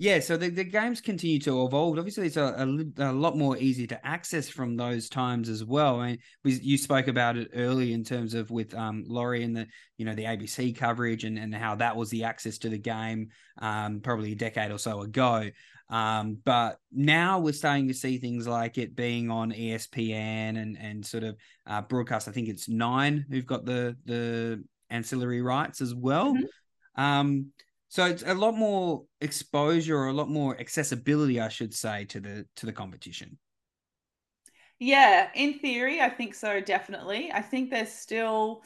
[0.00, 1.98] yeah, so the, the games continue to evolve.
[1.98, 2.54] Obviously, it's a,
[2.98, 5.98] a, a, lot more easy to access from those times as well.
[5.98, 9.56] I mean, we, you spoke about it early in terms of with um, Laurie and
[9.56, 9.66] the
[9.96, 13.30] you know the ABC coverage and, and how that was the access to the game
[13.60, 15.50] um, probably a decade or so ago.
[15.90, 21.04] Um, but now we're starting to see things like it being on ESPN and and
[21.04, 22.28] sort of uh, broadcast.
[22.28, 26.34] I think it's Nine who've got the the ancillary rights as well.
[26.34, 27.02] Mm-hmm.
[27.02, 27.52] Um,
[27.88, 32.20] so it's a lot more exposure or a lot more accessibility, I should say, to
[32.20, 33.38] the to the competition.
[34.78, 36.60] Yeah, in theory, I think so.
[36.60, 38.62] Definitely, I think there's still.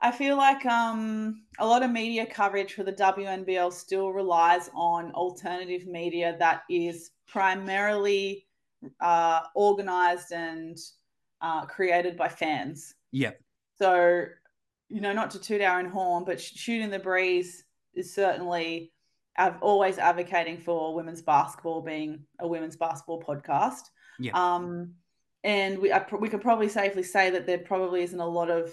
[0.00, 5.10] I feel like um, a lot of media coverage for the WNBL still relies on
[5.12, 8.46] alternative media that is primarily
[9.00, 10.76] uh, organized and
[11.40, 12.94] uh, created by fans.
[13.10, 13.32] Yeah.
[13.78, 14.26] So,
[14.90, 17.64] you know, not to toot our own horn, but shooting the breeze
[17.96, 18.92] is certainly
[19.38, 23.82] av- always advocating for women's basketball being a women's basketball podcast.
[24.18, 24.32] Yeah.
[24.34, 24.94] Um,
[25.44, 28.72] and we I, we could probably safely say that there probably isn't a lot of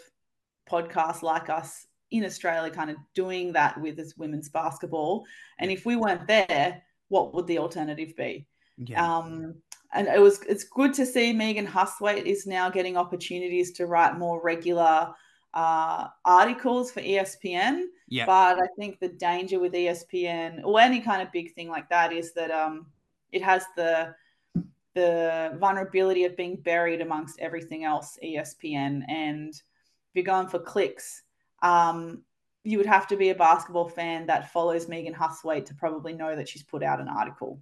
[0.69, 5.25] podcasts like us in Australia kind of doing that with this women's basketball.
[5.59, 8.47] And if we weren't there, what would the alternative be?
[8.77, 9.17] Yeah.
[9.17, 9.55] Um,
[9.93, 14.17] and it was it's good to see Megan Hustwaite is now getting opportunities to write
[14.17, 15.13] more regular
[15.53, 17.83] uh, articles for ESPN.
[18.07, 18.25] Yeah.
[18.25, 22.11] But I think the danger with ESPN or any kind of big thing like that
[22.11, 22.87] is that um,
[23.31, 24.15] it has the
[24.95, 29.01] the vulnerability of being buried amongst everything else ESPN.
[29.07, 31.23] And if you're going for clicks,
[31.63, 32.23] um,
[32.63, 36.35] you would have to be a basketball fan that follows Megan Hustwaite to probably know
[36.35, 37.59] that she's put out an article.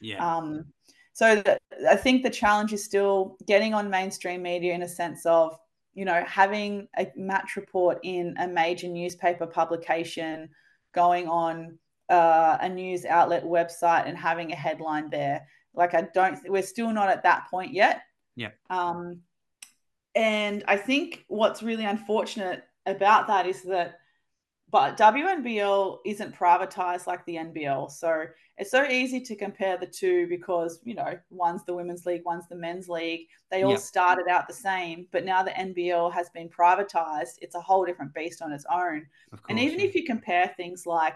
[0.00, 0.36] Yeah.
[0.36, 0.66] Um,
[1.14, 1.58] so the,
[1.88, 5.56] I think the challenge is still getting on mainstream media in a sense of
[5.94, 10.50] you know, having a match report in a major newspaper publication,
[10.92, 15.46] going on uh, a news outlet website and having a headline there.
[15.74, 18.02] Like, I don't, we're still not at that point yet.
[18.36, 18.50] Yeah.
[18.70, 19.20] Um,
[20.14, 23.98] and I think what's really unfortunate about that is that
[24.74, 27.92] but WNBL isn't privatized like the NBL.
[27.92, 28.24] So
[28.58, 32.48] it's so easy to compare the two because, you know, one's the women's league, one's
[32.48, 33.28] the men's league.
[33.52, 33.78] They all yep.
[33.78, 37.34] started out the same, but now the NBL has been privatized.
[37.40, 39.06] It's a whole different beast on its own.
[39.30, 39.86] Course, and even yeah.
[39.86, 41.14] if you compare things like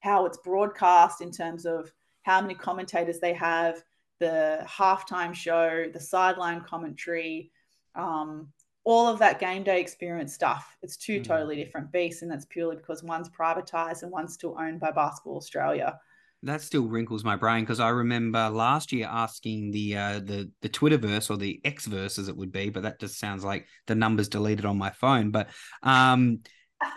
[0.00, 1.88] how it's broadcast in terms of
[2.22, 3.80] how many commentators they have,
[4.18, 7.52] the halftime show, the sideline commentary,
[7.94, 8.48] um,
[8.84, 10.76] all of that game day experience stuff.
[10.82, 11.24] It's two mm.
[11.24, 15.36] totally different beasts, and that's purely because one's privatized and one's still owned by Basketball
[15.36, 15.98] Australia.
[16.44, 20.68] that still wrinkles my brain because I remember last year asking the uh, the the
[20.68, 24.28] Twitterverse or the Xverse as it would be, but that just sounds like the numbers
[24.28, 25.30] deleted on my phone.
[25.30, 25.48] But
[25.82, 26.40] um,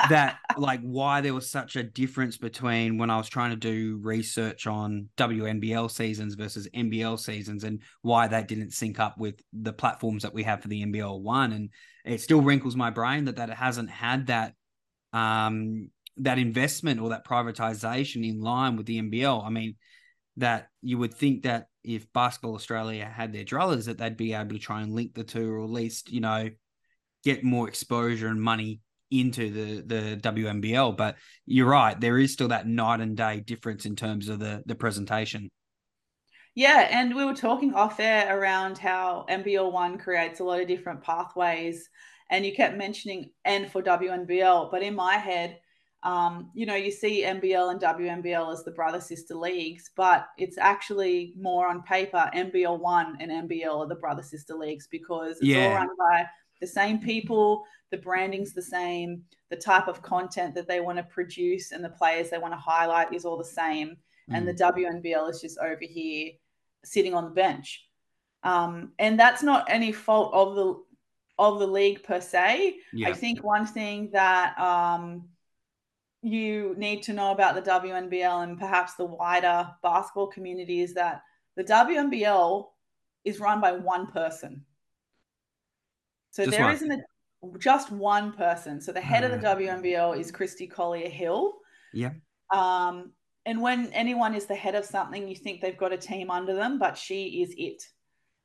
[0.09, 3.99] that like why there was such a difference between when I was trying to do
[4.01, 9.73] research on WNBL seasons versus NBL seasons and why that didn't sync up with the
[9.73, 11.69] platforms that we have for the NBL one, and
[12.03, 14.53] it still wrinkles my brain that that it hasn't had that
[15.13, 19.45] um that investment or that privatization in line with the NBL.
[19.45, 19.75] I mean,
[20.37, 24.55] that you would think that if Basketball Australia had their drullers, that they'd be able
[24.55, 26.49] to try and link the two, or at least you know
[27.23, 30.95] get more exposure and money into the the WNBL.
[30.95, 31.15] But
[31.45, 34.75] you're right, there is still that night and day difference in terms of the the
[34.75, 35.49] presentation.
[36.53, 40.67] Yeah, and we were talking off air around how NBL one creates a lot of
[40.67, 41.89] different pathways,
[42.29, 45.59] and you kept mentioning N for WNBL, but in my head
[46.05, 50.59] um, you know, you see NBL and WNBL as the brother sister leagues, but it's
[50.59, 52.29] actually more on paper.
[52.33, 55.65] NBL one and NBL are the brother sister leagues because it's yeah.
[55.65, 56.27] all run by
[56.61, 57.63] the same people.
[57.91, 59.23] The branding's the same.
[59.49, 62.59] The type of content that they want to produce and the players they want to
[62.59, 63.97] highlight is all the same.
[64.29, 64.37] Mm.
[64.37, 65.03] And the mm.
[65.03, 66.31] WNBL is just over here
[66.83, 67.85] sitting on the bench.
[68.43, 70.83] Um, and that's not any fault of the
[71.37, 72.77] of the league per se.
[72.93, 73.09] Yeah.
[73.09, 75.27] I think one thing that um,
[76.21, 81.21] you need to know about the WNBL and perhaps the wider basketball community is that
[81.55, 82.67] the WNBL
[83.25, 84.63] is run by one person.
[86.35, 88.81] So just there not a, just one person.
[88.81, 91.53] So the head uh, of the WNBL is Christy Collier Hill.
[91.93, 92.11] Yeah.
[92.53, 93.13] Um,
[93.45, 96.53] and when anyone is the head of something, you think they've got a team under
[96.53, 97.81] them, but she is it.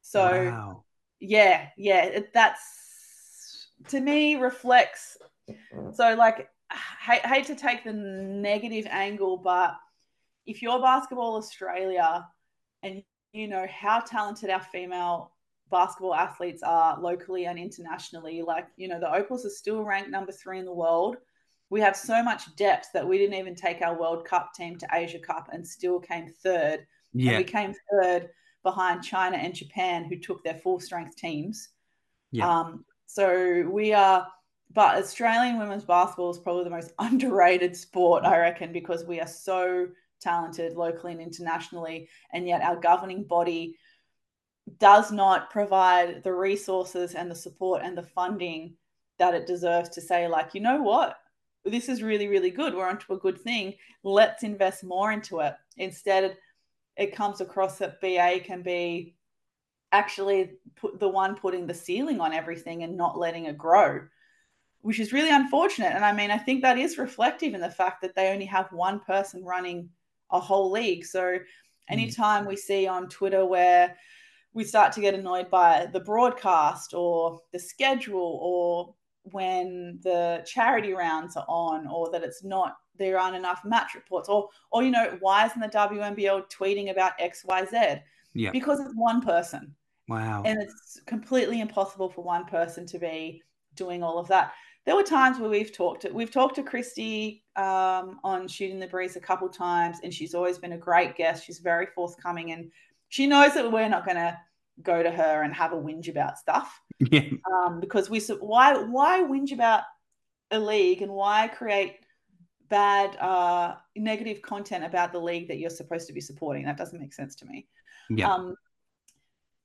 [0.02, 0.84] So wow.
[1.18, 5.18] yeah, yeah, that's to me reflects.
[5.94, 6.48] So like
[7.04, 9.74] hate, hate to take the negative angle, but
[10.46, 12.24] if you're Basketball Australia
[12.84, 13.02] and
[13.32, 15.32] you know how talented our female
[15.70, 20.32] basketball athletes are locally and internationally, like, you know, the Opals are still ranked number
[20.32, 21.16] three in the world.
[21.70, 24.88] We have so much depth that we didn't even take our World Cup team to
[24.92, 26.86] Asia Cup and still came third.
[27.12, 27.32] Yeah.
[27.32, 28.28] And we came third
[28.62, 31.68] behind China and Japan, who took their full strength teams.
[32.32, 32.48] Yeah.
[32.48, 34.26] Um, so we are
[34.72, 39.26] but Australian women's basketball is probably the most underrated sport, I reckon, because we are
[39.26, 39.88] so
[40.20, 43.76] talented locally and internationally, and yet our governing body
[44.78, 48.74] does not provide the resources and the support and the funding
[49.18, 51.16] that it deserves to say, like, you know what?
[51.64, 52.74] This is really, really good.
[52.74, 53.74] We're onto a good thing.
[54.02, 55.55] Let's invest more into it.
[55.76, 56.36] Instead,
[56.97, 59.14] it comes across that BA can be
[59.92, 64.01] actually put the one putting the ceiling on everything and not letting it grow
[64.82, 65.92] which is really unfortunate.
[65.94, 68.72] And I mean, I think that is reflective in the fact that they only have
[68.72, 69.90] one person running
[70.30, 71.05] a whole league.
[71.05, 71.40] So mm.
[71.88, 73.97] anytime we see on Twitter where
[74.52, 78.94] we start to get annoyed by the broadcast or the schedule or
[79.32, 84.28] when the charity rounds are on or that it's not there aren't enough match reports
[84.28, 88.01] or or you know why isn't the WNBL tweeting about XYZ?
[88.35, 88.51] Yeah.
[88.51, 89.74] Because it's one person.
[90.09, 90.43] Wow.
[90.44, 93.43] And it's completely impossible for one person to be
[93.77, 94.52] doing all of that
[94.86, 98.86] there were times where we've talked to, we've talked to Christy um, on shooting the
[98.86, 101.44] breeze a couple times, and she's always been a great guest.
[101.44, 102.70] She's very forthcoming, and
[103.10, 104.38] she knows that we're not going to
[104.82, 106.80] go to her and have a whinge about stuff.
[107.10, 107.30] Yeah.
[107.50, 109.84] Um, because we why why whinge about
[110.50, 111.96] a league and why create
[112.68, 116.66] bad uh, negative content about the league that you're supposed to be supporting?
[116.66, 117.68] That doesn't make sense to me.
[118.10, 118.30] Yeah.
[118.30, 118.54] Um,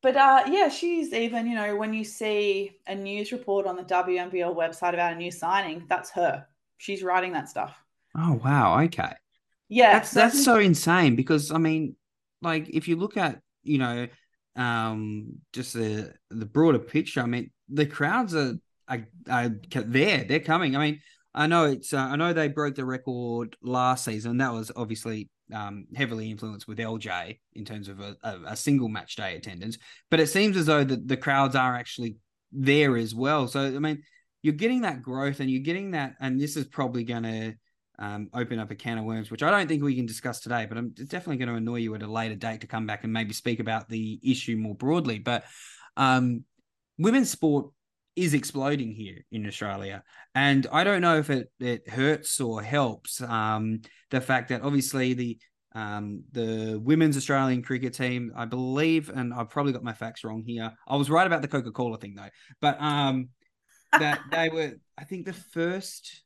[0.02, 3.84] but uh, yeah, she's even, you know, when you see a news report on the
[3.84, 6.48] WNBL website about a new signing, that's her.
[6.78, 7.76] She's writing that stuff.
[8.18, 9.12] Oh wow, okay.
[9.68, 11.98] Yeah, that's so that's so insane because I mean,
[12.46, 14.08] like if you look at you know,
[14.56, 17.22] um, just the the broader picture.
[17.22, 18.56] I mean, the crowds are
[18.88, 20.24] there.
[20.24, 20.76] They're coming.
[20.76, 21.02] I mean,
[21.34, 21.92] I know it's.
[21.92, 24.38] Uh, I know they broke the record last season.
[24.38, 28.88] That was obviously um, heavily influenced with LJ in terms of a, a, a, single
[28.88, 29.78] match day attendance.
[30.10, 32.16] But it seems as though the, the crowds are actually
[32.52, 33.48] there as well.
[33.48, 34.04] So I mean,
[34.42, 37.56] you're getting that growth, and you're getting that, and this is probably going to
[38.00, 40.66] um, open up a can of worms, which I don't think we can discuss today.
[40.68, 43.14] But I'm definitely going to annoy you at a later date to come back and
[43.14, 45.20] maybe speak about the issue more broadly.
[45.20, 45.44] But
[45.98, 46.44] um,
[46.98, 47.68] women's sport
[48.16, 50.04] is exploding here in Australia.
[50.34, 55.14] And I don't know if it, it hurts or helps um, the fact that obviously
[55.14, 55.38] the
[55.74, 60.42] um, the women's Australian cricket team, I believe, and I've probably got my facts wrong
[60.48, 60.72] here.
[60.88, 62.30] I was right about the Coca Cola thing though,
[62.62, 63.28] but um,
[63.92, 66.24] that they were, I think, the first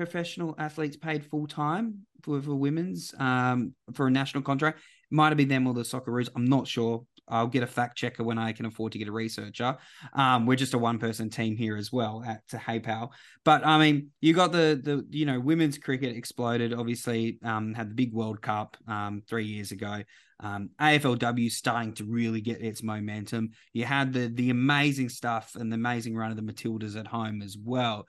[0.00, 4.80] professional athletes paid full time for, for women's um, for a national contract.
[5.10, 6.30] Might have been them or the Socceroos.
[6.34, 7.04] I'm not sure.
[7.28, 9.76] I'll get a fact checker when I can afford to get a researcher.
[10.14, 13.12] Um, we're just a one person team here as well at to Hey Pal.
[13.44, 16.72] But I mean, you got the the you know women's cricket exploded.
[16.72, 20.02] Obviously, um, had the big World Cup um, three years ago.
[20.42, 23.50] Um, AFLW starting to really get its momentum.
[23.74, 27.42] You had the the amazing stuff and the amazing run of the Matildas at home
[27.42, 28.06] as well.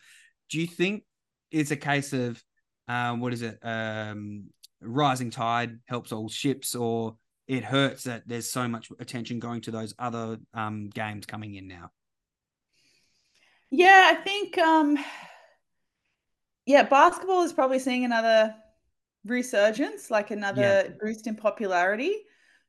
[0.49, 1.03] Do you think
[1.51, 2.43] it's a case of
[2.87, 3.59] uh, what is it?
[3.61, 4.49] Um,
[4.81, 7.15] rising tide helps all ships, or
[7.47, 11.67] it hurts that there's so much attention going to those other um, games coming in
[11.67, 11.91] now.
[13.69, 14.97] Yeah, I think um,
[16.65, 18.55] yeah, basketball is probably seeing another
[19.25, 20.87] resurgence, like another yeah.
[20.99, 22.15] boost in popularity.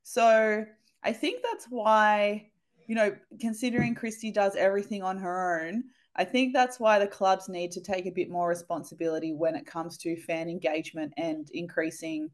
[0.03, 0.65] So
[1.03, 2.49] I think that's why,
[2.87, 5.85] you know, considering Christy does everything on her own,
[6.15, 9.65] I think that's why the clubs need to take a bit more responsibility when it
[9.65, 12.29] comes to fan engagement and increasing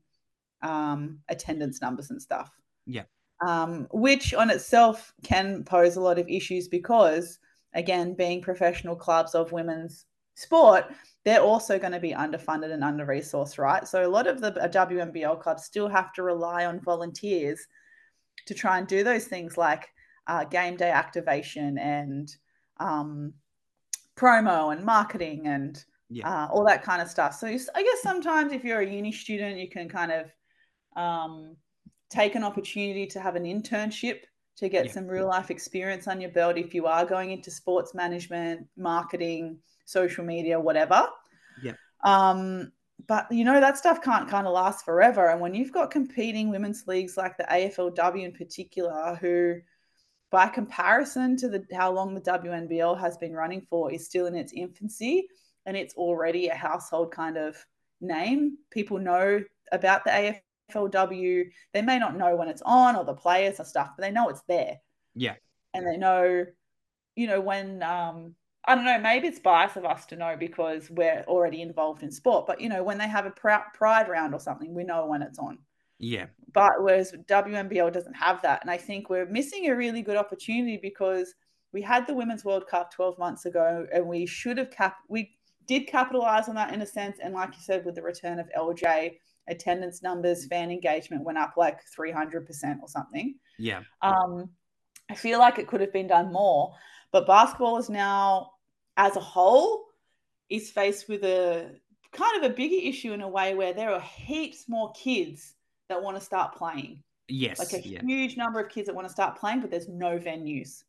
[0.61, 2.51] um, attendance numbers and stuff.
[2.85, 3.03] Yeah.
[3.45, 7.39] Um, which on itself can pose a lot of issues because,
[7.73, 10.85] again, being professional clubs of women's sport,
[11.23, 13.87] they're also going to be underfunded and under resourced, right?
[13.87, 17.65] So a lot of the WNBL clubs still have to rely on volunteers
[18.47, 19.87] to try and do those things like
[20.27, 22.35] uh, game day activation and
[22.79, 23.33] um,
[24.19, 26.27] promo and marketing and yeah.
[26.27, 27.35] uh, all that kind of stuff.
[27.35, 30.31] So I guess sometimes if you're a uni student, you can kind of
[31.01, 31.55] um,
[32.09, 34.21] take an opportunity to have an internship
[34.57, 34.91] to get yeah.
[34.91, 39.57] some real life experience on your belt if you are going into sports management, marketing,
[39.85, 41.07] social media, whatever.
[41.63, 41.73] Yeah.
[42.03, 42.71] Um,
[43.07, 45.29] but you know that stuff can't kind of last forever.
[45.29, 49.55] And when you've got competing women's leagues like the AFLW in particular, who
[50.31, 54.35] by comparison to the how long the WNBL has been running for, is still in
[54.35, 55.27] its infancy,
[55.65, 57.55] and it's already a household kind of
[58.01, 58.57] name.
[58.71, 60.41] People know about the
[60.71, 61.45] AFLW.
[61.73, 64.29] They may not know when it's on or the players and stuff, but they know
[64.29, 64.77] it's there.
[65.15, 65.35] Yeah,
[65.73, 66.45] and they know,
[67.15, 68.35] you know, when um,
[68.65, 72.11] I don't know, maybe it's bias of us to know because we're already involved in
[72.11, 72.45] sport.
[72.45, 75.39] But you know, when they have a pride round or something, we know when it's
[75.39, 75.57] on.
[75.99, 76.27] Yeah.
[76.53, 78.61] But whereas WNBL doesn't have that.
[78.61, 81.35] And I think we're missing a really good opportunity because
[81.71, 85.35] we had the Women's World Cup 12 months ago and we should have cap we
[85.67, 87.19] did capitalize on that in a sense.
[87.21, 89.17] And like you said, with the return of LJ,
[89.47, 92.47] attendance numbers, fan engagement went up like 300%
[92.81, 93.35] or something.
[93.59, 93.83] Yeah.
[94.01, 94.49] Um,
[95.11, 96.73] I feel like it could have been done more.
[97.11, 98.53] But basketball is now,
[98.97, 99.85] as a whole,
[100.49, 101.69] is faced with a
[102.11, 105.53] kind of a bigger issue in a way where there are heaps more kids
[105.89, 107.03] that want to start playing.
[107.27, 107.59] Yes.
[107.59, 108.01] Like a yeah.
[108.03, 110.83] huge number of kids that want to start playing, but there's no venues.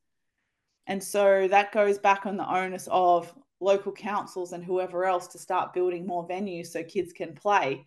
[0.86, 5.38] And so that goes back on the onus of local councils and whoever else to
[5.38, 7.86] start building more venues so kids can play.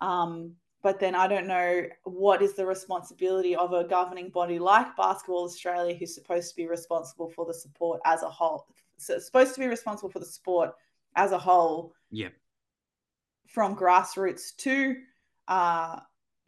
[0.00, 4.96] Um, but then I don't know what is the responsibility of a governing body like
[4.96, 8.66] Basketball Australia, who's supposed to be responsible for the support as a whole,
[8.96, 10.72] so supposed to be responsible for the sport
[11.16, 11.92] as a whole.
[12.10, 12.28] Yeah.
[13.46, 14.96] From grassroots to
[15.48, 16.00] uh,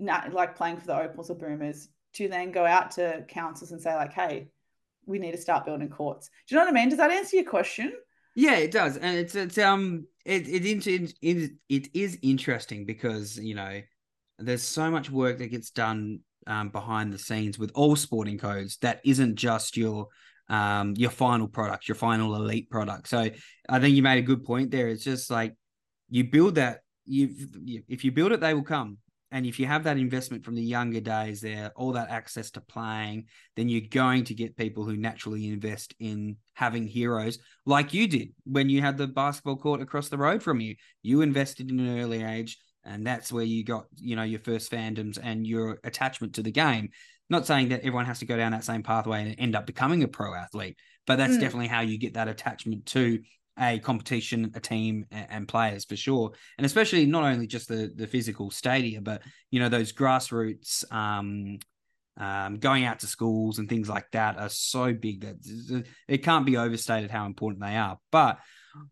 [0.03, 3.81] not like playing for the Opals or Boomers to then go out to councils and
[3.81, 4.49] say like, hey,
[5.07, 6.31] we need to start building courts.
[6.47, 6.89] Do you know what I mean?
[6.89, 7.93] Does that answer your question?
[8.35, 10.87] Yeah, it does, and it's it's um it it
[11.21, 13.83] it, it, is interesting because you know
[14.39, 18.79] there's so much work that gets done um, behind the scenes with all sporting codes
[18.79, 20.09] that isn't just your
[20.49, 23.09] um your final product, your final elite product.
[23.09, 23.29] So
[23.69, 24.89] I think you made a good point there.
[24.89, 25.55] It's just like
[26.09, 27.35] you build that you
[27.89, 28.97] if you build it, they will come.
[29.33, 32.61] And if you have that investment from the younger days there, all that access to
[32.61, 33.25] playing,
[33.57, 38.29] then you're going to get people who naturally invest in having heroes like you did
[38.45, 40.77] when you had the basketball court across the road from you.
[41.03, 44.71] You invested in an early age, and that's where you got, you know, your first
[44.71, 46.91] fandoms and your attachment to the game.
[47.31, 50.03] Not saying that everyone has to go down that same pathway and end up becoming
[50.03, 50.77] a pro athlete,
[51.07, 51.41] but that's mm.
[51.41, 53.21] definitely how you get that attachment to
[53.59, 58.07] a competition, a team, and players for sure, and especially not only just the the
[58.07, 61.59] physical stadia, but you know those grassroots, um,
[62.17, 66.47] um, going out to schools and things like that are so big that it can't
[66.47, 67.99] be overstated how important they are.
[68.11, 68.39] But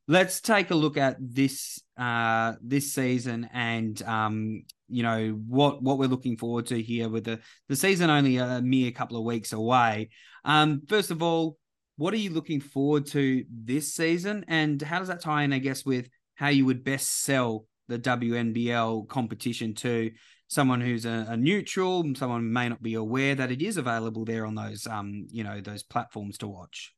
[0.08, 5.98] let's take a look at this uh, this season and um, you know what what
[5.98, 9.52] we're looking forward to here with the the season only a mere couple of weeks
[9.52, 10.10] away.
[10.44, 11.56] Um, first of all,
[12.00, 15.58] what are you looking forward to this season, and how does that tie in, I
[15.58, 20.10] guess, with how you would best sell the WNBL competition to
[20.48, 24.46] someone who's a, a neutral, someone may not be aware that it is available there
[24.46, 26.94] on those, um, you know, those platforms to watch?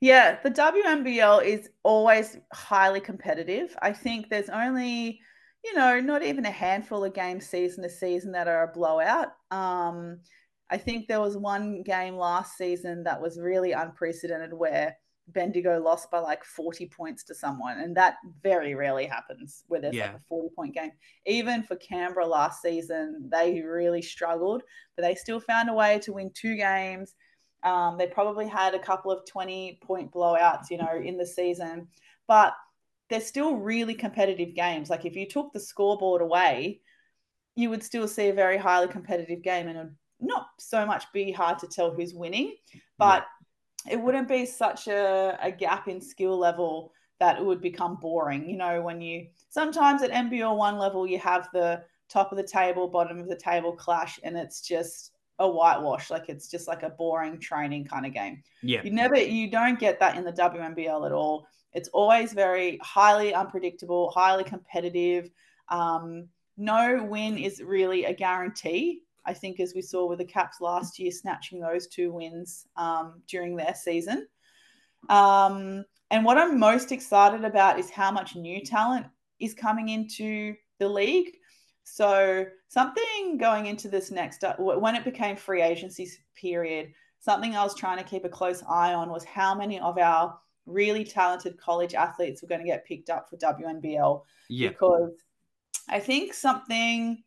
[0.00, 3.76] Yeah, the WNBL is always highly competitive.
[3.80, 5.20] I think there's only,
[5.64, 9.28] you know, not even a handful of games season to season that are a blowout.
[9.52, 10.18] Um,
[10.70, 14.96] I think there was one game last season that was really unprecedented where
[15.32, 17.80] Bendigo lost by like 40 points to someone.
[17.80, 20.06] And that very rarely happens where there's yeah.
[20.06, 20.92] like a 40 point game.
[21.26, 24.62] Even for Canberra last season, they really struggled,
[24.96, 27.14] but they still found a way to win two games.
[27.62, 31.88] Um, they probably had a couple of 20 point blowouts, you know, in the season,
[32.26, 32.54] but
[33.08, 34.88] they're still really competitive games.
[34.88, 36.80] Like if you took the scoreboard away,
[37.56, 39.90] you would still see a very highly competitive game and
[40.20, 42.54] not so much be hard to tell who's winning,
[42.98, 43.26] but
[43.86, 43.94] yeah.
[43.94, 48.48] it wouldn't be such a, a gap in skill level that it would become boring.
[48.48, 52.44] You know, when you sometimes at NBL one level, you have the top of the
[52.44, 56.10] table, bottom of the table clash, and it's just a whitewash.
[56.10, 58.42] Like it's just like a boring training kind of game.
[58.62, 58.82] Yeah.
[58.82, 61.46] You never, you don't get that in the WNBL at all.
[61.72, 65.30] It's always very highly unpredictable, highly competitive.
[65.68, 69.02] Um, no win is really a guarantee.
[69.26, 73.22] I think, as we saw with the Caps last year, snatching those two wins um,
[73.28, 74.26] during their season.
[75.08, 79.06] Um, and what I'm most excited about is how much new talent
[79.38, 81.36] is coming into the league.
[81.84, 87.62] So something going into this next uh, when it became free agency period, something I
[87.62, 91.58] was trying to keep a close eye on was how many of our really talented
[91.58, 94.22] college athletes were going to get picked up for WNBL.
[94.48, 94.68] Yeah.
[94.68, 95.12] Because
[95.88, 97.22] I think something,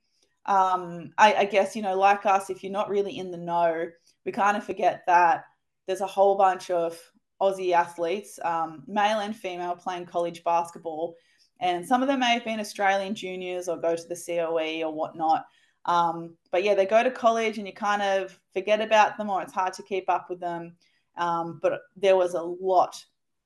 [0.45, 3.89] um, I, I guess, you know, like us, if you're not really in the know,
[4.25, 5.45] we kind of forget that
[5.87, 6.99] there's a whole bunch of
[7.41, 11.15] Aussie athletes, um, male and female, playing college basketball
[11.63, 14.93] and some of them may have been Australian juniors or go to the COE or
[14.93, 15.45] whatnot.
[15.85, 19.41] Um, but yeah, they go to college and you kind of forget about them or
[19.41, 20.75] it's hard to keep up with them.
[21.17, 23.01] Um, but there was a lot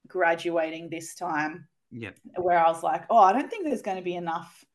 [0.07, 1.67] graduating this time.
[1.91, 2.11] Yeah.
[2.35, 4.65] Where I was like, oh, I don't think there's going to be enough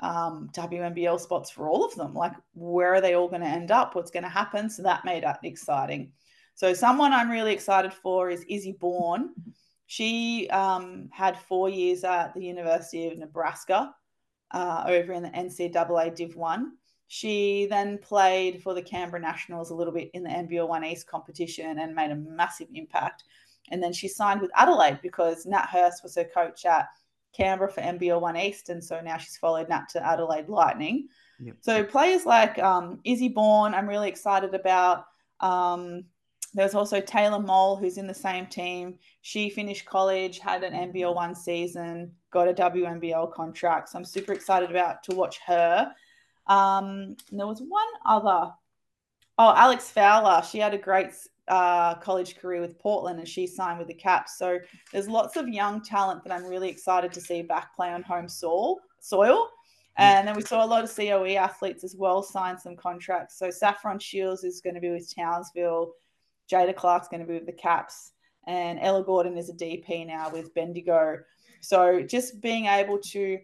[0.00, 2.14] um, WNBL spots for all of them.
[2.14, 3.94] Like, where are they all going to end up?
[3.94, 4.70] What's going to happen?
[4.70, 6.12] So that made it exciting.
[6.54, 9.30] So, someone I'm really excited for is Izzy Bourne.
[9.86, 13.94] She um, had four years at the University of Nebraska
[14.50, 16.72] uh, over in the NCAA Div 1.
[17.06, 21.06] She then played for the Canberra Nationals a little bit in the NBL 1 East
[21.06, 23.24] competition and made a massive impact.
[23.70, 26.88] And then she signed with Adelaide because Nat Hurst was her coach at
[27.32, 28.68] Canberra for NBL 1 East.
[28.68, 31.08] And so now she's followed Nat to Adelaide Lightning.
[31.40, 31.56] Yep.
[31.60, 35.06] So players like um, Izzy Bourne, I'm really excited about.
[35.40, 36.04] Um,
[36.54, 38.98] there's also Taylor Mole, who's in the same team.
[39.22, 43.90] She finished college, had an NBL one season, got a WNBL contract.
[43.90, 45.92] So I'm super excited about to watch her.
[46.46, 48.52] Um, there was one other.
[49.36, 50.42] Oh, Alex Fowler.
[50.42, 51.10] She had a great
[51.48, 54.38] uh, college career with Portland and she signed with the Caps.
[54.38, 54.58] So
[54.92, 58.28] there's lots of young talent that I'm really excited to see back play on home
[58.28, 58.78] soil.
[59.00, 59.48] soil.
[59.98, 63.36] And then we saw a lot of COE athletes as well sign some contracts.
[63.36, 65.92] So Saffron Shields is going to be with Townsville.
[66.50, 68.12] Jada Clark's going to be with the Caps,
[68.46, 71.18] and Ella Gordon is a DP now with Bendigo.
[71.60, 73.38] So just being able to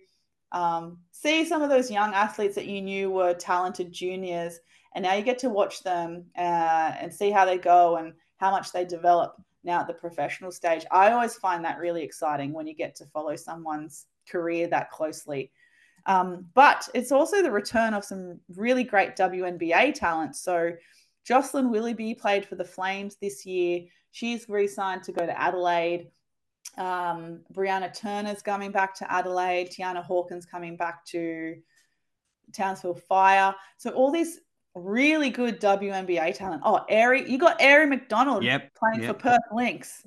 [0.52, 4.60] um, see some of those young athletes that you knew were talented juniors,
[4.94, 8.50] and now you get to watch them uh, and see how they go and how
[8.50, 10.84] much they develop now at the professional stage.
[10.90, 15.50] I always find that really exciting when you get to follow someone's career that closely.
[16.06, 20.36] Um, but it's also the return of some really great WNBA talent.
[20.36, 20.72] So
[21.24, 23.84] Jocelyn Willoughby played for the Flames this year.
[24.12, 26.08] She's re signed to go to Adelaide.
[26.76, 29.70] Um, Brianna Turner's coming back to Adelaide.
[29.70, 31.56] Tiana Hawkins coming back to
[32.52, 33.54] Townsville Fire.
[33.78, 34.40] So all these
[34.74, 36.62] really good WNBA talent.
[36.64, 39.16] Oh, Aari, you got Aari McDonald yep, playing yep.
[39.16, 40.06] for Perth Lynx.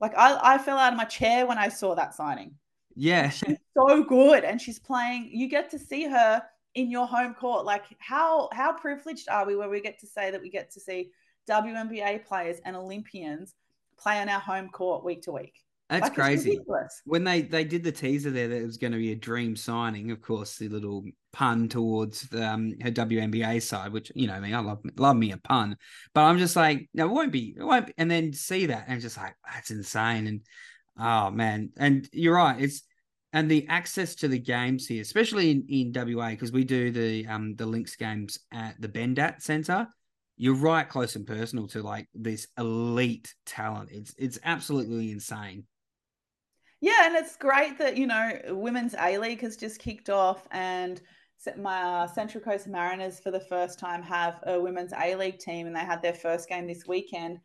[0.00, 2.54] Like I, I fell out of my chair when I saw that signing.
[2.94, 3.28] Yeah.
[3.30, 4.44] She's so good.
[4.44, 6.42] And she's playing, you get to see her
[6.74, 7.64] in your home court.
[7.64, 10.80] Like how how privileged are we where we get to say that we get to
[10.80, 11.10] see
[11.48, 13.54] WNBA players and Olympians
[13.98, 15.63] play on our home court week to week.
[15.90, 16.58] That's like, crazy.
[17.04, 19.54] When they they did the teaser there that it was going to be a dream
[19.54, 24.40] signing, of course, the little pun towards um, her WNBA side, which you know, I
[24.40, 25.76] mean, I love love me a pun,
[26.14, 27.88] but I'm just like, no, it won't be, it won't.
[27.88, 27.92] Be.
[27.98, 30.26] And then see that and just like that's insane.
[30.26, 30.40] And
[30.98, 32.82] oh man, and you're right, it's
[33.34, 37.26] and the access to the games here, especially in, in WA, because we do the
[37.26, 39.86] um the Lynx games at the Bendat Centre,
[40.38, 43.90] you're right close and personal to like this elite talent.
[43.92, 45.64] It's it's absolutely insane.
[46.84, 51.00] Yeah, and it's great that you know women's A League has just kicked off, and
[51.56, 55.66] my uh, Central Coast Mariners for the first time have a women's A League team,
[55.66, 57.40] and they had their first game this weekend.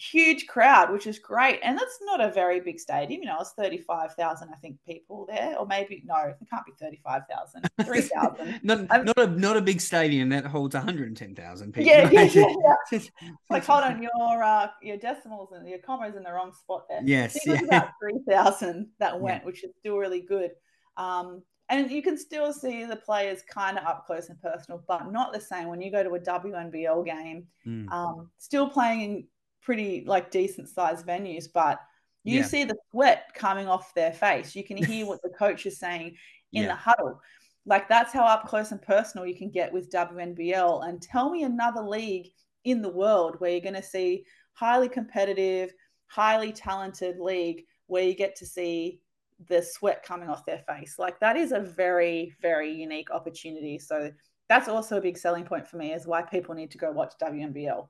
[0.00, 1.60] Huge crowd, which is great.
[1.62, 3.22] And that's not a very big stadium.
[3.22, 5.56] You know, it's 35,000, I think, people there.
[5.58, 8.60] Or maybe, no, it can't be 35,000, 3,000.
[8.62, 11.90] not, not, a, not a big stadium that holds 110,000 people.
[11.90, 12.54] Yeah, yeah, yeah.
[12.90, 13.00] yeah.
[13.50, 17.02] like, hold on, your uh, your decimals and your commas in the wrong spot there.
[17.04, 17.36] Yes.
[17.36, 17.78] I think yeah.
[17.78, 19.46] about 3,000 that went, yeah.
[19.46, 20.52] which is still really good.
[20.96, 25.12] Um, and you can still see the players kind of up close and personal, but
[25.12, 27.46] not the same when you go to a WNBL game.
[27.64, 27.88] Mm.
[27.92, 29.28] Um, still playing
[29.62, 31.80] pretty like decent sized venues, but
[32.24, 32.44] you yeah.
[32.44, 34.54] see the sweat coming off their face.
[34.54, 36.16] You can hear what the coach is saying
[36.52, 36.68] in yeah.
[36.68, 37.20] the huddle.
[37.66, 40.88] Like that's how up close and personal you can get with WNBL.
[40.88, 42.28] And tell me another league
[42.64, 45.72] in the world where you're going to see highly competitive,
[46.06, 49.00] highly talented league where you get to see
[49.48, 50.96] the sweat coming off their face.
[50.98, 53.78] Like that is a very, very unique opportunity.
[53.78, 54.10] So
[54.48, 57.14] that's also a big selling point for me is why people need to go watch
[57.22, 57.88] WNBL.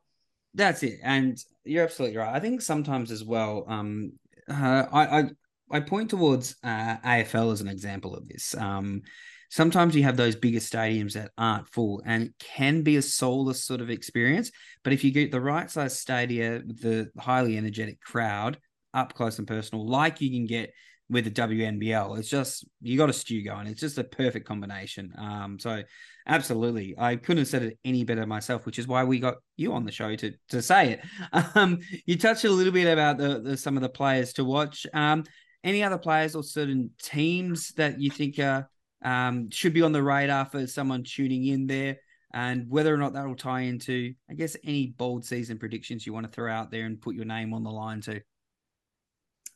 [0.54, 2.34] That's it, and you're absolutely right.
[2.34, 4.12] I think sometimes as well, um,
[4.48, 5.24] uh, I, I
[5.70, 8.56] I point towards uh, AFL as an example of this.
[8.56, 9.02] Um,
[9.50, 13.80] sometimes you have those bigger stadiums that aren't full and can be a soulless sort
[13.80, 14.50] of experience.
[14.82, 18.58] But if you get the right size stadia, the highly energetic crowd
[18.92, 20.72] up close and personal, like you can get
[21.10, 22.18] with the WNBL.
[22.18, 23.66] It's just you got a stew going.
[23.66, 25.12] It's just a perfect combination.
[25.18, 25.82] Um, so
[26.26, 29.72] absolutely, I couldn't have said it any better myself, which is why we got you
[29.72, 31.00] on the show to to say it.
[31.54, 34.86] Um, you touched a little bit about the, the some of the players to watch.
[34.94, 35.24] Um,
[35.64, 38.62] any other players or certain teams that you think uh,
[39.02, 41.98] um, should be on the radar for someone tuning in there?
[42.32, 46.12] And whether or not that will tie into, I guess, any bold season predictions you
[46.12, 48.20] want to throw out there and put your name on the line to.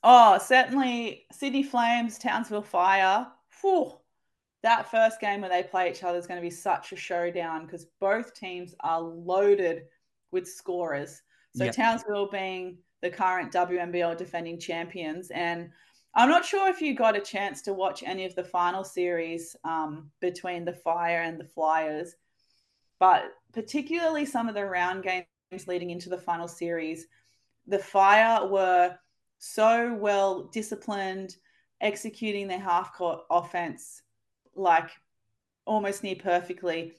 [0.06, 3.26] Oh, certainly Sydney Flames, Townsville Fire.
[3.62, 3.90] Whew,
[4.62, 7.64] that first game where they play each other is going to be such a showdown
[7.64, 9.84] because both teams are loaded
[10.30, 11.22] with scorers.
[11.56, 11.74] So yep.
[11.74, 15.30] Townsville being the current WNBL defending champions.
[15.30, 15.70] And
[16.14, 19.56] I'm not sure if you got a chance to watch any of the final series
[19.64, 22.14] um, between the Fire and the Flyers,
[23.00, 23.24] but
[23.54, 25.26] particularly some of the round games
[25.66, 27.06] leading into the final series,
[27.66, 28.98] the Fire were
[29.44, 31.36] so well disciplined,
[31.80, 34.00] executing their half court offense
[34.54, 34.90] like
[35.66, 36.94] almost near perfectly.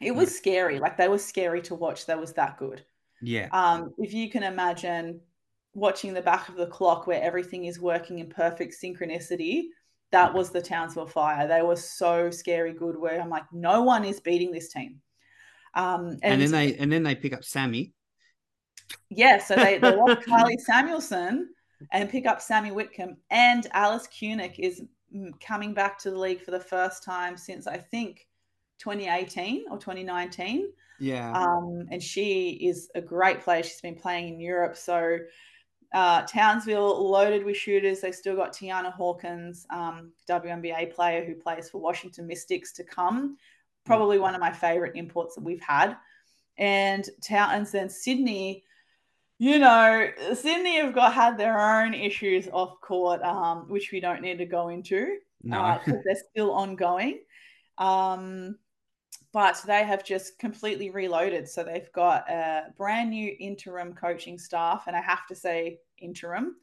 [0.00, 0.32] It was mm.
[0.32, 0.78] scary.
[0.80, 2.06] Like they were scary to watch.
[2.06, 2.84] That was that good.
[3.22, 3.48] Yeah.
[3.52, 5.20] Um, if you can imagine
[5.72, 9.66] watching the back of the clock where everything is working in perfect synchronicity,
[10.10, 11.46] that was the Townsville Fire.
[11.46, 12.98] They were so scary good.
[12.98, 15.00] Where I'm like, no one is beating this team.
[15.74, 17.92] Um, and, and then they and then they pick up Sammy.
[19.10, 21.50] Yeah, so they, they lost Karlie Samuelson,
[21.92, 23.16] and pick up Sammy Whitcomb.
[23.30, 24.82] And Alice Kunek is
[25.40, 28.26] coming back to the league for the first time since I think
[28.78, 30.70] 2018 or 2019.
[31.00, 31.32] Yeah.
[31.32, 33.62] Um, and she is a great player.
[33.62, 34.76] She's been playing in Europe.
[34.76, 35.18] So
[35.92, 38.00] uh, Townsville loaded with shooters.
[38.00, 43.36] They've still got Tiana Hawkins, um, WNBA player who plays for Washington Mystics to come.
[43.84, 45.96] Probably one of my favorite imports that we've had.
[46.58, 48.64] And Towns then Sydney
[49.38, 54.22] you know, Sydney have got had their own issues off court, um, which we don't
[54.22, 55.60] need to go into no.
[55.60, 57.20] uh, they're still ongoing.
[57.78, 58.56] Um,
[59.32, 61.48] but they have just completely reloaded.
[61.48, 66.56] So they've got a brand new interim coaching staff, and I have to say interim.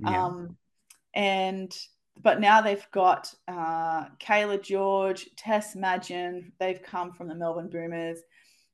[0.00, 0.24] Yeah.
[0.24, 0.56] Um,
[1.14, 1.74] and
[2.22, 6.52] but now they've got uh, Cayla George, Tess Madgen.
[6.58, 8.18] They've come from the Melbourne Boomers.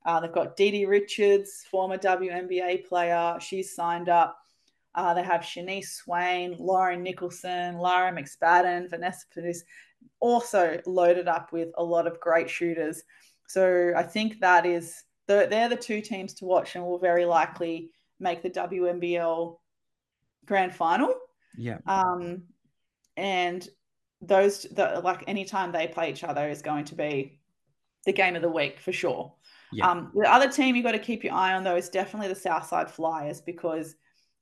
[0.05, 3.37] Uh, they've got DiDi Richards, former WNBA player.
[3.41, 4.39] She's signed up.
[4.95, 9.61] Uh, they have Shaneice Swain, Lauren Nicholson, Lara McSpadden, Vanessa Padus,
[10.20, 13.03] also loaded up with a lot of great shooters.
[13.49, 17.24] So I think that is the, they're the two teams to watch and will very
[17.24, 19.57] likely make the WNBL
[20.45, 21.15] grand final.
[21.57, 21.79] Yeah.
[21.87, 22.43] Um,
[23.16, 23.66] and
[24.20, 27.41] those the, like anytime they play each other is going to be
[28.07, 29.35] the game of the week for sure.
[29.73, 29.90] Yeah.
[29.90, 32.39] Um, the other team you've got to keep your eye on though is definitely the
[32.39, 33.97] Southside Flyers because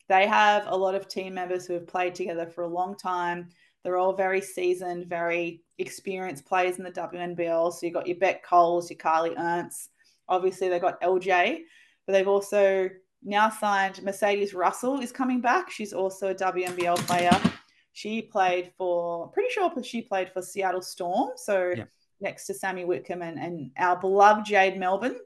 [0.09, 3.48] they have a lot of team members who have played together for a long time.
[3.85, 7.73] They're all very seasoned, very experienced players in the WNBL.
[7.73, 9.90] So you've got your Beck Coles, your Carly Ernst.
[10.28, 11.61] Obviously, they've got LJ,
[12.07, 12.90] but they've also
[13.23, 15.70] now signed Mercedes Russell is coming back.
[15.70, 17.39] She's also a WNBL player.
[17.93, 21.31] She played for, pretty sure she played for Seattle Storm.
[21.36, 21.85] So yeah
[22.20, 25.16] next to Sammy Whitcomb and, and our beloved Jade Melbourne.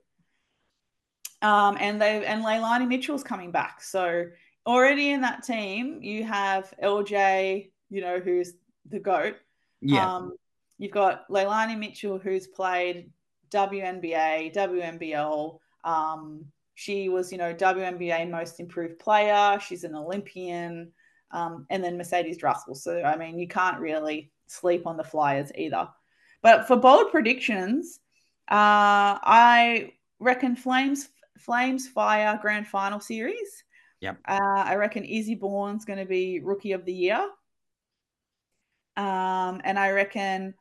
[1.42, 3.82] Um, and they and Leilani Mitchell's coming back.
[3.82, 4.26] So
[4.66, 8.54] already in that team, you have LJ, you know, who's
[8.88, 9.36] the GOAT.
[9.82, 10.16] Yeah.
[10.16, 10.32] Um,
[10.78, 13.10] you've got Leilani Mitchell, who's played
[13.50, 19.58] WNBA, WNBL, um, she was, you know, WNBA most improved player.
[19.60, 20.92] She's an Olympian.
[21.30, 22.74] Um, and then Mercedes Russell.
[22.74, 25.88] So, I mean, you can't really sleep on the Flyers either.
[26.44, 28.00] But for bold predictions,
[28.50, 31.08] uh, I reckon Flames
[31.38, 33.64] Flames Fire Grand Final Series.
[34.02, 34.18] Yep.
[34.28, 37.26] Uh, I reckon Izzy Bourne's going to be Rookie of the Year.
[38.98, 40.52] Um, and I reckon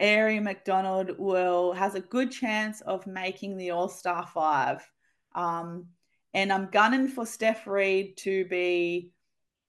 [0.00, 4.88] Aari McDonald will has a good chance of making the All Star Five.
[5.34, 5.88] Um,
[6.34, 9.10] and I'm gunning for Steph Reid to be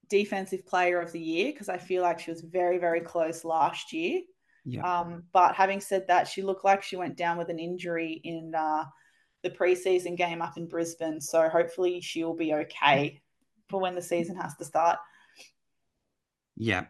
[0.08, 3.92] Defensive Player of the Year because I feel like she was very, very close last
[3.92, 4.22] year.
[4.66, 5.00] Yeah.
[5.00, 8.54] Um, but having said that, she looked like she went down with an injury in
[8.56, 8.86] uh,
[9.42, 11.20] the preseason game up in Brisbane.
[11.20, 13.22] So hopefully she'll be okay
[13.70, 15.00] for when the season has to start.
[16.56, 16.86] Yeah.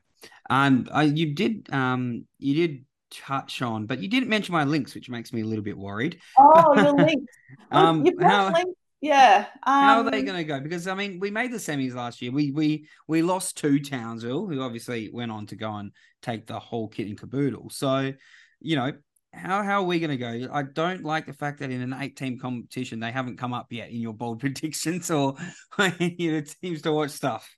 [0.50, 4.96] Um, I, you did um, you did touch on, but you didn't mention my Lynx,
[4.96, 6.20] which makes me a little bit worried.
[6.38, 7.34] Oh, your Lynx.
[7.72, 8.72] um, You've how, Lynx.
[9.04, 9.48] Yeah.
[9.64, 10.62] Um, how are they going to go?
[10.62, 12.32] Because I mean, we made the semis last year.
[12.32, 16.58] We we we lost to Townsville, who obviously went on to go and take the
[16.58, 17.70] whole kit and caboodle.
[17.70, 18.14] So,
[18.62, 18.94] you know,
[19.34, 20.48] how how are we going to go?
[20.54, 23.74] I don't like the fact that in an eight team competition they haven't come up
[23.74, 25.36] yet in your bold predictions or
[26.00, 27.58] you know teams to watch stuff.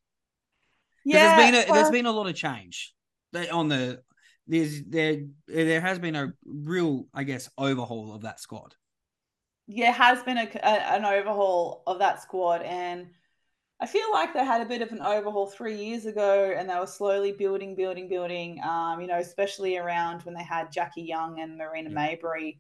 [1.06, 1.38] Yeah.
[1.38, 2.92] there's been a, well, there's been a lot of change
[3.52, 4.02] on the
[4.48, 5.18] there's there
[5.48, 8.74] there has been a real I guess overhaul of that squad.
[9.68, 12.62] Yeah, has been a, a, an overhaul of that squad.
[12.62, 13.08] And
[13.80, 16.76] I feel like they had a bit of an overhaul three years ago and they
[16.76, 21.40] were slowly building, building, building, um, you know, especially around when they had Jackie Young
[21.40, 22.16] and Marina Yeah.
[22.16, 22.60] Mabrey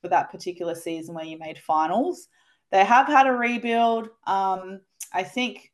[0.00, 2.28] for that particular season where you made finals.
[2.70, 4.10] They have had a rebuild.
[4.26, 4.80] Um,
[5.12, 5.72] I think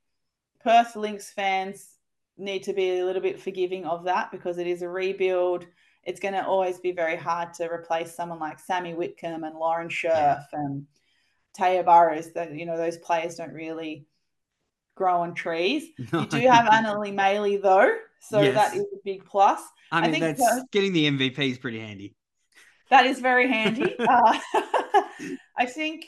[0.63, 1.99] Perth Lynx fans
[2.39, 5.67] need to be a little bit forgiving of that because it is a rebuild.
[6.05, 9.89] It's going to always be very hard to replace someone like Sammy Whitcomb and Lauren
[9.89, 10.87] Scherf and
[11.59, 12.33] Taya Burrows.
[12.33, 14.07] That you know those players don't really
[14.95, 15.85] grow on trees.
[16.13, 18.55] You do have Anneli Maley though, so Yes.
[18.55, 19.61] that is a big plus.
[19.91, 22.15] I I mean, think that's getting the MVP is pretty handy.
[22.91, 23.97] That is very handy.
[23.99, 24.39] uh,
[25.57, 26.07] I think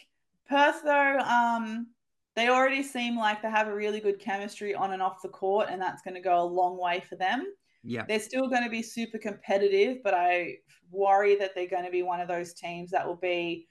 [0.48, 1.86] Perth, though, um,
[2.34, 5.68] they already seem like they have a really good chemistry on and off the court,
[5.70, 7.46] and that's going to go a long way for them.
[7.84, 10.58] Yeah, They're still going to be super competitive, but I
[10.90, 13.66] worry that they're going to be one of those teams that will be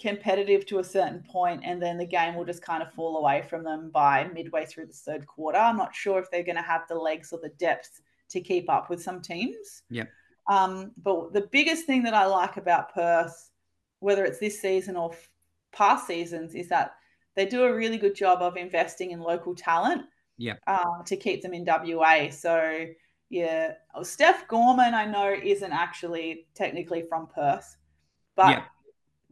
[0.00, 3.42] competitive to a certain point, and then the game will just kind of fall away
[3.48, 5.58] from them by midway through the third quarter.
[5.58, 8.68] I'm not sure if they're going to have the legs or the depth to keep
[8.68, 9.82] up with some teams.
[9.88, 10.04] Yeah.
[10.48, 13.50] Um, but the biggest thing that I like about Perth,
[14.00, 15.28] whether it's this season or f-
[15.72, 16.94] past seasons, is that
[17.36, 20.02] they do a really good job of investing in local talent.
[20.38, 20.58] Yep.
[20.66, 22.30] Uh, to keep them in WA.
[22.30, 22.86] So
[23.32, 27.76] yeah, oh, Steph Gorman, I know isn't actually technically from Perth,
[28.36, 28.64] but Yeah.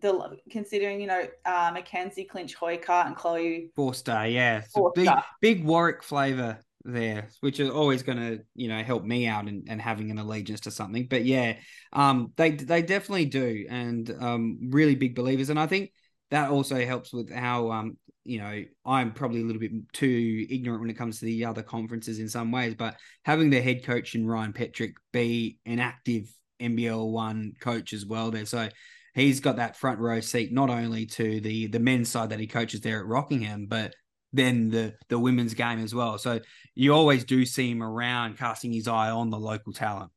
[0.01, 4.27] the considering you know uh, Mackenzie Clinch Hoycart and Chloe four star.
[4.27, 5.11] Yeah, so big
[5.43, 9.69] big Warwick flavor there, which is always going to you know help me out and,
[9.69, 11.07] and having an allegiance to something.
[11.07, 11.59] But yeah,
[11.93, 15.51] um, they they definitely do, and um, really big believers.
[15.51, 15.93] And I think
[16.31, 20.81] that also helps with how um, you know, I'm probably a little bit too ignorant
[20.81, 24.15] when it comes to the other conferences in some ways, but having the head coach
[24.15, 26.31] in Ryan Petrik be an active
[26.61, 28.69] NBL one coach as well there, so
[29.15, 32.47] he's got that front row seat not only to the the men's side that he
[32.47, 33.95] coaches there at Rockingham, but
[34.33, 36.19] then the the women's game as well.
[36.19, 36.41] So
[36.75, 40.13] you always do see him around, casting his eye on the local talent.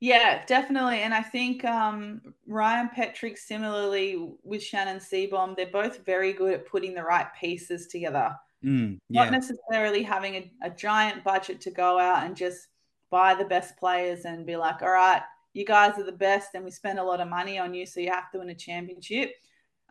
[0.00, 1.00] Yeah, definitely.
[1.00, 6.66] And I think um, Ryan Petrik, similarly with Shannon Seebohm, they're both very good at
[6.66, 8.36] putting the right pieces together.
[8.64, 12.68] Mm, Not necessarily having a, a giant budget to go out and just
[13.10, 15.22] buy the best players and be like, all right,
[15.52, 18.00] you guys are the best and we spend a lot of money on you, so
[18.00, 19.32] you have to win a championship.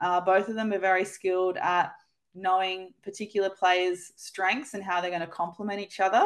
[0.02, 1.92] Uh, both of them are very skilled at
[2.36, 6.24] knowing particular players' strengths and how they're going to complement each other.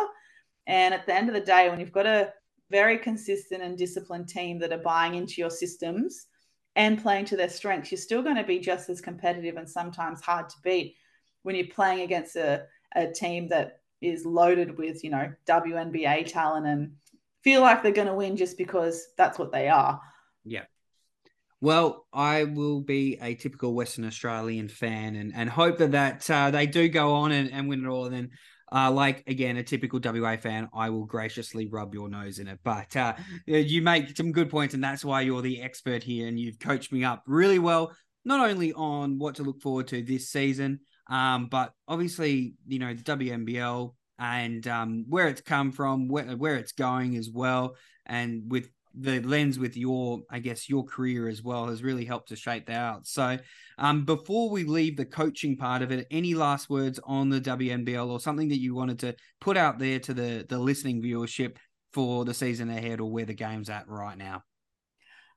[0.68, 2.34] And at the end of the day, when you've got a
[2.72, 6.27] very consistent and disciplined team that are buying into your systems
[6.76, 10.22] and playing to their strengths, you're still going to be just as competitive and sometimes
[10.22, 10.95] hard to beat
[11.43, 12.65] when you're playing against a,
[12.95, 16.93] a team that is loaded with, you know, WNBA talent and
[17.43, 20.02] feel like they're going to win just because that's what they are.
[20.45, 20.64] Yeah.
[21.60, 26.49] Well, I will be a typical Western Australian fan and, and hope that, that uh,
[26.49, 28.06] they do go on and, and win it all.
[28.06, 28.31] And then,
[28.73, 32.60] uh, like, again, a typical WA fan, I will graciously rub your nose in it.
[32.64, 33.15] But uh,
[33.45, 36.27] you make some good points, and that's why you're the expert here.
[36.27, 37.91] And you've coached me up really well,
[38.23, 42.93] not only on what to look forward to this season, um, but obviously, you know,
[42.93, 47.76] the WNBL and um, where it's come from, where, where it's going as well.
[48.06, 52.30] And with the lens with your, I guess, your career as well has really helped
[52.30, 53.07] to shape that out.
[53.07, 53.38] So,
[53.77, 58.09] um, before we leave the coaching part of it, any last words on the WNBL
[58.09, 61.57] or something that you wanted to put out there to the the listening viewership
[61.93, 64.43] for the season ahead or where the game's at right now?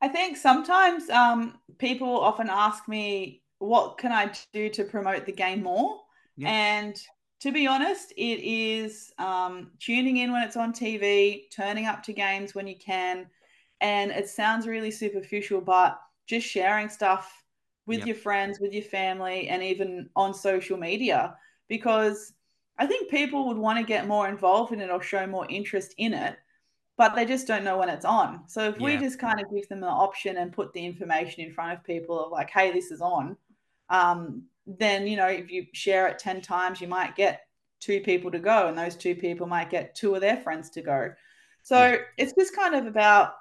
[0.01, 5.33] I think sometimes um, people often ask me, what can I do to promote the
[5.33, 6.01] game more?
[6.37, 6.51] Yeah.
[6.51, 7.01] And
[7.41, 12.13] to be honest, it is um, tuning in when it's on TV, turning up to
[12.13, 13.27] games when you can.
[13.85, 17.45] And it sounds really superficial, but just sharing stuff
[17.87, 18.07] with yep.
[18.07, 21.37] your friends, with your family, and even on social media.
[21.69, 22.33] Because
[22.79, 25.95] I think people would want to get more involved in it or show more interest
[25.99, 26.37] in it,
[26.97, 28.49] but they just don't know when it's on.
[28.49, 28.85] So if yeah.
[28.85, 31.85] we just kind of give them the option and put the information in front of
[31.85, 33.37] people of like, hey, this is on,
[33.91, 37.43] um, then you know if you share it 10 times you might get
[37.81, 40.81] two people to go and those two people might get two of their friends to
[40.81, 41.13] go
[41.63, 41.99] so yeah.
[42.17, 43.35] it's just kind of about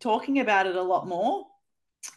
[0.00, 1.44] talking about it a lot more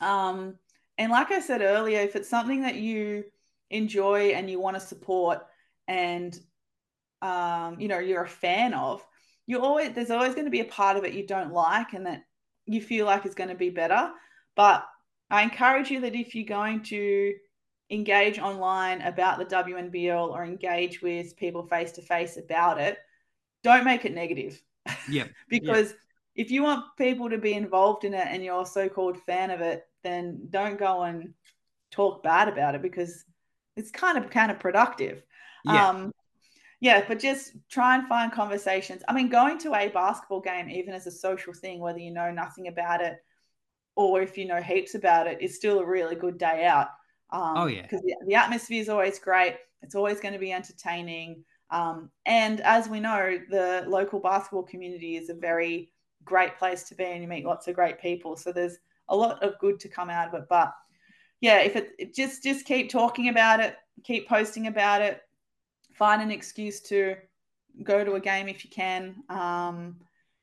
[0.01, 0.55] um,
[0.97, 3.23] and like i said earlier if it's something that you
[3.69, 5.39] enjoy and you want to support
[5.88, 6.39] and
[7.22, 9.05] um, you know you're a fan of
[9.45, 12.05] you always there's always going to be a part of it you don't like and
[12.05, 12.23] that
[12.65, 14.11] you feel like is going to be better
[14.55, 14.85] but
[15.30, 17.34] i encourage you that if you're going to
[17.93, 22.97] engage online about the WNBL or engage with people face to face about it,
[23.64, 24.61] don't make it negative.
[25.10, 25.26] Yeah.
[25.49, 25.93] because.
[26.35, 29.61] If you want people to be involved in it and you're a so-called fan of
[29.61, 31.34] it, then don't go and
[31.91, 33.23] talk bad about it because
[33.76, 35.23] it's kind of kind of productive.
[35.65, 35.89] Yeah.
[35.89, 36.11] Um,
[36.80, 39.03] yeah, but just try and find conversations.
[39.07, 42.30] I mean, going to a basketball game, even as a social thing, whether you know
[42.30, 43.15] nothing about it
[43.95, 46.88] or if you know heaps about it, is still a really good day out.
[47.31, 49.55] Um, oh yeah, because the, the atmosphere is always great.
[49.81, 51.45] It's always going to be entertaining.
[51.69, 55.91] Um, and as we know, the local basketball community is a very
[56.25, 58.35] great place to be, and you meet lots of great people.
[58.35, 58.77] So there's
[59.09, 60.47] a lot of good to come out of it.
[60.49, 60.73] But
[61.41, 65.21] yeah, if it, just just keep talking about it, keep posting about it,
[65.93, 67.15] find an excuse to
[67.81, 69.15] go to a game if you can.
[69.29, 69.97] Um,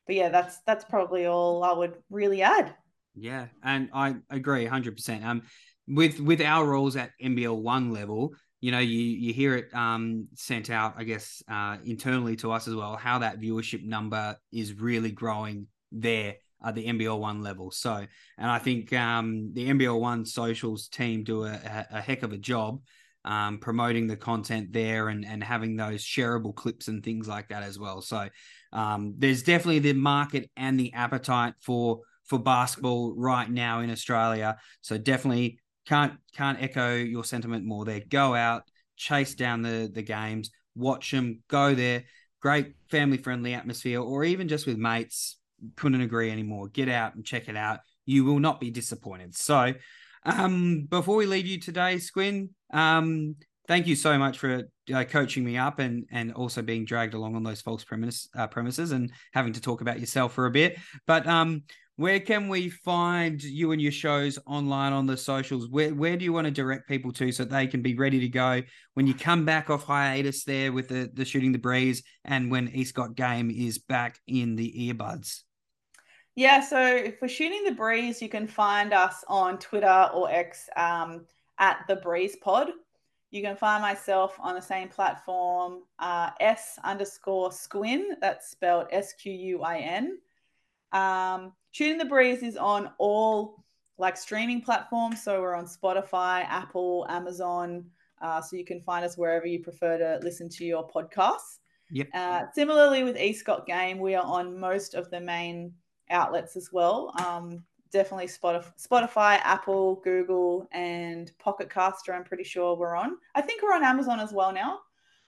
[0.07, 2.75] but yeah, that's that's probably all I would really add.
[3.15, 5.25] Yeah, and I agree 100%.
[5.25, 5.43] Um,
[5.89, 10.29] with with our roles at NBL one level, you know, you you hear it um,
[10.35, 14.75] sent out, I guess, uh, internally to us as well, how that viewership number is
[14.75, 17.71] really growing there at the NBL one level.
[17.71, 17.95] So,
[18.39, 22.39] and I think um, the NBL one socials team do a, a heck of a
[22.39, 22.81] job
[23.25, 27.63] um, promoting the content there and and having those shareable clips and things like that
[27.63, 28.03] as well.
[28.03, 28.29] So,
[28.73, 32.01] um, there's definitely the market and the appetite for
[32.31, 34.57] for basketball right now in Australia.
[34.83, 35.59] So definitely
[35.91, 38.01] can't can't echo your sentiment more there.
[38.09, 38.63] Go out,
[38.97, 42.05] chase down the the games, watch them, go there.
[42.41, 45.37] Great family friendly atmosphere, or even just with mates.
[45.77, 46.69] Couldn't agree anymore.
[46.69, 47.81] Get out and check it out.
[48.07, 49.37] You will not be disappointed.
[49.37, 49.75] So,
[50.25, 53.35] um, before we leave you today, Squin, um,
[53.69, 54.63] thank you so much for
[54.95, 58.47] uh, coaching me up and and also being dragged along on those false premise, uh,
[58.47, 60.79] premises and having to talk about yourself for a bit.
[61.07, 61.65] But um,
[62.01, 65.69] where can we find you and your shows online on the socials?
[65.69, 68.29] Where where do you want to direct people to so they can be ready to
[68.29, 68.63] go
[68.95, 72.69] when you come back off hiatus there with the, the shooting the breeze and when
[72.69, 75.43] East Got game is back in the earbuds?
[76.37, 81.27] Yeah, so for shooting the breeze, you can find us on Twitter or X um,
[81.59, 82.71] at the Breeze Pod.
[83.31, 88.17] You can find myself on the same platform, uh, S underscore Squin.
[88.23, 90.19] That's spelled S Q U I N.
[90.93, 93.65] Um, Shooting the Breeze is on all
[93.99, 95.23] like streaming platforms.
[95.23, 97.85] So we're on Spotify, Apple, Amazon.
[98.21, 101.59] Uh, so you can find us wherever you prefer to listen to your podcasts.
[101.93, 102.09] Yep.
[102.15, 105.73] Uh, similarly with East Got Game, we are on most of the main
[106.11, 107.13] outlets as well.
[107.25, 112.15] Um, definitely Spotify, Spotify, Apple, Google, and Pocket Caster.
[112.15, 113.17] I'm pretty sure we're on.
[113.35, 114.81] I think we're on Amazon as well now.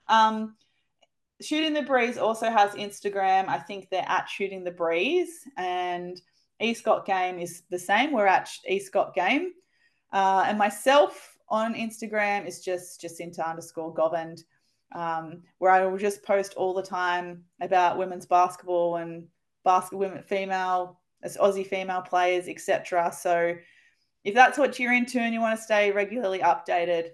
[0.09, 0.55] Um,
[1.41, 3.49] Shooting the Breeze also has Instagram.
[3.49, 6.21] I think they're at Shooting the Breeze, and
[6.61, 8.13] East Got Game is the same.
[8.13, 9.53] We're at East Got Game.
[10.13, 14.45] Uh, and myself on Instagram is just Jacinta underscore Govind,
[14.95, 19.27] um, where I will just post all the time about women's basketball and
[19.65, 23.13] basketball women, female, as Aussie female players, etc.
[23.17, 23.55] So
[24.25, 27.11] if that's what you're into and you want to stay regularly updated,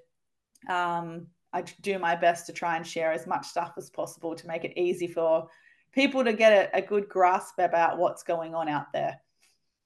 [0.69, 4.47] um, I do my best to try and share as much stuff as possible to
[4.47, 5.48] make it easy for
[5.93, 9.20] people to get a, a good grasp about what's going on out there.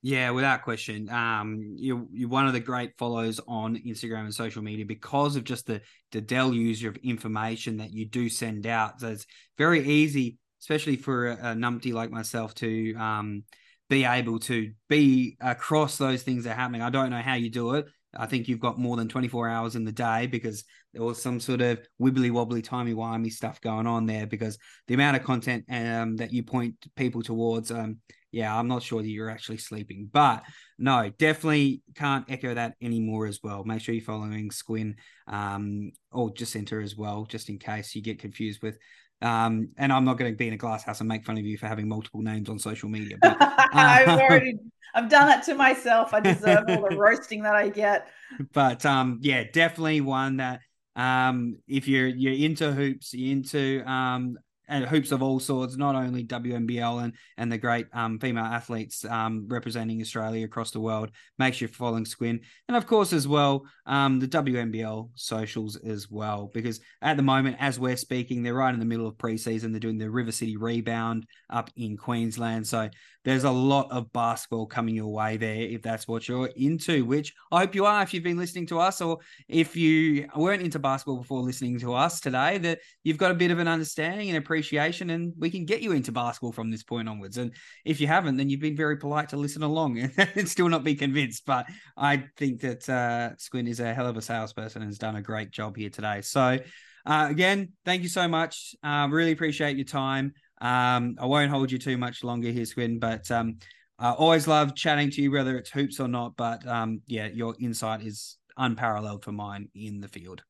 [0.04, 1.08] Yeah, without question.
[1.10, 5.44] Um, you're, you're one of the great follows on Instagram and social media because of
[5.44, 5.80] just the,
[6.10, 9.00] the deluge of information that you do send out.
[9.00, 9.26] So it's
[9.56, 13.44] very easy, especially for a, a numpty like myself, to um,
[13.88, 16.82] be able to be across those things that are happening.
[16.82, 17.86] I don't know how you do it.
[18.14, 21.38] I think you've got more than 24 hours in the day because there was some
[21.38, 24.58] sort of wibbly wobbly, timey wimey stuff going on there because
[24.88, 27.98] the amount of content um, that you point people towards, um,
[28.32, 30.08] yeah, I'm not sure that you're actually sleeping.
[30.12, 30.42] But
[30.78, 33.62] no, definitely can't echo that anymore as well.
[33.64, 34.96] Make sure you're following Squin
[35.28, 38.78] um, or Jacinta as well, just in case you get confused with
[39.22, 41.44] um, and I'm not going to be in a glass house and make fun of
[41.44, 43.16] you for having multiple names on social media.
[43.20, 44.58] But, uh, I've already,
[44.94, 46.12] I've done that to myself.
[46.12, 48.08] I deserve all the roasting that I get.
[48.52, 50.60] But um, yeah, definitely one that
[50.96, 54.38] um, if you're you're into hoops, you're into um,
[54.72, 59.04] and hoops of all sorts, not only WNBL and and the great um, female athletes
[59.04, 61.10] um, representing Australia across the world.
[61.38, 66.10] Make sure you're following Squin, and of course as well um, the WNBL socials as
[66.10, 69.70] well, because at the moment, as we're speaking, they're right in the middle of preseason.
[69.70, 72.88] They're doing the River City Rebound up in Queensland, so
[73.24, 77.32] there's a lot of basketball coming your way there if that's what you're into, which
[77.52, 79.18] I hope you are if you've been listening to us, or
[79.48, 83.50] if you weren't into basketball before listening to us today, that you've got a bit
[83.50, 87.08] of an understanding and appreciation, and we can get you into basketball from this point
[87.08, 87.38] onwards.
[87.38, 87.52] And
[87.84, 90.94] if you haven't, then you've been very polite to listen along and still not be
[90.94, 91.44] convinced.
[91.46, 91.66] But
[91.96, 95.22] I think that uh, Squin is a hell of a salesperson and has done a
[95.22, 96.20] great job here today.
[96.20, 96.58] So,
[97.04, 98.74] uh, again, thank you so much.
[98.82, 100.34] Uh, really appreciate your time.
[100.60, 103.58] Um, I won't hold you too much longer here, Squin, but um,
[103.98, 106.36] I always love chatting to you, whether it's hoops or not.
[106.36, 110.42] But um, yeah, your insight is unparalleled for mine in the field.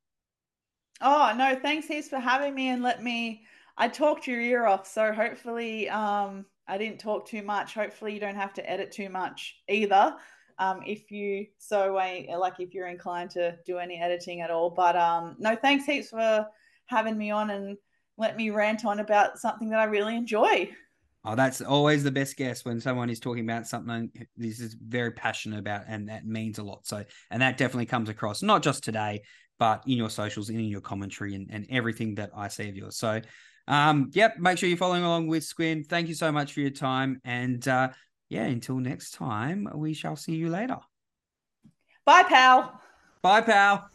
[1.00, 3.42] Oh no, thanks heaps for having me and let me.
[3.76, 7.74] I talked your ear off, so hopefully um, I didn't talk too much.
[7.74, 10.16] Hopefully you don't have to edit too much either.
[10.58, 14.70] Um, if you so like if you're inclined to do any editing at all.
[14.70, 16.46] But um, no, thanks heaps for
[16.86, 17.76] having me on and
[18.18, 20.70] let me rant on about something that I really enjoy.
[21.24, 25.12] Oh, that's always the best guess when someone is talking about something this is very
[25.12, 26.86] passionate about and that means a lot.
[26.86, 29.22] So, and that definitely comes across not just today,
[29.58, 32.96] but in your socials, in your commentary, and, and everything that I see of yours.
[32.96, 33.20] So,
[33.68, 35.84] um, yep, make sure you're following along with Squin.
[35.84, 37.20] Thank you so much for your time.
[37.24, 37.90] And uh,
[38.28, 40.78] yeah, until next time, we shall see you later.
[42.04, 42.80] Bye, pal.
[43.22, 43.88] Bye, pal.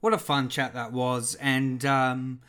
[0.00, 2.40] What a fun chat that was, and um,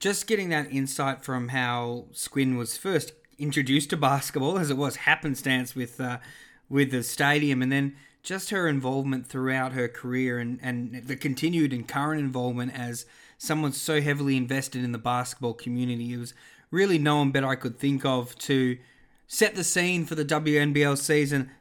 [0.00, 4.96] just getting that insight from how Squin was first introduced to basketball, as it was
[4.96, 6.18] happenstance with uh,
[6.74, 7.94] with the stadium, and then
[8.24, 13.06] just her involvement throughout her career, and and the continued and current involvement as
[13.38, 16.12] someone so heavily invested in the basketball community.
[16.12, 16.34] It was
[16.72, 18.76] really no one better I could think of to
[19.28, 21.52] set the scene for the WNBL season.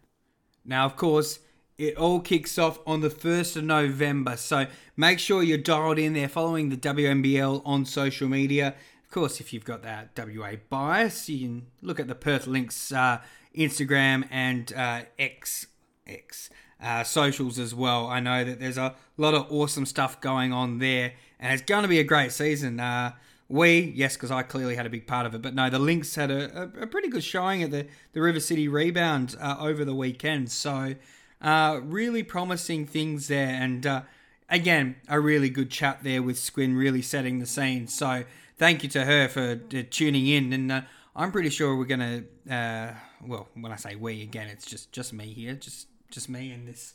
[0.66, 1.38] Now, of course,
[1.78, 4.36] it all kicks off on the 1st of November.
[4.38, 4.66] So
[4.98, 8.74] make sure you're dialed in there following the WNBL on social media.
[9.04, 12.92] Of course, if you've got that WA bias, you can look at the Perth Lynx
[12.92, 13.20] uh,
[13.56, 15.68] Instagram and uh, X,
[16.08, 16.50] X
[16.82, 18.08] uh, socials as well.
[18.08, 21.84] I know that there's a lot of awesome stuff going on there, and it's going
[21.84, 22.80] to be a great season.
[22.80, 23.14] Uh,
[23.48, 26.16] we, yes, because I clearly had a big part of it, but no, the Lynx
[26.16, 29.86] had a, a, a pretty good showing at the, the River City Rebound uh, over
[29.86, 30.52] the weekend.
[30.52, 30.96] So,
[31.42, 34.02] uh, really promising things there, and uh,
[34.50, 37.88] again, a really good chat there with Squin, really setting the scene.
[37.88, 38.24] So
[38.58, 40.86] thank you to her for tuning in, and
[41.16, 42.24] I'm pretty sure we're gonna.
[42.50, 42.94] Uh,
[43.28, 46.68] well, when I say we again, it's just just me here, just just me and
[46.68, 46.94] this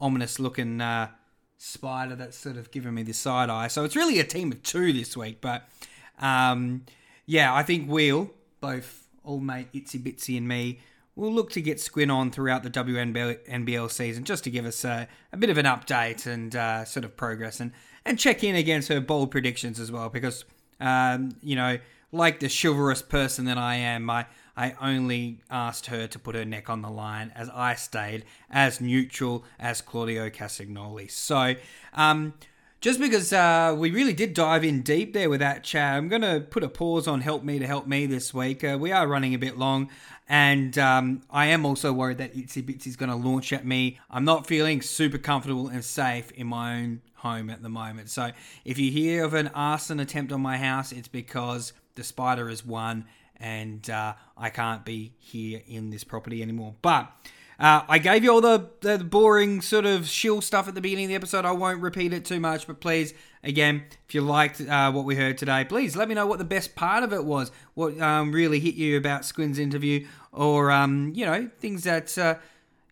[0.00, 1.08] ominous looking uh,
[1.58, 3.68] spider that's sort of giving me the side eye.
[3.68, 5.68] So it's really a team of two this week, but
[6.18, 6.84] um,
[7.26, 8.30] yeah, I think we'll
[8.60, 10.80] both old mate Itsy Bitsy and me
[11.20, 15.06] we'll look to get Squin on throughout the WNBL season just to give us a,
[15.32, 17.72] a bit of an update and uh, sort of progress and,
[18.04, 20.44] and check in against her bold predictions as well because,
[20.80, 21.78] um, you know,
[22.10, 24.26] like the chivalrous person that I am, I,
[24.60, 28.78] I only asked her to put her neck on the line as I stayed as
[28.78, 31.10] neutral as Claudio Castagnoli.
[31.10, 31.54] So,
[31.94, 32.34] um,
[32.82, 36.20] just because uh, we really did dive in deep there with that chat, I'm going
[36.20, 38.62] to put a pause on Help Me to Help Me this week.
[38.62, 39.88] Uh, we are running a bit long.
[40.28, 43.98] And um, I am also worried that Itsy Bitsy's going to launch at me.
[44.10, 48.10] I'm not feeling super comfortable and safe in my own home at the moment.
[48.10, 48.32] So
[48.66, 52.64] if you hear of an arson attempt on my house, it's because the spider has
[52.64, 53.06] won
[53.40, 56.74] and uh, I can't be here in this property anymore.
[56.82, 57.10] But
[57.58, 61.06] uh, I gave you all the, the boring sort of shill stuff at the beginning
[61.06, 61.44] of the episode.
[61.44, 65.16] I won't repeat it too much, but please Again, if you liked uh, what we
[65.16, 67.50] heard today, please let me know what the best part of it was.
[67.72, 72.34] What um, really hit you about Squin's interview, or um, you know things that uh,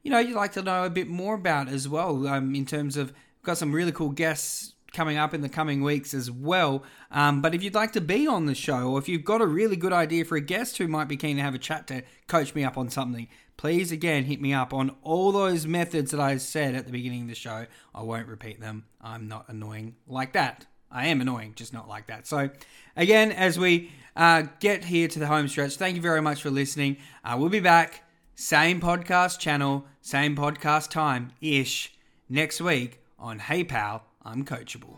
[0.02, 2.26] you know you'd like to know a bit more about as well.
[2.26, 3.12] Um, in terms of
[3.42, 6.82] got some really cool guests coming up in the coming weeks as well.
[7.10, 9.46] Um, but if you'd like to be on the show, or if you've got a
[9.46, 12.02] really good idea for a guest who might be keen to have a chat to
[12.26, 16.20] coach me up on something, please again hit me up on all those methods that
[16.20, 17.66] I said at the beginning of the show.
[17.94, 18.86] I won't repeat them.
[19.00, 20.66] I'm not annoying like that.
[20.90, 22.26] I am annoying, just not like that.
[22.26, 22.48] So,
[22.96, 26.50] again, as we uh, get here to the home stretch, thank you very much for
[26.50, 26.96] listening.
[27.22, 28.04] Uh, we'll be back,
[28.34, 31.92] same podcast channel, same podcast time ish,
[32.28, 34.94] next week on Hey Pal, I'm coachable.